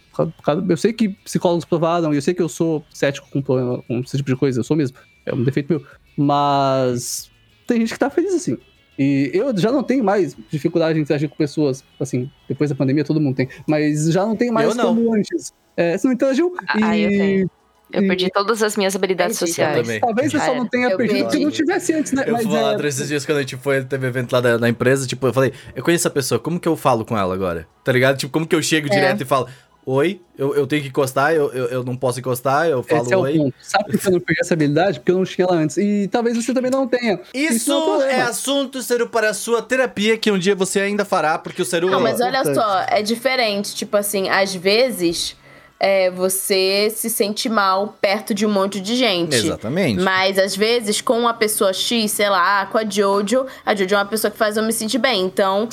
[0.69, 3.99] Eu sei que psicólogos provaram, e eu sei que eu sou cético com, problema- com
[3.99, 4.97] esse tipo de coisa, eu sou mesmo.
[5.25, 5.83] É um defeito meu.
[6.15, 7.29] Mas
[7.67, 8.57] tem gente que tá feliz assim.
[8.97, 13.03] E eu já não tenho mais dificuldade em interagir com pessoas, assim, depois da pandemia
[13.05, 14.95] todo mundo tem, mas já não tem mais Eu não.
[14.95, 15.53] como antes.
[15.77, 17.51] É, você não interagiu Ah, e eu tenho.
[17.91, 19.81] Eu E- perdi todas as minhas habilidades Perdi sociais.
[19.81, 19.99] também.
[19.99, 21.43] talvez você Já só não tenha Eu perdido se perdi.
[21.45, 22.23] não tivesse antes, né?
[22.27, 24.57] Eu Mas fui lá é, esses dias quando a gente foi, teve evento lá da,
[24.57, 27.33] da empresa, tipo, eu falei, eu conheço essa pessoa, como que eu falo com ela
[27.33, 27.67] agora?
[27.83, 28.17] Tá ligado?
[28.17, 29.47] Tipo, como que eu chego direto e falo,
[29.85, 33.13] oi, eu, eu tenho que encostar, eu, eu, eu não posso encostar, eu falo esse
[33.13, 33.37] é o oi.
[33.37, 33.55] ponto.
[33.59, 34.99] Sabe por que eu não perdi essa habilidade?
[34.99, 35.77] Porque eu não tinha ela antes.
[35.77, 37.19] E talvez você também não tenha.
[37.33, 40.79] Isso, não é um é assunto, Seru, para a sua terapia, que um dia você
[40.79, 41.89] ainda fará, porque o Seru...
[41.89, 43.73] Não, mas olha só, é diferente.
[43.73, 45.35] Tipo assim, às vezes
[45.79, 49.35] é, você se sente mal perto de um monte de gente.
[49.35, 50.01] Exatamente.
[50.01, 53.97] Mas às vezes, com uma pessoa X, sei lá, com a Jojo, a Jojo é
[53.97, 55.23] uma pessoa que faz eu me sentir bem.
[55.23, 55.69] Então.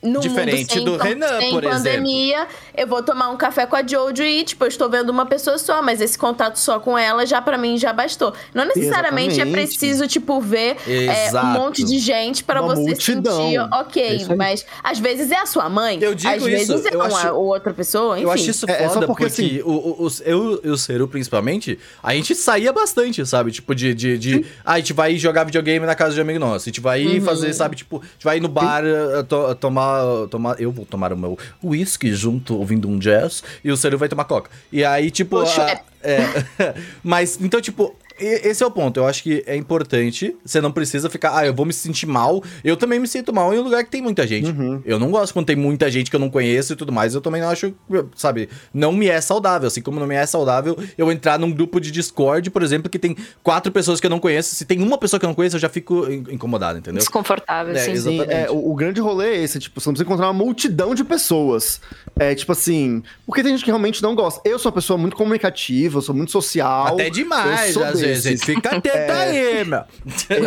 [0.00, 2.46] No Diferente mundo sem, do Renan, sem por pandemia,
[2.76, 5.58] eu vou tomar um café com a Jojo e, tipo, eu estou vendo uma pessoa
[5.58, 8.32] só, mas esse contato só com ela já pra mim já bastou.
[8.54, 9.52] Não necessariamente é Exatamente.
[9.68, 13.36] preciso, tipo, ver é, um monte de gente pra Uma você multidão.
[13.42, 14.02] sentir É ok.
[14.28, 14.36] aí.
[14.36, 17.06] mas às vezes é a sua mãe, Eu digo às vezes isso, é eu uma
[17.06, 18.24] acho- ou outra pessoa, enfim.
[18.24, 20.76] Eu acho isso É, é foda, só porque, porque, assim- o, o- eu e o
[20.78, 23.50] Seru, principalmente, a gente saía bastante, sabe?
[23.50, 23.92] Tipo, de.
[23.94, 26.68] de, de ah, a gente vai jogar videogame na casa de um amigo nosso.
[26.68, 27.74] A gente vai ir fazer, sabe?
[27.74, 29.87] Tipo, a gente vai ir no bar eh, to- tomar,
[30.30, 30.60] tomar.
[30.60, 34.24] Eu vou tomar o meu whisky junto, ouvindo um jazz, e o Seru vai tomar
[34.24, 34.50] coca.
[34.72, 35.38] E aí, tipo.
[35.38, 36.20] A- é,
[37.02, 37.94] mas, então, tipo.
[38.20, 38.98] Esse é o ponto.
[38.98, 40.34] Eu acho que é importante.
[40.44, 42.42] Você não precisa ficar, ah, eu vou me sentir mal.
[42.64, 44.54] Eu também me sinto mal em um lugar que tem muita gente.
[44.84, 47.14] Eu não gosto quando tem muita gente que eu não conheço e tudo mais.
[47.14, 47.72] Eu também não acho,
[48.16, 49.66] sabe, não me é saudável.
[49.68, 52.98] Assim como não me é saudável eu entrar num grupo de Discord, por exemplo, que
[52.98, 54.54] tem quatro pessoas que eu não conheço.
[54.54, 56.98] Se tem uma pessoa que eu não conheço, eu já fico in- incomodado, entendeu?
[57.00, 57.98] Desconfortável, É, exato.
[58.00, 58.46] Sim, Exatamente.
[58.46, 61.04] é, o, o grande rolê é esse, tipo, você não precisa encontrar uma multidão de
[61.04, 61.80] pessoas.
[62.18, 64.40] É, tipo assim, porque tem gente que realmente não gosta.
[64.44, 66.88] Eu sou uma pessoa muito comunicativa, eu sou muito social.
[66.94, 68.24] Até demais, eu sou às vezes.
[68.24, 68.44] desses.
[68.44, 69.82] Fica atento aí, meu.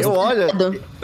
[0.01, 0.47] Eu, olha,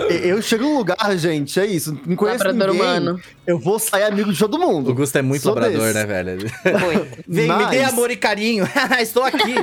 [0.10, 3.22] eu chego num lugar, gente, é isso, não conheço Labrador ninguém, humano.
[3.46, 4.92] eu vou sair amigo de todo mundo.
[4.92, 5.94] O Gusto é muito Sou labrador, desse.
[5.94, 6.50] né, velho?
[6.80, 7.08] Foi.
[7.28, 8.68] Vem, me Mas- dê amor e carinho.
[9.02, 9.56] Estou aqui.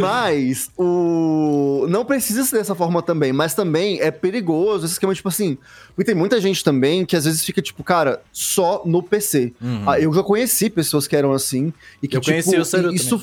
[0.00, 1.86] Mas o.
[1.88, 5.58] Não precisa ser dessa forma também, mas também é perigoso esse esquema, tipo assim.
[5.94, 9.52] Porque tem muita gente também que às vezes fica, tipo, cara, só no PC.
[9.86, 11.72] Ah, eu já conheci pessoas que eram assim.
[12.02, 13.22] E que, Eu tipo, conheci o Seru isso.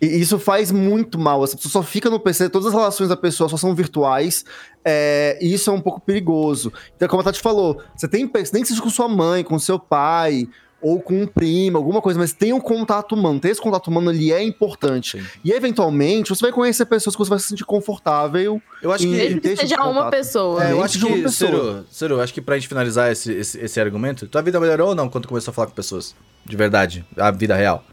[0.00, 1.42] E isso faz muito mal.
[1.42, 4.44] Essa pessoa só fica no PC, todas as relações da pessoa só são virtuais.
[4.84, 6.72] é, e isso é um pouco perigoso.
[6.96, 9.78] Então, como a Tati falou, você tem nem que seja com sua mãe, com seu
[9.78, 10.48] pai,
[10.80, 13.40] ou com um primo, alguma coisa, mas tem um contato humano.
[13.40, 15.18] Ter esse contato humano ali é importante.
[15.18, 15.26] Sim.
[15.44, 18.62] E eventualmente você vai conhecer pessoas que você vai se sentir confortável.
[18.80, 19.10] Eu acho que.
[19.10, 20.64] Mesmo que seja uma pessoa.
[20.64, 21.50] É, eu acho de uma que, pessoa.
[21.50, 24.90] Ciro, Ciro, eu acho que pra gente finalizar esse, esse, esse argumento, tua vida melhorou
[24.90, 26.14] ou não quando tu começou a falar com pessoas?
[26.44, 27.84] De verdade, a vida real.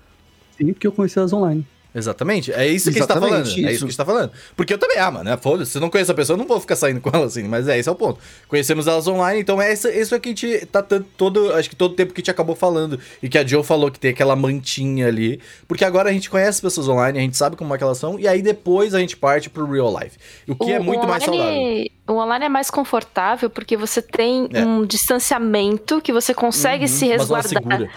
[0.58, 1.66] Sim, porque eu conheci elas online.
[1.96, 2.52] Exatamente.
[2.52, 3.36] É isso que a gente tá falando.
[3.38, 3.62] É isso isso.
[3.62, 4.32] que a gente tá falando.
[4.56, 5.38] Porque eu também, ah, mano, né?
[5.38, 7.44] Foda-se, se eu não conheço a pessoa, eu não vou ficar saindo com ela assim.
[7.44, 8.20] Mas é, esse é o ponto.
[8.50, 11.54] Conhecemos elas online, então é isso, isso é que a gente tá tanto- todo.
[11.54, 13.00] Acho que todo tempo que a gente acabou falando.
[13.24, 15.40] E que a Joe falou que tem aquela mantinha ali.
[15.68, 17.98] Porque agora a gente conhece as pessoas online, a gente sabe como é que elas
[17.98, 18.20] são.
[18.20, 20.18] E aí depois a gente parte pro real life.
[20.48, 21.86] O que é muito mais saudável.
[22.08, 24.64] O online é mais confortável porque você tem É.
[24.66, 27.90] um distanciamento que você consegue se Uma zona resguardar.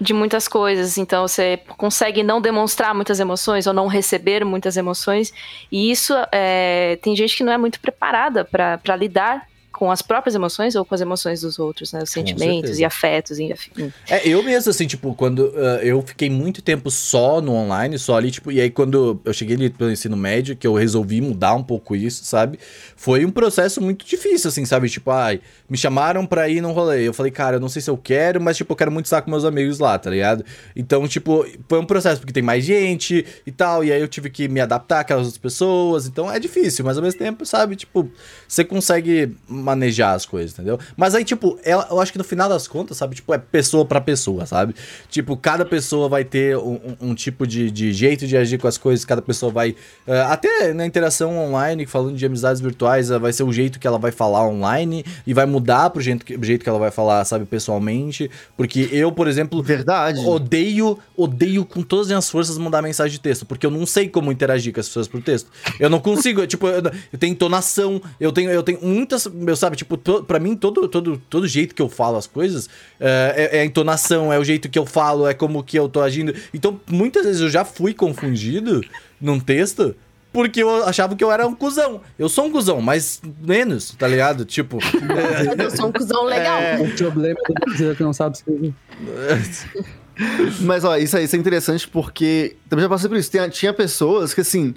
[0.00, 0.98] De muitas coisas.
[0.98, 5.32] Então você consegue não demonstrar muitas emoções ou não receber muitas emoções.
[5.70, 9.46] E isso é, tem gente que não é muito preparada para lidar
[9.82, 12.04] com as próprias emoções ou com as emoções dos outros, né?
[12.04, 13.92] Os sentimentos e afetos e afim.
[14.08, 18.16] É, eu mesmo, assim, tipo, quando uh, eu fiquei muito tempo só no online, só
[18.16, 21.56] ali, tipo, e aí quando eu cheguei ali pelo ensino médio, que eu resolvi mudar
[21.56, 22.60] um pouco isso, sabe?
[22.94, 24.88] Foi um processo muito difícil, assim, sabe?
[24.88, 27.08] Tipo, ai, me chamaram pra ir num rolê.
[27.08, 29.20] Eu falei, cara, eu não sei se eu quero, mas, tipo, eu quero muito estar
[29.20, 30.44] com meus amigos lá, tá ligado?
[30.76, 34.30] Então, tipo, foi um processo, porque tem mais gente e tal, e aí eu tive
[34.30, 37.74] que me adaptar àquelas outras pessoas, então é difícil, mas ao mesmo tempo, sabe?
[37.74, 38.08] Tipo,
[38.46, 39.34] você consegue
[39.72, 40.78] manejar as coisas, entendeu?
[40.96, 43.16] Mas aí, tipo, ela, eu acho que no final das contas, sabe?
[43.16, 44.74] Tipo, é pessoa para pessoa, sabe?
[45.08, 48.78] Tipo, cada pessoa vai ter um, um, tipo de, de, jeito de agir com as
[48.78, 49.70] coisas, cada pessoa vai.
[50.06, 53.86] Uh, até na interação online, falando de amizades virtuais, uh, vai ser o jeito que
[53.86, 57.24] ela vai falar online e vai mudar pro jeito, que, jeito que ela vai falar,
[57.24, 58.30] sabe, pessoalmente.
[58.56, 59.62] Porque eu, por exemplo.
[59.62, 60.20] Verdade.
[60.20, 64.08] Odeio, odeio com todas as minhas forças mandar mensagem de texto, porque eu não sei
[64.08, 65.50] como interagir com as pessoas por texto.
[65.78, 66.82] Eu não consigo, tipo, eu,
[67.12, 69.26] eu tenho entonação, eu tenho, eu tenho muitas.
[69.26, 69.76] Eu sabe?
[69.76, 72.68] Tipo, to, pra mim, todo, todo, todo jeito que eu falo as coisas
[73.00, 76.00] é, é, a entonação, é o jeito que eu falo, é como que eu tô
[76.00, 76.34] agindo.
[76.52, 78.82] Então, muitas vezes eu já fui confundido
[79.20, 79.94] num texto
[80.32, 82.00] porque eu achava que eu era um cuzão.
[82.18, 84.44] Eu sou um cuzão, mas menos, tá ligado?
[84.44, 84.78] Tipo.
[85.58, 86.58] eu sou um cuzão legal.
[86.58, 86.80] É...
[86.80, 88.72] O problema do brasileiro que não sabe escrever.
[90.60, 93.30] mas, ó, isso aí isso é interessante porque também já passei por isso.
[93.30, 94.74] Tinha, tinha pessoas que, assim.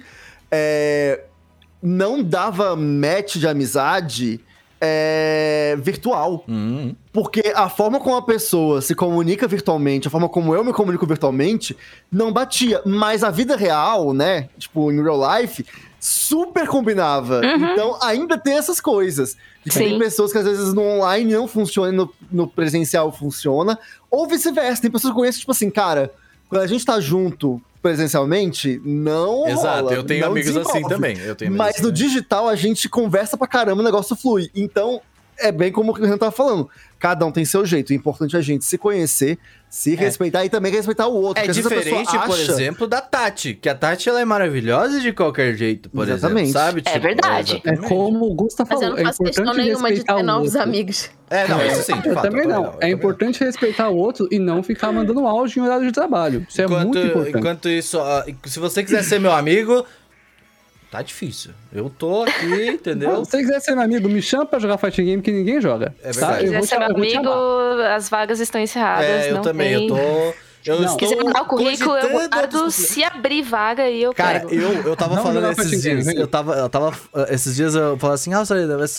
[0.51, 1.21] É,
[1.81, 4.39] não dava match de amizade
[4.85, 6.43] é, virtual.
[6.47, 6.95] Uhum.
[7.11, 11.05] Porque a forma como a pessoa se comunica virtualmente, a forma como eu me comunico
[11.05, 11.75] virtualmente,
[12.11, 12.81] não batia.
[12.85, 14.49] Mas a vida real, né?
[14.57, 15.65] Tipo, em real life,
[15.99, 17.41] super combinava.
[17.41, 17.71] Uhum.
[17.71, 19.35] Então, ainda tem essas coisas.
[19.73, 23.79] Tem pessoas que às vezes no online não funciona e no, no presencial funciona.
[24.11, 24.81] Ou vice-versa.
[24.81, 26.13] Tem pessoas que conhecem, tipo assim, cara,
[26.47, 30.79] quando a gente tá junto presencialmente, não Exato, rola, eu tenho amigos desenvolve.
[30.79, 31.19] assim também.
[31.19, 34.49] Eu tenho Mas no assim digital a gente conversa pra caramba, o negócio flui.
[34.55, 34.99] Então,
[35.37, 36.67] é bem como o Renan tava falando.
[36.99, 37.89] Cada um tem seu jeito.
[37.89, 39.37] O importante é a gente se conhecer,
[39.69, 39.97] se é.
[39.97, 41.43] respeitar e também respeitar o outro.
[41.43, 42.25] É diferente, acha...
[42.25, 43.53] por exemplo, da Tati.
[43.53, 46.49] Que a Tati ela é maravilhosa de qualquer jeito, por exatamente.
[46.49, 46.81] exemplo, sabe?
[46.85, 47.61] É tipo, verdade.
[47.65, 48.91] É, como o Gusta falou.
[48.91, 51.09] Mas eu não faço é questão nenhuma de ter novos amigos.
[51.29, 52.29] É, não, isso sim, de eu fato.
[52.29, 52.77] Também não.
[52.79, 56.45] é importante respeitar o outro e não ficar mandando áudio em horário de trabalho.
[56.47, 57.37] Isso enquanto, é muito importante.
[57.37, 57.99] Enquanto isso,
[58.45, 59.85] se você quiser ser meu amigo,
[60.95, 61.51] tá difícil.
[61.73, 63.25] Eu tô aqui, entendeu?
[63.25, 65.93] Se você quiser ser meu amigo, me chama pra jogar fighting game que ninguém joga.
[66.01, 66.19] É verdade.
[66.19, 66.39] Tá?
[66.39, 67.29] Se quiser ser meu amigo,
[67.93, 69.05] as vagas estão encerradas.
[69.05, 69.89] É, eu também, tem...
[69.89, 70.44] eu tô...
[70.65, 70.89] Eu não.
[70.89, 74.53] Se quiser mandar o currículo, eu guardo se abrir vaga e eu Cara, pego.
[74.53, 76.07] eu, eu tava não, falando não, esses dias.
[76.07, 76.93] Eu tava, eu tava.
[77.29, 78.43] Esses dias eu falava assim, ah,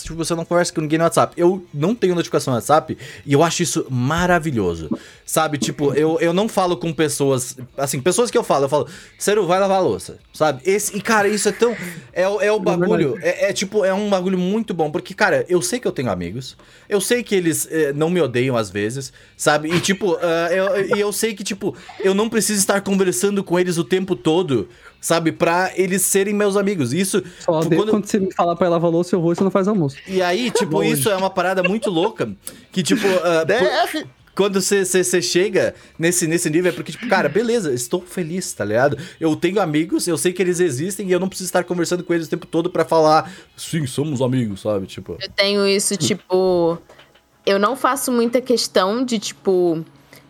[0.01, 1.33] tipo, você não conversa com ninguém no WhatsApp.
[1.35, 4.89] Eu não tenho notificação no WhatsApp e eu acho isso maravilhoso.
[5.25, 7.57] Sabe, tipo, eu, eu não falo com pessoas.
[7.75, 8.87] Assim, pessoas que eu falo, eu falo,
[9.17, 10.19] Cero, vai lavar a louça.
[10.31, 10.61] Sabe?
[10.63, 11.75] Esse, e, cara, isso é tão.
[12.13, 13.17] É, é o bagulho.
[13.21, 14.89] É, é, tipo, é um bagulho muito bom.
[14.89, 16.55] Porque, cara, eu sei que eu tenho amigos.
[16.87, 19.11] Eu sei que eles eh, não me odeiam às vezes.
[19.35, 19.69] Sabe?
[19.69, 20.19] E, tipo, uh,
[20.49, 21.56] eu, e eu sei que, tipo,
[21.99, 24.67] eu não preciso estar conversando com eles o tempo todo,
[24.99, 25.31] sabe?
[25.31, 26.93] Pra eles serem meus amigos.
[26.93, 27.23] Isso.
[27.39, 27.91] Só tipo, quando...
[27.91, 29.97] quando você me falar pra lavar louça, eu vou e você não faz almoço.
[30.07, 32.29] E aí, tipo, isso é uma parada muito louca.
[32.71, 33.07] Que, tipo.
[33.27, 34.07] Uh, por
[34.37, 38.95] quando você chega nesse, nesse nível, é porque, tipo, cara, beleza, estou feliz, tá ligado?
[39.19, 42.13] Eu tenho amigos, eu sei que eles existem e eu não preciso estar conversando com
[42.13, 44.85] eles o tempo todo para falar, sim, somos amigos, sabe?
[44.85, 45.17] Tipo.
[45.19, 46.77] Eu tenho isso, tipo.
[47.43, 49.83] Eu não faço muita questão de, tipo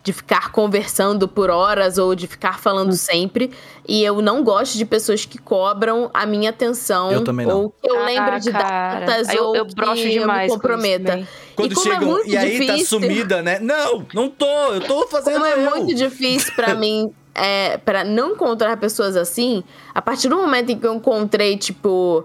[0.08, 2.96] de ficar conversando por horas ou de ficar falando hum.
[2.96, 3.50] sempre.
[3.86, 7.12] E eu não gosto de pessoas que cobram a minha atenção.
[7.12, 7.64] Eu também não.
[7.64, 11.28] Ou que eu ah, lembre de datas eu, ou eu que demais eu me comprometa.
[11.54, 13.58] Quando e é chegam, é e aí tá difícil, tá sumida, né?
[13.58, 15.70] Não, não tô, eu tô fazendo Como é eu.
[15.76, 19.62] muito difícil para mim é, para não encontrar pessoas assim,
[19.94, 22.24] a partir do momento em que eu encontrei, tipo.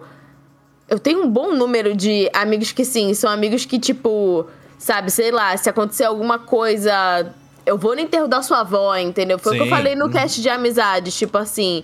[0.87, 4.45] Eu tenho um bom número de amigos que sim, são amigos que, tipo,
[4.83, 7.33] sabe, sei lá, se acontecer alguma coisa
[7.65, 9.39] eu vou no enterro da sua avó, entendeu?
[9.39, 9.59] Foi Sim.
[9.59, 11.83] o que eu falei no cast de amizades, tipo assim,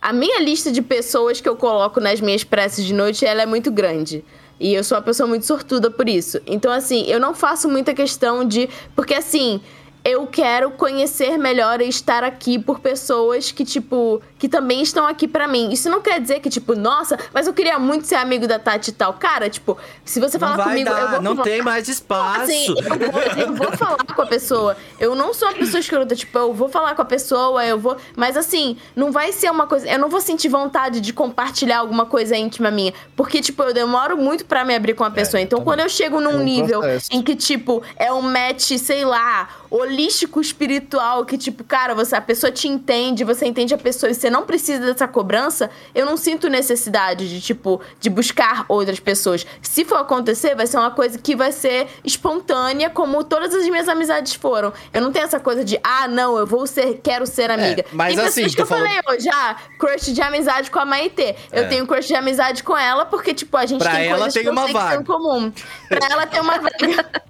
[0.00, 3.46] a minha lista de pessoas que eu coloco nas minhas preces de noite, ela é
[3.46, 4.24] muito grande.
[4.60, 6.40] E eu sou uma pessoa muito sortuda por isso.
[6.46, 8.68] Então, assim, eu não faço muita questão de.
[8.94, 9.60] Porque, assim,
[10.04, 15.26] eu quero conhecer melhor e estar aqui por pessoas que, tipo, que também estão aqui
[15.26, 15.70] para mim.
[15.72, 18.90] Isso não quer dizer que, tipo, nossa, mas eu queria muito ser amigo da Tati
[18.90, 19.14] e tal.
[19.14, 22.42] Cara, tipo, se você falar comigo, dar, eu vou Não tem mais espaço.
[22.42, 24.76] Assim, eu vou, eu vou falar com a pessoa.
[25.00, 27.96] Eu não sou uma pessoa escrota, tipo, eu vou falar com a pessoa, eu vou.
[28.14, 29.88] Mas assim, não vai ser uma coisa.
[29.88, 32.92] Eu não vou sentir vontade de compartilhar alguma coisa íntima minha.
[33.16, 35.40] Porque, tipo, eu demoro muito para me abrir com a pessoa.
[35.40, 39.48] É, então, quando eu chego num nível em que, tipo, é um match, sei lá,
[39.76, 44.14] holístico espiritual, que tipo, cara, você, a pessoa te entende, você entende a pessoa e
[44.14, 49.44] você não precisa dessa cobrança, eu não sinto necessidade de, tipo, de buscar outras pessoas.
[49.60, 53.88] Se for acontecer, vai ser uma coisa que vai ser espontânea, como todas as minhas
[53.88, 54.72] amizades foram.
[54.92, 57.82] Eu não tenho essa coisa de, ah, não, eu vou ser, quero ser amiga.
[57.82, 58.86] É, mas Tem assim, pessoas que eu falando...
[58.86, 61.34] falei hoje, ah, crush de amizade com a Maitê.
[61.50, 61.66] Eu é.
[61.66, 64.68] tenho crush de amizade com ela, porque, tipo, a gente pra tem coisas tem uma
[64.68, 65.00] vaga.
[65.00, 65.52] em comum.
[65.88, 67.24] Pra ela tem uma vaga.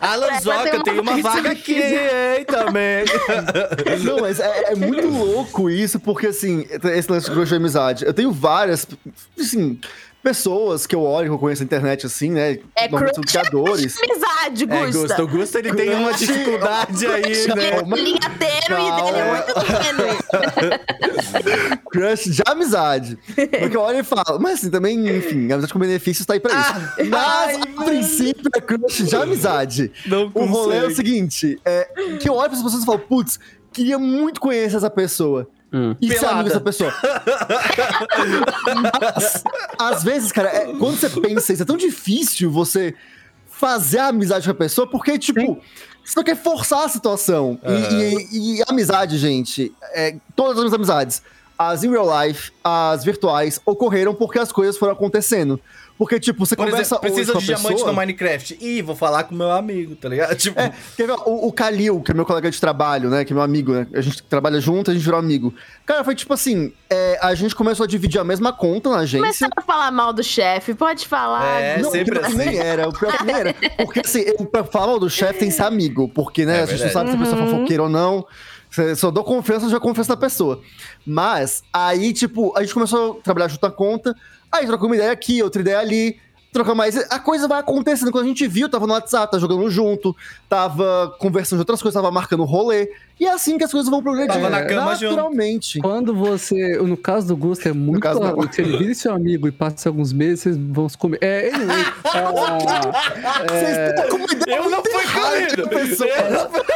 [0.00, 3.04] Alan Zoca tem uma vaga aqui, hein, também.
[4.04, 8.04] Não, mas é, é, muito louco isso, porque, assim, esse lance de crush de amizade.
[8.04, 8.86] Eu tenho várias,
[9.38, 9.78] assim,
[10.24, 12.58] pessoas que eu olho, que eu conheço na internet, assim, né?
[12.74, 13.94] É normalmente são criadores.
[14.02, 14.84] amizade, Gusta.
[14.86, 15.22] É, Gusta.
[15.22, 17.80] O Gusta, ele tem uma dificuldade aí, né?
[17.82, 20.16] Uma linha tênue dele é muito tênue.
[21.92, 23.18] Crush de amizade.
[23.60, 26.58] Porque eu olho e falo, mas assim, também, enfim, amizade com benefícios tá aí pra
[26.58, 26.72] isso.
[26.72, 29.92] Ah, mas, ai, a princípio, é crush de amizade.
[30.06, 31.86] Não o rolê é o seguinte, é,
[32.18, 33.38] que eu olho para as pessoas e falo, putz,
[33.72, 35.48] queria muito conhecer essa pessoa.
[35.74, 35.96] Hum.
[36.00, 36.94] E ser amigo dessa pessoa.
[39.02, 39.42] Mas,
[39.76, 42.94] às vezes, cara, é, quando você pensa isso, é tão difícil você
[43.48, 45.60] fazer a amizade com a pessoa, porque, tipo, Sim.
[46.04, 47.58] você não quer forçar a situação.
[47.64, 51.22] E, e, e, amizade, gente, é, todas as amizades,
[51.58, 55.60] as in real life, as virtuais, ocorreram porque as coisas foram acontecendo.
[55.96, 57.92] Porque, tipo, você Por conversa exemplo, precisa de diamante pessoa...
[57.92, 58.58] no Minecraft.
[58.60, 60.34] Ih, vou falar com meu amigo, tá ligado?
[60.36, 60.58] Tipo...
[60.58, 63.24] É, quer ver, o, o Kalil, que é meu colega de trabalho, né?
[63.24, 63.86] Que é meu amigo, né?
[63.94, 65.54] A gente trabalha junto, a gente virou amigo.
[65.86, 69.20] Cara, foi tipo assim, é, a gente começou a dividir a mesma conta na agência.
[69.20, 71.60] Começou a falar mal do chefe, pode falar.
[71.60, 72.36] É, não, sempre assim.
[72.36, 73.54] nem era, o pior que nem era.
[73.78, 76.08] Porque, assim, eu, pra falar mal do chefe tem que ser amigo.
[76.08, 78.26] Porque, né, é a gente não sabe se a pessoa é fofoqueira ou não.
[78.96, 80.60] Só dou confiança, já confiança da pessoa.
[81.06, 84.14] Mas, aí, tipo, a gente começou a trabalhar junto na conta,
[84.50, 86.18] aí trocou uma ideia aqui, outra ideia ali
[86.54, 86.96] trocar mais.
[87.10, 88.12] A coisa vai acontecendo.
[88.12, 90.16] Quando a gente viu, tava no WhatsApp, tá jogando junto,
[90.48, 92.90] tava conversando de outras coisas, tava marcando rolê.
[93.18, 94.34] E é assim que as coisas vão progredindo.
[94.34, 95.74] Tava na cama naturalmente.
[95.74, 95.88] Junto.
[95.88, 96.76] Quando você.
[96.78, 98.00] No caso do Gusto, é muito.
[98.00, 98.52] Caso do...
[98.52, 101.18] Se ele vira seu amigo e passa alguns meses, vocês vão se comer.
[101.20, 101.84] É, anyway.
[103.52, 103.94] é,
[104.58, 105.68] eu não fui comido.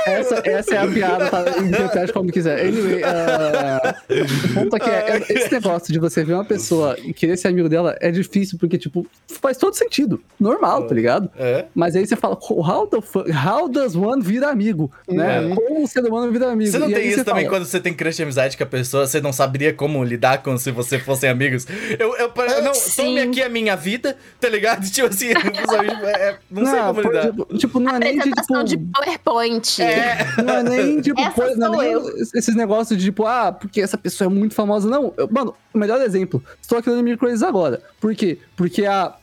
[0.07, 1.45] Essa, essa é a piada, tá?
[1.59, 2.61] Interprete como quiser.
[2.67, 7.13] Anyway, uh, o ponto aqui é, é: esse negócio de você ver uma pessoa e
[7.13, 10.23] querer ser amigo dela é difícil, porque, tipo, faz todo sentido.
[10.39, 11.31] Normal, tá ligado?
[11.37, 11.67] É.
[11.75, 12.99] Mas aí você fala, how, the
[13.33, 14.91] how does one vir amigo?
[15.09, 15.41] Né?
[15.41, 15.55] Uhum.
[15.55, 16.71] Como o ser humano vida amigo.
[16.71, 17.57] Você não e tem isso também fala...
[17.57, 20.57] quando você tem crush de amizade com a pessoa, você não saberia como lidar com
[20.57, 21.67] se você fossem amigos?
[21.99, 23.03] Eu, eu, eu não, Sim.
[23.05, 24.89] tome aqui a minha vida, tá ligado?
[24.91, 27.27] Tipo assim, é, não, não, sei como lidar.
[27.27, 29.83] Tipo, tipo não é nem de, tipo, de PowerPoint.
[29.83, 30.43] É.
[30.43, 33.99] Não é nem tipo, coisa, não é nem esses negócios de tipo, ah, porque essa
[33.99, 34.89] pessoa é muito famosa.
[34.89, 37.81] Não, eu, mano, o melhor exemplo, estou aqui no Microids agora.
[38.01, 38.39] Por quê?
[38.57, 39.15] Porque a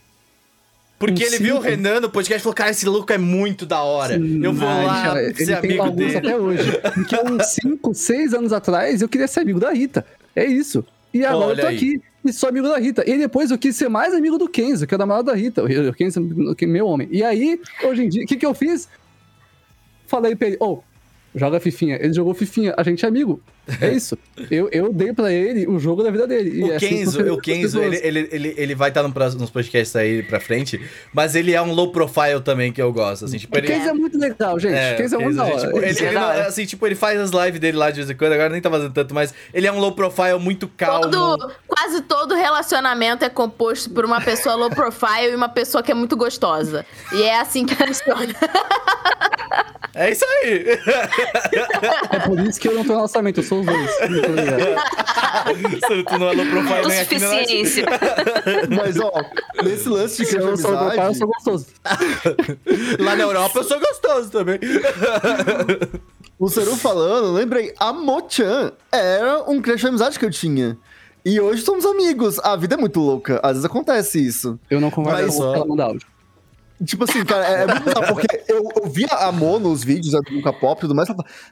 [0.97, 3.81] porque ele viu o Renan no podcast e falou: Cara, esse louco é muito da
[3.81, 4.17] hora.
[4.17, 6.17] Sim, eu vou lá ele ser amigo dele.
[6.17, 6.71] até hoje.
[6.93, 10.05] Porque uns 5, 6 anos atrás eu queria ser amigo da Rita.
[10.35, 10.85] É isso.
[11.13, 11.75] E agora Olha eu tô aí.
[11.75, 13.03] aqui e sou amigo da Rita.
[13.05, 15.63] E depois eu quis ser mais amigo do Kenzo, que é o namorado da Rita.
[15.63, 16.19] O Kenzo
[16.57, 17.07] é meu homem.
[17.11, 18.87] E aí, hoje em dia, o que, que eu fiz?
[20.07, 20.83] Falei pra ele: Ô, oh,
[21.35, 21.97] joga Fifinha.
[22.01, 23.41] Ele jogou Fifinha, a gente é amigo.
[23.81, 24.17] É isso.
[24.49, 26.63] eu, eu dei pra ele o jogo da vida dele.
[26.63, 29.95] O é assim Kenzo, assim o Kenzo ele, ele, ele, ele vai estar nos podcasts
[29.95, 30.79] aí pra frente,
[31.13, 33.25] mas ele é um low profile também que eu gosto.
[33.25, 33.67] Assim, tipo, ele...
[33.67, 34.75] O Kenzo é muito legal, gente.
[34.75, 35.59] É, Kenzo é muito legal.
[35.59, 38.15] Tipo, ele, ele não, assim, tipo, ele faz as lives dele lá de vez em
[38.15, 41.09] quando, agora nem tá fazendo tanto, mas ele é um low profile muito calmo.
[41.09, 45.91] Todo, quase todo relacionamento é composto por uma pessoa low profile e uma pessoa que
[45.91, 46.85] é muito gostosa.
[47.13, 48.35] E é assim que funciona.
[49.95, 50.65] É isso aí.
[52.11, 53.91] É por isso que eu não tô no lançamento, eu sou os dois.
[56.07, 57.85] tu não é low profile nem aqui suficiência.
[58.75, 59.11] Mas, ó,
[59.63, 61.67] nesse lance de Se eu sou low profile, eu sou gostoso.
[62.99, 64.59] Lá na Europa eu sou gostoso também.
[66.37, 70.77] O Seru falando, lembrei, a Mochan era um crush de amizade que eu tinha.
[71.23, 72.39] E hoje somos amigos.
[72.39, 73.39] A vida é muito louca.
[73.41, 74.59] Às vezes acontece isso.
[74.69, 76.05] Eu não converso com ela manda áudio.
[76.83, 80.11] Tipo assim, cara, é, é muito legal, porque eu, eu via a Mo nos vídeos
[80.11, 81.07] do Nunca Pop e tudo mais,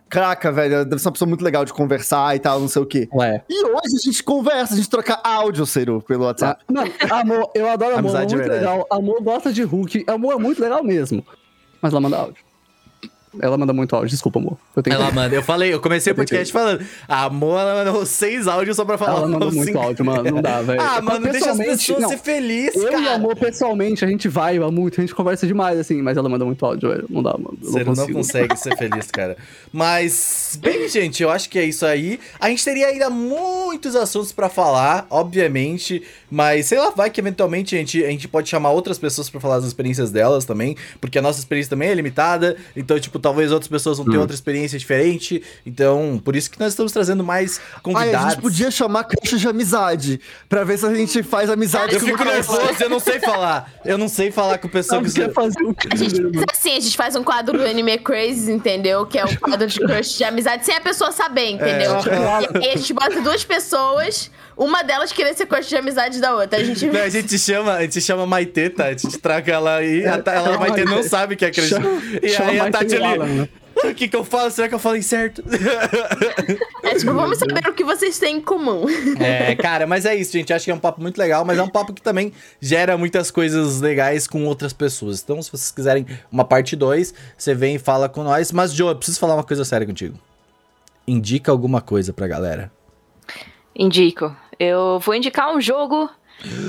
[0.10, 2.86] caraca, velho, deve ser uma pessoa muito legal de conversar e tal, não sei o
[2.86, 3.08] quê.
[3.14, 3.42] Ué.
[3.50, 6.64] E hoje a gente conversa, a gente troca áudio, Ciro, pelo WhatsApp.
[6.68, 6.84] Ah, não,
[7.20, 8.86] amor, eu adoro amor, é muito legal.
[8.90, 11.26] Amor gosta de Hulk, amor é muito legal mesmo.
[11.82, 12.44] Mas ela manda áudio.
[13.40, 14.58] Ela manda muito áudio, desculpa, amor.
[14.86, 15.16] ela que...
[15.16, 16.86] manda, eu falei, eu comecei o podcast falando.
[17.08, 19.20] A amor, ela mandou seis áudios só pra falar.
[19.20, 20.82] Ela manda muito áudio, mano, não dá, velho.
[20.82, 22.98] ah, mano, deixa as pessoas não, ser felizes, eu cara.
[22.98, 26.30] Eu e amor, pessoalmente, a gente vai muito, a gente conversa demais, assim, mas ela
[26.30, 27.06] manda muito áudio, velho.
[27.10, 27.58] Não dá, mano.
[27.62, 29.36] Você não, não, consegue ser feliz, cara.
[29.72, 32.20] Mas, bem, gente, eu acho que é isso aí.
[32.40, 37.76] A gente teria ainda muitos assuntos pra falar, obviamente, mas sei lá, vai que eventualmente
[37.76, 41.18] a gente, a gente pode chamar outras pessoas pra falar das experiências delas também, porque
[41.18, 44.22] a nossa experiência também é limitada, então, tipo, talvez outras pessoas vão ter Hum.
[44.22, 45.42] outra experiência diferente.
[45.66, 48.16] Então, por isso que nós estamos trazendo mais Ai, convidados.
[48.26, 50.20] a gente podia chamar crush de amizade.
[50.48, 52.34] Pra ver se a gente faz amizade Eu com fico o crush.
[52.36, 53.72] nervoso, eu não sei falar.
[53.86, 55.10] Eu não sei falar com pessoa que.
[55.10, 57.66] o que é fazer o A gente faz assim, a gente faz um quadro do
[57.66, 59.06] Anime Crazy, entendeu?
[59.06, 61.94] Que é o quadro de crush de amizade, sem a pessoa saber, entendeu?
[61.96, 62.60] É.
[62.60, 66.36] E aí a gente bota duas pessoas, uma delas querer ser crush de amizade da
[66.36, 66.60] outra.
[66.60, 66.86] A gente.
[66.92, 68.86] Não, a gente chama, a gente chama Maitê, tá?
[68.86, 71.52] A gente traga ela aí, a, Ta- ela, a chama Maitê não sabe que é.
[71.54, 71.90] Chama-
[72.22, 73.50] E chama aí a Tati ali.
[73.76, 74.52] O que que eu falo?
[74.52, 75.44] Será que eu falei certo?
[76.84, 78.86] É tipo, vamos saber o que vocês têm em comum.
[79.20, 80.54] É, cara, mas é isso, gente.
[80.54, 82.32] Acho que é um papo muito legal, mas é um papo que também
[82.62, 85.22] gera muitas coisas legais com outras pessoas.
[85.24, 88.52] Então, se vocês quiserem uma parte 2, você vem e fala com nós.
[88.52, 90.20] Mas, Joe, eu preciso falar uma coisa séria contigo.
[91.08, 92.72] Indica alguma coisa pra galera.
[93.76, 94.36] Indico.
[94.60, 96.10] Eu vou indicar um jogo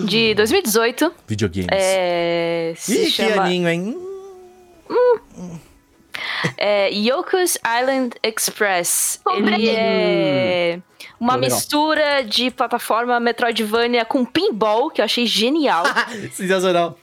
[0.06, 1.12] de 2018.
[1.26, 1.68] Videogames.
[1.70, 3.98] É, se Ih, que chama aninho, hein?
[6.56, 9.20] é, Yoko's Island Express.
[9.24, 9.54] Comprei.
[9.54, 10.80] Ele é
[11.18, 15.84] uma mistura de plataforma Metroidvania com pinball, que eu achei genial.
[16.32, 16.98] Sensacional.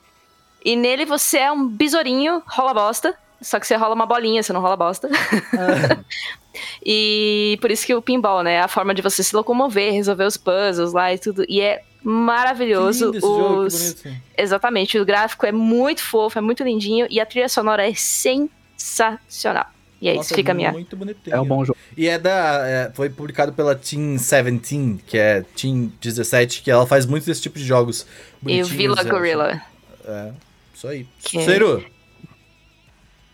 [0.63, 3.15] e nele você é um besourinho, rola bosta.
[3.41, 5.09] Só que você rola uma bolinha, você não rola bosta.
[6.85, 8.55] e por isso que o pinball, né?
[8.55, 11.45] É a forma de você se locomover, resolver os puzzles lá e tudo.
[11.47, 13.11] E é maravilhoso.
[13.11, 13.93] Que lindo esse jogo, que os...
[13.93, 14.21] bonito.
[14.37, 17.07] Exatamente, o gráfico é muito fofo, é muito lindinho.
[17.09, 19.67] E a trilha sonora é sensacional.
[20.01, 20.71] E é Nossa, isso, fica a minha.
[20.71, 21.35] Muito bonitinho.
[21.35, 21.77] É um bom jogo.
[21.95, 22.67] E é da.
[22.67, 27.41] é, foi publicado pela Team 17, que é Team 17, que ela faz muito desse
[27.41, 28.01] tipo de jogos.
[28.01, 29.61] E o bonitinhos, Villa é, Gorilla.
[30.03, 30.31] É,
[30.73, 31.05] isso aí.
[31.23, 31.85] Que- Ciro!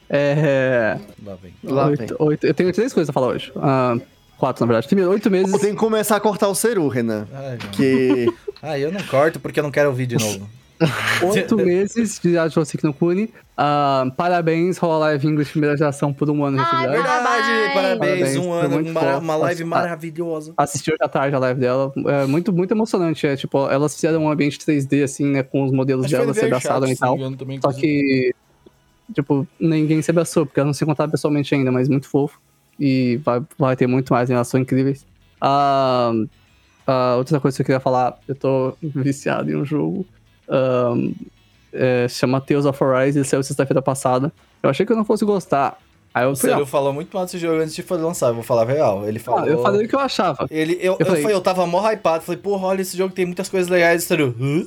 [0.09, 0.97] É.
[1.25, 1.53] Lá vem.
[1.63, 3.51] Lá oito, oito- eu tenho três coisas pra falar hoje.
[3.57, 3.97] Ah,
[4.37, 4.87] quatro, na verdade.
[4.87, 5.51] Primeiro, oito meses.
[5.59, 7.27] Tenho que começar a cortar o Ceru, Renan.
[7.33, 7.57] Ai.
[7.71, 8.27] Que.
[8.59, 10.49] Ah, eu não corto porque eu não quero ouvir de novo.
[11.31, 13.31] Oito meses de Ajosik no Kune.
[13.55, 16.91] Ah, parabéns, Hololive English primeira geração por um ano de atividade.
[16.91, 17.73] verdade.
[17.73, 19.17] parabéns, Parabéns, um ano, muito uma, fofo.
[19.19, 20.53] uma live maravilhosa.
[20.57, 21.93] Assisti hoje à tarde a live dela.
[22.07, 23.27] É muito, muito emocionante.
[23.27, 25.43] É tipo, elas fizeram um ambiente 3D, assim, né?
[25.43, 27.15] Com os modelos Acho dela foi se bem abraçaram e tal.
[27.61, 28.33] Só que,
[29.13, 32.39] tipo, ninguém se abraçou, porque elas não se encontraram pessoalmente ainda, mas muito fofo.
[32.79, 35.05] E vai, vai ter muito mais, elas são incríveis.
[35.41, 36.11] Ah,
[36.85, 40.05] ah, outra coisa que eu queria falar, eu tô viciado em um jogo.
[40.49, 40.93] ah,
[41.73, 44.31] é, chama Tales of Arise, saiu sexta-feira passada.
[44.63, 45.77] Eu achei que eu não fosse gostar.
[46.13, 48.43] Aí eu O ó, falou muito mal desse jogo antes de fazer lançar, eu vou
[48.43, 49.07] falar a real.
[49.07, 49.41] Ele falou.
[49.41, 50.47] ah, eu falei o que eu achava.
[50.49, 52.23] Ele, eu, eu, Eu falei- eu tava mó hypado.
[52.23, 54.03] Falei, porra, olha esse jogo tem muitas coisas legais.
[54.03, 54.65] O Ciro, hã?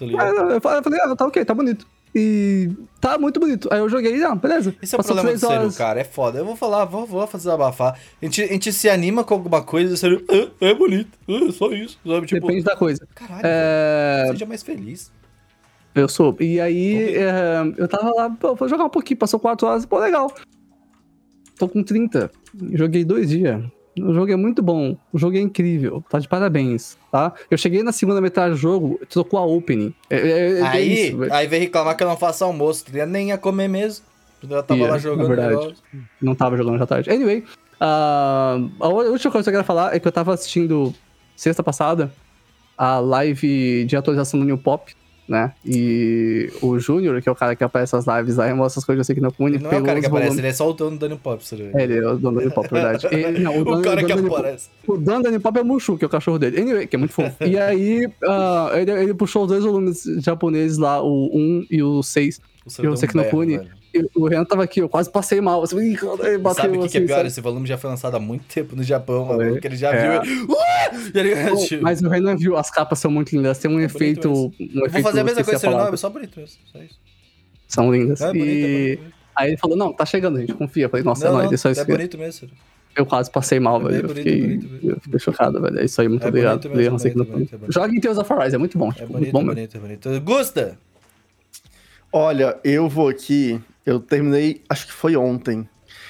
[0.00, 1.86] Eu falei, ah, tá ok, tá bonito.
[2.14, 2.70] E
[3.00, 3.68] tá muito bonito.
[3.72, 4.74] Aí eu joguei, não, beleza.
[4.82, 5.76] Esse é o problema do horas.
[5.78, 6.00] cara.
[6.00, 6.38] É foda.
[6.40, 7.98] Eu vou falar, vou, vou fazer abafar.
[8.20, 11.10] A gente, a gente se anima com alguma coisa e o "Ah, é bonito.
[11.28, 11.98] ah, só isso.
[12.06, 12.26] Sabe?
[12.26, 13.06] Tipo, Depende da coisa.
[13.14, 15.10] caralho, É, seja mais feliz.
[15.94, 16.36] Eu sou.
[16.40, 19.98] E aí, é, eu tava lá, pô, vou jogar um pouquinho, passou 4 horas, pô,
[19.98, 20.30] legal.
[21.58, 22.30] Tô com 30.
[22.72, 23.62] Joguei dois dias.
[24.00, 24.96] O jogo é muito bom.
[25.12, 26.02] O jogo é incrível.
[26.08, 27.32] Tá de parabéns, tá?
[27.50, 29.92] Eu cheguei na segunda metade do jogo, trocou a opening.
[30.08, 31.32] É, é- é Aí, isso, velho.
[31.34, 32.84] aí vem reclamar que eu não faço almoço.
[32.92, 34.04] Eu nem ia comer mesmo.
[34.48, 35.50] Eu tava Ia, lá jogando verdade.
[35.50, 35.74] negócio.
[36.20, 37.10] Não tava jogando já tarde.
[37.10, 37.44] Anyway,
[37.80, 40.92] ah, a última coisa que eu quero falar é que eu tava assistindo
[41.36, 42.12] sexta passada
[42.76, 44.94] a live de atualização do New Pop,
[45.28, 45.52] né?
[45.64, 48.84] E o Júnior, que é o cara que aparece nas lives lá e mostra as
[48.84, 50.48] coisas eu sei que não Kune, Ele não é o cara que aparece, volumes- ele
[50.48, 51.42] é só o dono do Daniel Pop.
[51.74, 53.06] É, ele é o dono do New Pop, verdade.
[53.12, 54.68] Ele- não, o, dono- cara o que do New Pop- aparece.
[54.86, 56.60] O dono do New Pop é o Mushu, que é o cachorro dele.
[56.60, 57.36] Anyway, que é muito fofo.
[57.44, 62.02] E aí, ah, ele, ele puxou os dois volumes japoneses lá, o 1 e o
[62.02, 62.40] 6.
[62.66, 62.70] O
[63.16, 63.81] no berro, Kune- velho.
[64.14, 65.62] O Renan tava aqui, eu quase passei mal.
[65.62, 65.92] Assim,
[66.40, 67.16] bateu Sabe o que, que é assim, pior?
[67.16, 67.28] sabe?
[67.28, 69.60] Esse volume já foi lançado há muito tempo no Japão, mano.
[69.60, 70.20] Que ele já É.
[70.20, 70.44] viu.
[70.44, 70.56] Uh!
[71.14, 74.28] Ele- Pô, Mas o Renan viu, as capas são muito lindas, tem um É efeito.
[74.30, 75.94] Um bonito Eu efeito vou fazer a mesma coisa, palavra.
[75.94, 76.56] é só bonito mesmo.
[76.72, 76.98] Só isso.
[77.68, 78.20] São lindas.
[78.20, 79.14] É bonito, é e bonito.
[79.36, 80.84] aí ele falou: Não, tá chegando, gente, confia.
[80.86, 81.84] Eu falei: Nossa, Não, é nóis, é só é isso.
[81.84, 82.52] que- bonito mesmo, Ciro.
[82.94, 83.94] Eu quase passei mal, É velho.
[83.96, 84.88] Eu bonito, fiquei, bonito, bonito.
[84.90, 85.78] eu fiquei chocado, velho.
[85.80, 86.60] É isso aí, muito É obrigado.
[86.62, 87.72] bonito mesmo, não- bonito, bonito, é bonito.
[87.74, 88.88] Joga em Tales of Arise, é muito bom.
[88.88, 89.54] É Tipo, muito bonito, bom é mesmo.
[89.54, 90.20] bonito, é bonito.
[90.20, 90.78] Gusta!
[92.12, 93.58] Olha, eu vou aqui.
[93.84, 95.68] Eu terminei, acho que foi ontem.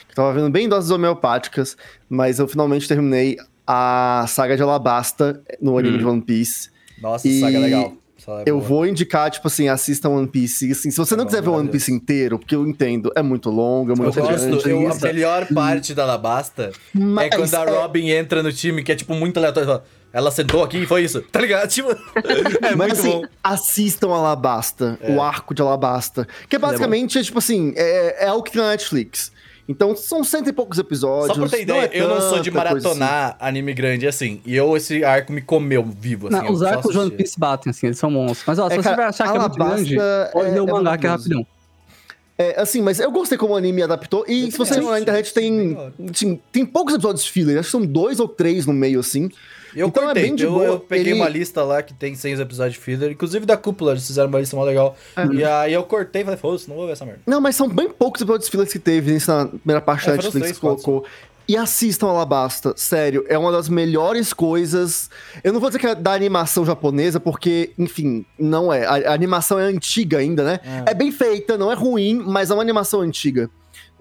[0.08, 1.76] Eu tava vendo bem doses homeopáticas,
[2.08, 3.36] mas eu finalmente terminei
[3.66, 5.98] a saga de Alabasta no anime Hum.
[5.98, 6.70] de One Piece.
[7.00, 7.96] Nossa, E saga legal.
[8.24, 8.68] Saga Eu boa.
[8.68, 10.70] vou indicar, tipo assim, assistam One Piece.
[10.70, 11.68] Assim, se você É não quiser ver o One.
[11.68, 14.70] Piece inteiro, porque eu entendo, é muito longo, é Eu muito gosto, grande.
[14.70, 18.82] eu, a melhor parte da Alabasta Mas é quando a é- Robin entra no time,
[18.82, 19.68] que é tipo muito aleatório.
[19.68, 21.68] Ela, ela sentou aqui e foi isso, tá ligado?
[21.72, 23.24] Tipo, é Mas muito assim, bom.
[23.42, 26.28] assistam Alabasta, o arco de Alabasta.
[26.48, 29.32] Que basicamente é, tipo assim, é, é algo que tem na Netflix.
[29.68, 31.36] Então são cento e poucos episódios.
[31.36, 34.40] Só pra ter não ideia, é eu não sou de maratonar anime grande assim.
[34.44, 36.36] E eu, esse arco me comeu vivo, assim.
[36.36, 37.10] Não, os arcos de One.
[37.12, 38.44] Piece batem, assim, eles são monstros.
[38.46, 39.96] Mas ó, se É, você cara, vai achar que é muito grande,
[40.32, 41.46] pode é- ler o é mangá que é rapidão.
[42.50, 44.24] É, assim, mas eu gostei como o anime adaptou.
[44.26, 46.10] E se você ir na internet, tem, ótimo.
[46.14, 47.58] assim, tem poucos episódios filler.
[47.58, 49.30] Acho que são dois ou três no meio, assim.
[49.74, 51.94] Eu Então é cortei, bem de eu, boa, eu peguei ele- uma lista lá que
[51.94, 54.94] tem seis episódios de filler, inclusive da cúpula, eles fizeram uma lista mó legal.
[55.16, 55.24] É.
[55.34, 57.20] E aí eu cortei e falei, foda-se, não vou ver essa merda.
[57.26, 60.32] Não, mas são bem poucos episódios fillers que teve nessa primeira parte É, da Netflix
[60.40, 61.06] três, que colocou.
[61.52, 65.10] E assistam Alabasta, sério, é uma das melhores coisas.
[65.44, 68.86] Eu não vou dizer que é da animação japonesa, porque, enfim, não é.
[68.86, 70.60] A, a animação é antiga ainda, né?
[70.86, 70.92] É.
[70.92, 73.50] É bem feita, não é ruim, mas é uma animação antiga.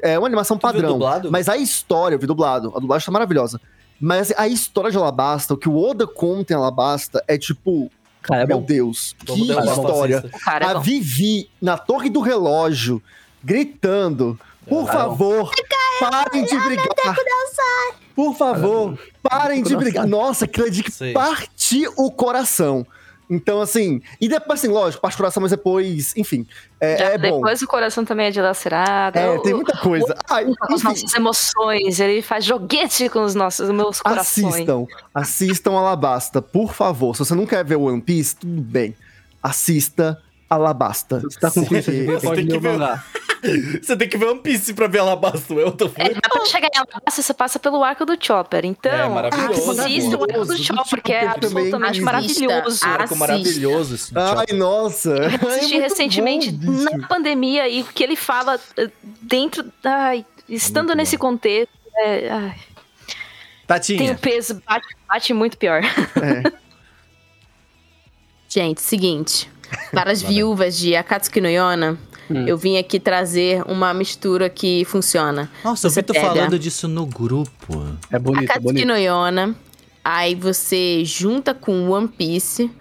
[0.01, 0.91] É uma animação Tu viu padrão.
[0.93, 1.29] dublado?
[1.29, 3.59] Mas a história, eu vi dublado, a dublagem tá maravilhosa.
[3.99, 7.91] Mas assim, a história de Alabasta, o que o Oda conta em Alabasta é tipo,
[8.21, 8.61] Cara, é meu.
[8.61, 10.23] Deus, Vamos que o história.
[10.43, 10.79] cara é A.
[10.79, 13.01] Vivi na torre do relógio,
[13.43, 15.51] gritando: Por Ah, favor,
[16.09, 17.15] parem de brigar.
[18.15, 20.05] Por favor, parem de brigar.
[20.07, 21.13] Nossa, aquilo é de Sei.
[21.13, 22.85] partir o coração.
[23.33, 26.45] Então, assim, e depois, assim, lógico, parte o coração, mas depois, enfim,
[26.81, 27.35] é, Já é bom.
[27.37, 29.17] depois o coração também é dilacerado.
[29.17, 30.13] É, O- tem muita coisa.
[30.29, 34.53] Ah, com as nossas emoções, ele faz joguete com os nossos os meus corações.
[34.53, 37.15] assistam, assistam Alabasta, por favor.
[37.15, 38.93] Se você não quer ver One Piece, tudo bem.
[39.41, 40.21] Assista
[40.55, 41.19] Alabasta.
[41.21, 42.71] Você tá com preguiça de ver, Você pode tem o ver.
[42.73, 43.03] mangá.
[43.81, 46.19] Você tem que ver One Piece pra ver Alabasta, eu tô É, falando.
[46.21, 48.65] mas pra chegar em Alabasta, você passa pelo arco do Chopper.
[48.65, 50.57] Então, É, maravilhoso, assista o arco do.
[50.57, 52.79] Chopper, que é absolutamente maravilhoso.
[52.83, 55.09] Ah, Arco maravilhoso esse Ai, nossa.
[55.09, 55.25] Eu É
[55.55, 58.89] assisti muito recentemente bom, na pandemia e o que ele fala eh,
[59.21, 59.65] dentro.
[59.83, 64.11] Ai, estando Muito nesse contexto, é, ai, tem Tatinha.
[64.11, 65.81] um peso, bate, bate muito pior.
[65.83, 66.51] É.
[68.49, 69.49] Gente, seguinte.
[69.91, 71.97] Para as viúvas de Akatsuki no Yona,
[72.29, 72.47] Hum.
[72.47, 75.49] eu vim aqui trazer uma mistura que funciona.
[75.63, 77.51] Nossa, eu Você vi tu pega- falando disso no grupo.
[78.09, 78.87] É bonito, é Akatsuki bonito.
[78.87, 79.55] no Yona,
[80.03, 82.71] aí você junta com One Piece,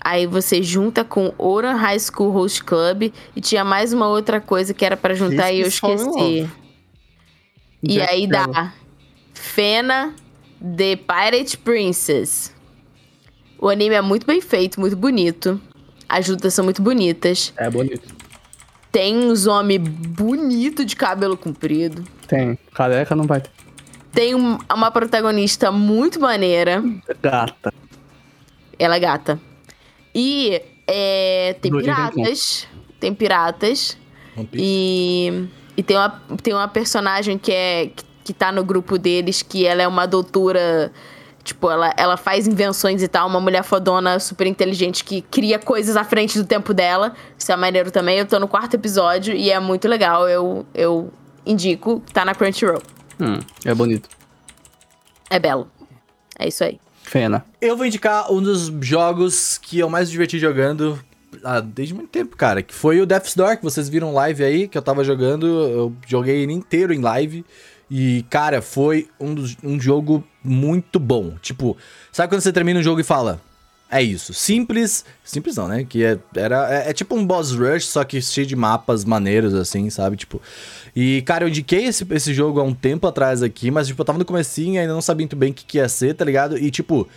[0.00, 4.74] aí você junta com Oran High School Host Club e tinha mais uma outra coisa
[4.74, 6.50] que era pra juntar e eu Esse in esqueci.
[7.82, 8.72] E Jack aí dá
[9.32, 10.12] Fena
[10.76, 12.52] The Pirate Princess.
[13.58, 15.60] O anime é muito bem feito, muito bonito.
[16.08, 17.52] As lutas são muito bonitas.
[17.56, 18.14] É bonito.
[18.90, 22.02] Tem uns homens bonito de cabelo comprido.
[22.26, 22.58] Tem.
[22.74, 23.50] Careca não vai ter.
[24.12, 26.82] Tem um- uma protagonista muito maneira.
[27.22, 27.72] Gata.
[28.78, 29.40] Ela é gata.
[30.14, 32.66] E é, tem piratas.
[32.98, 33.96] Tem piratas.
[34.36, 34.64] One Piece.
[34.64, 39.42] E, e tem, uma, tem uma personagem que é que, que tá no grupo deles,
[39.42, 40.90] que ela é uma doutora.
[41.48, 45.96] Tipo, ela, ela faz invenções e tal, uma mulher fodona, super inteligente, que cria coisas
[45.96, 47.14] à frente do tempo dela.
[47.38, 48.18] Isso é maneiro também.
[48.18, 50.28] Eu tô no quarto episódio e é muito legal.
[50.28, 51.10] Eu, eu
[51.46, 52.02] indico.
[52.12, 52.82] Tá na Crunchyroll.
[53.18, 54.10] Hum, é bonito.
[55.30, 55.70] É belo.
[56.38, 56.78] É isso aí.
[57.02, 57.42] Fena.
[57.62, 61.02] Eu vou indicar um dos jogos que eu mais me diverti jogando
[61.42, 62.62] ah, desde muito tempo, cara.
[62.62, 65.46] Que foi o Death's Door, que vocês viram live aí, que eu tava jogando.
[65.46, 67.42] Eu joguei ele inteiro em live.
[67.90, 71.34] E, cara, foi um, dos- um jogo muito bom.
[71.40, 71.76] Tipo,
[72.12, 73.40] sabe quando você termina um jogo e fala...
[73.90, 74.34] É isso.
[74.34, 75.02] Simples.
[75.24, 75.82] Simples não, né?
[75.82, 79.54] Que é, era, é, é tipo um boss rush, só que cheio de mapas maneiros,
[79.54, 80.14] assim, sabe?
[80.14, 80.42] Tipo.
[80.94, 84.04] E, cara, eu indiquei esse, esse jogo há um tempo atrás aqui, mas, tipo, eu
[84.04, 86.58] tava no comecinho, ainda não sabia muito bem o que, que ia ser, tá ligado?
[86.58, 87.08] E, tipo.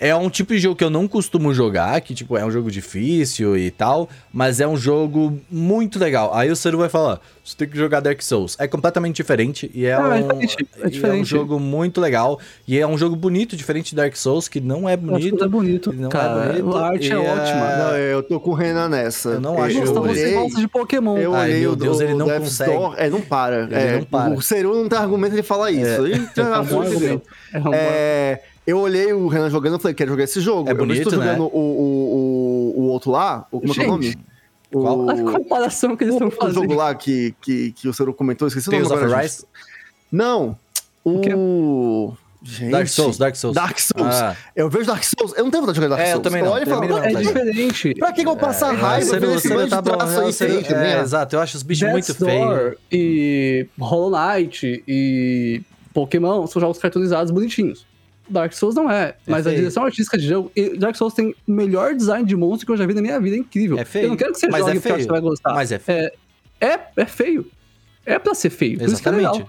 [0.00, 2.70] É um tipo de jogo que eu não costumo jogar, que, tipo, é um jogo
[2.70, 6.34] difícil e tal, mas é um jogo muito legal.
[6.34, 8.56] Aí o Seru vai falar, você tem que jogar Dark Souls.
[8.58, 12.40] É completamente diferente e é, É, é um, diferente, é é um jogo muito legal.
[12.66, 15.30] E é um jogo bonito, diferente de Dark Souls, que não é Eu acho que
[15.30, 15.44] bonito.
[15.44, 15.90] é bonito.
[15.90, 17.76] Ele não é cara, bonito, a arte e é é- ótima.
[17.76, 19.28] Não, eu tô com o Renan nessa.
[19.30, 21.18] Eu não acho, Nossa, eu você olhei- gosta de Pokémon.
[21.18, 22.72] Eu Ai, meu Deus, ele não Death's consegue.
[22.72, 23.62] Door, É, não para.
[23.62, 24.34] Ele é, não para.
[24.34, 26.04] O Seru não tem argumento de falar isso.
[26.04, 27.22] Ele É um argumento.
[27.52, 30.68] É um bom É, eu olhei o Renan jogando e falei, quero jogar esse jogo.
[30.68, 31.26] É eu vi que tô bonito, né?
[31.34, 34.06] jogando o, o, o, o outro lá, o, como é que é o nome?
[34.06, 34.18] Gente,
[34.72, 36.54] O, A comparação que eles estão o fazendo.
[36.54, 39.28] jogo lá que, que, que o Seru comentou, esqueci o Tales nome of agora.
[39.28, 39.44] Gente.
[40.10, 40.58] Não,
[41.04, 42.12] o...
[42.46, 43.54] Gente, Dark Souls, Dark Souls.
[43.54, 44.14] Dark Souls.
[44.14, 44.36] Ah.
[44.54, 46.22] Eu vejo Dark Souls, eu não tenho vontade de jogar Dark É, eu Souls.
[46.24, 47.94] também não, olho e falo, também não, pra É diferente.
[47.94, 50.74] Pra que eu vou passar Ah, raiva vendo esse monte tá de é, aí é,
[50.74, 51.00] né?
[51.00, 52.74] Exato, eu acho os bichos muito feios.
[52.92, 55.62] E Hollow Knight e
[55.94, 57.86] Pokémon são jogos cartoonizados bonitinhos.
[58.28, 59.56] Dark Souls não é, mas a feio.
[59.60, 60.50] direção artística de jogo.
[60.78, 63.36] Dark Souls tem o melhor design de monstro que eu já vi na minha vida,
[63.36, 63.78] é incrível.
[63.78, 65.02] É feio, Eu não quero que você mas jogue é porque feio.
[65.04, 65.54] você vai gostar.
[65.54, 66.10] Mas é feio.
[66.60, 67.46] É, é feio.
[68.06, 68.80] É pra ser feio.
[68.80, 68.84] É.
[68.84, 69.44] Exatamente.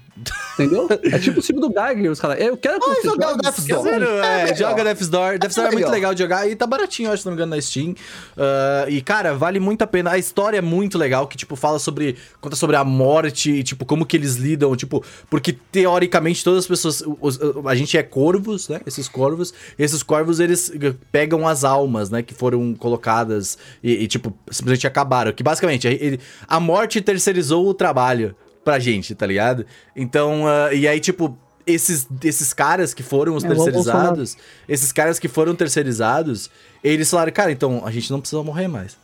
[0.53, 0.87] Entendeu?
[1.11, 2.39] É tipo o filme do Geiger, os caras.
[2.39, 3.83] Eu quero jogar o Death's Door.
[3.83, 4.55] Zero, é, legal.
[4.55, 5.37] joga Death's Door.
[5.39, 6.13] Death's Door é muito legal.
[6.13, 7.93] de jogar e tá baratinho, acho, se não me engano, na Steam.
[8.37, 10.11] Ah, e, cara, vale muito a pena.
[10.11, 12.15] A história é muito legal, que, tipo, fala sobre.
[12.39, 16.67] Conta sobre a morte e, tipo, como que eles lidam, tipo, porque teoricamente todas as
[16.67, 17.03] pessoas.
[17.19, 18.79] os- a gente é corvos, né?
[18.85, 19.53] Esses corvos.
[19.77, 20.71] E esses corvos, eles
[21.11, 22.21] pegam as almas, né?
[22.23, 25.33] Que foram colocadas e, e, tipo, simplesmente acabaram.
[25.33, 28.33] Que basicamente, ele- a morte terceirizou o trabalho
[28.65, 29.65] pra gente, tá ligado?
[29.95, 31.37] Então, ah, e aí, tipo.
[31.67, 34.37] Esses, esses caras que foram os É, terceirizados,
[34.69, 36.51] esses caras que foram terceirizados,
[36.83, 38.95] eles falaram, cara, então a gente não precisa morrer mais.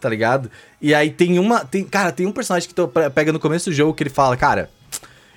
[0.00, 0.50] Tá ligado?
[0.80, 1.62] E aí tem uma.
[1.62, 4.34] Tem, cara, tem um personagem que tu pega no começo do jogo que ele fala,
[4.34, 4.70] cara,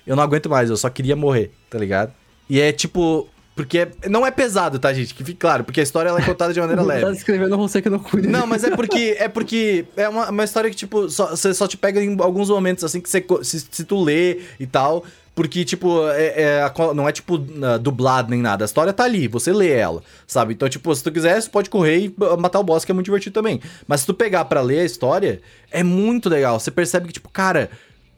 [0.06, 2.12] eu não aguento mais, eu só queria morrer, tá ligado?
[2.48, 3.28] E é tipo.
[3.62, 5.14] Porque é- não é pesado, tá, gente?
[5.14, 7.12] Que fique claro, porque a história ela é contada de maneira Tá leve.
[7.12, 8.26] escrevendo você que não cuida.
[8.28, 11.68] Não, mas é porque é porque é uma, uma história que, tipo, só, você só
[11.68, 15.04] te pega em alguns momentos, assim, que você, se, se tu lê e tal.
[15.32, 17.38] Porque, tipo, é, é não é, tipo,
[17.80, 18.64] dublado nem nada.
[18.64, 20.52] A história tá ali, você lê ela, sabe?
[20.54, 22.94] Então, tipo, se tu quiser, você pode correr e b- matar o boss, que é
[22.94, 23.60] muito divertido também.
[23.86, 26.58] Mas se tu pegar pra ler a história, é muito legal.
[26.58, 27.70] Você percebe que, tipo, cara,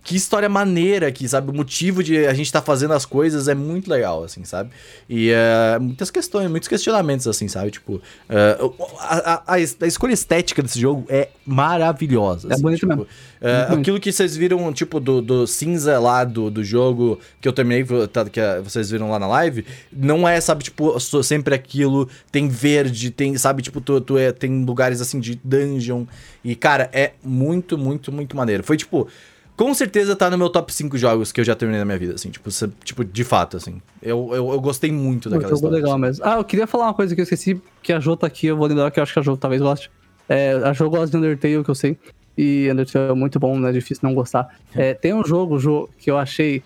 [0.05, 1.51] que história maneira aqui, sabe?
[1.51, 4.71] O motivo de a gente tá fazendo as coisas é muito legal, assim, sabe?
[5.09, 7.71] E é, muitas questões, muitos questionamentos, assim, sabe?
[7.71, 8.59] Tipo, é,
[8.99, 12.49] a, a- a es- a escolha estética desse jogo é maravilhosa.
[12.51, 13.07] É assim, bonito tipo, mesmo.
[13.41, 17.47] é, Muito aquilo que vocês viram, tipo, do, do cinza lá do, do jogo que
[17.49, 22.09] eu terminei, tá, que vocês viram lá na live, não é, sabe, tipo, sempre aquilo.
[22.31, 26.05] Tem verde, tem, sabe, tipo, tu, tu é, tem lugares assim de dungeon.
[26.45, 28.63] E, cara, é muito, muito, muito maneiro.
[28.65, 29.09] Foi tipo.
[29.57, 32.15] Com certeza tá no meu top 5 jogos que eu já terminei na minha vida,
[32.15, 32.49] assim, tipo,
[32.83, 33.81] tipo de fato, assim.
[34.03, 35.77] Eu, eu, eu gostei muito daquela jogo história.
[35.77, 36.25] legal mesmo.
[36.27, 38.57] Ah, eu queria falar uma coisa que eu esqueci, que a Jo tá aqui, eu
[38.57, 39.91] vou lembrar que eu acho que a Jo talvez goste.
[40.29, 41.97] É, a Jo gosta de Undertale, que eu sei.
[42.37, 44.49] E Undertale é muito bom, não é difícil não gostar.
[44.75, 46.63] É, tem um jogo, Jo, que eu achei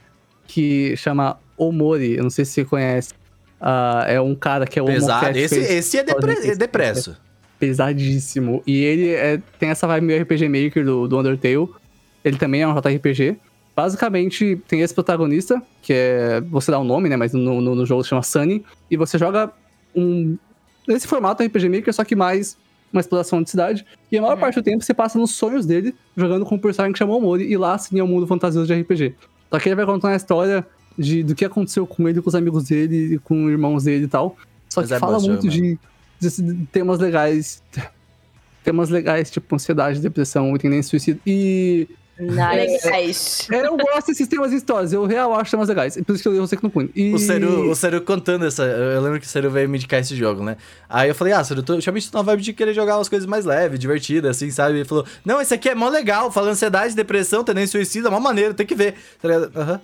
[0.47, 3.13] que chama Omori, eu não sei se você conhece.
[3.61, 5.37] Ah, é um cara que é o Pesado.
[5.37, 7.17] Esse, esse é, depre, é depresso.
[7.59, 8.63] pesadíssimo.
[8.67, 11.69] E ele é- tem essa vibe meio RPG Maker do, do Undertale.
[12.27, 13.37] Ele também é um JRPG.
[13.75, 16.41] Basicamente, tem esse protagonista, que é.
[16.51, 17.17] Você dá o nome, né?
[17.17, 18.65] Mas no, no, no jogo se chama Sunny.
[18.91, 19.53] E você joga
[19.95, 20.37] um.
[20.89, 22.57] Nesse formato RPG Maker, só que mais
[22.93, 23.85] uma exploração de cidade.
[24.11, 26.93] E a maior parte do tempo você passa nos sonhos dele, jogando com um personagem
[26.95, 27.45] que chamou Mori.
[27.51, 29.15] E lá sim é o mundo fantasioso de RPG.
[29.51, 30.67] Só que ele vai contar a história
[30.99, 34.09] de, do que aconteceu com ele, com os amigos dele, com os irmãos dele e
[34.09, 34.37] tal.
[34.69, 35.79] Só Mas que é fala muito jogo de,
[36.21, 37.63] de- de temas legais.
[38.65, 41.21] Temas legais, tipo ansiedade, depressão, tendência suicídio.
[41.25, 41.87] E
[42.19, 42.85] Nice.
[42.85, 43.49] Legais.
[43.51, 45.97] eu gosto desses temas em histórias, eu real acho temas legais.
[46.07, 46.91] Por isso que eu você que não punho.
[46.95, 47.13] E...
[47.13, 48.63] O Seru, o Seru contando essa.
[48.63, 50.57] Eu lembro que o Seru veio me indicar esse jogo, né?
[50.89, 53.27] Aí eu falei, ah, Seru, tô, ultimamente tô na vibe de querer jogar umas coisas
[53.27, 54.77] mais leves, divertidas, assim, sabe?
[54.77, 58.55] Ele falou, não, esse aqui é mó legal, fala ansiedade, depressão, tendência suicida, mó maneiro,
[58.55, 58.95] tem que ver.
[59.21, 59.53] Tá ligado?
[59.57, 59.81] Aham.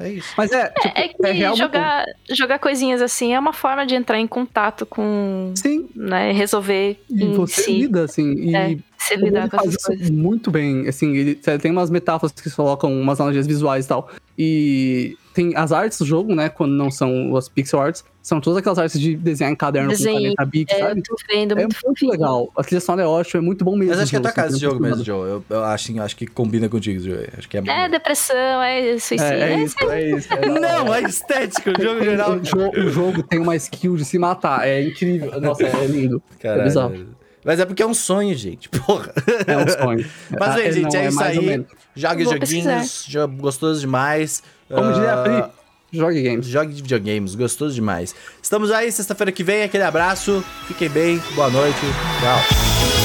[0.00, 0.28] É isso.
[0.36, 3.94] Mas é, tipo, É que real muito jogar, jogar coisinhas assim é uma forma de
[3.94, 5.52] entrar em contato com.
[5.56, 7.72] Sim, né, resolver e em você si.
[7.72, 8.32] lida, assim.
[8.34, 10.10] E É, se lidar Mori com faz essas coisas.
[10.10, 14.08] muito bem, assim, ele tem umas metáforas que colocam umas analogias visuais e tal.
[14.38, 18.56] E tem as artes do jogo, né, quando não são as pixel arts, são todas
[18.58, 21.02] aquelas artes de desenhar em caderno Desenho, com caneta Bic, É, sabe?
[21.30, 22.48] vendo, É muito muito legal.
[22.56, 23.92] A trilha sonora é ótima, é muito bom mesmo.
[23.92, 25.28] Mas acho que é tua casa esse assim, jogo mesmo, Joe.
[25.30, 27.28] Eu, eu acho, eu acho que combina contigo, Joe.
[27.38, 27.62] Acho que é.
[27.64, 29.24] É depressão, é suicídio.
[29.24, 30.28] É, é é isso, é isso.
[30.34, 32.32] é Não, é estético, o jogo geral.
[32.38, 35.40] O, jo- o jogo tem uma skill de se matar, é incrível.
[35.40, 36.20] Nossa, é lindo.
[36.40, 36.62] Caralho.
[36.62, 37.06] É bizarro.
[37.48, 38.68] Mas é porque é um sonho, gente.
[38.84, 39.10] Porra.
[39.46, 40.06] É um sonho.
[40.38, 41.66] Mas, Ah, bem, gente, não, é, isso aí.
[41.96, 44.42] Jogue Vou joguinhos, jo- gostoso demais.
[44.68, 46.46] Como diria a Ah, Pri, jogue games.
[46.46, 48.14] Jogue de videogames, gostoso demais.
[48.42, 50.44] Estamos aí, sexta-feira que vem, aquele abraço.
[50.66, 51.78] Fiquem bem, boa noite,
[52.20, 52.97] tchau.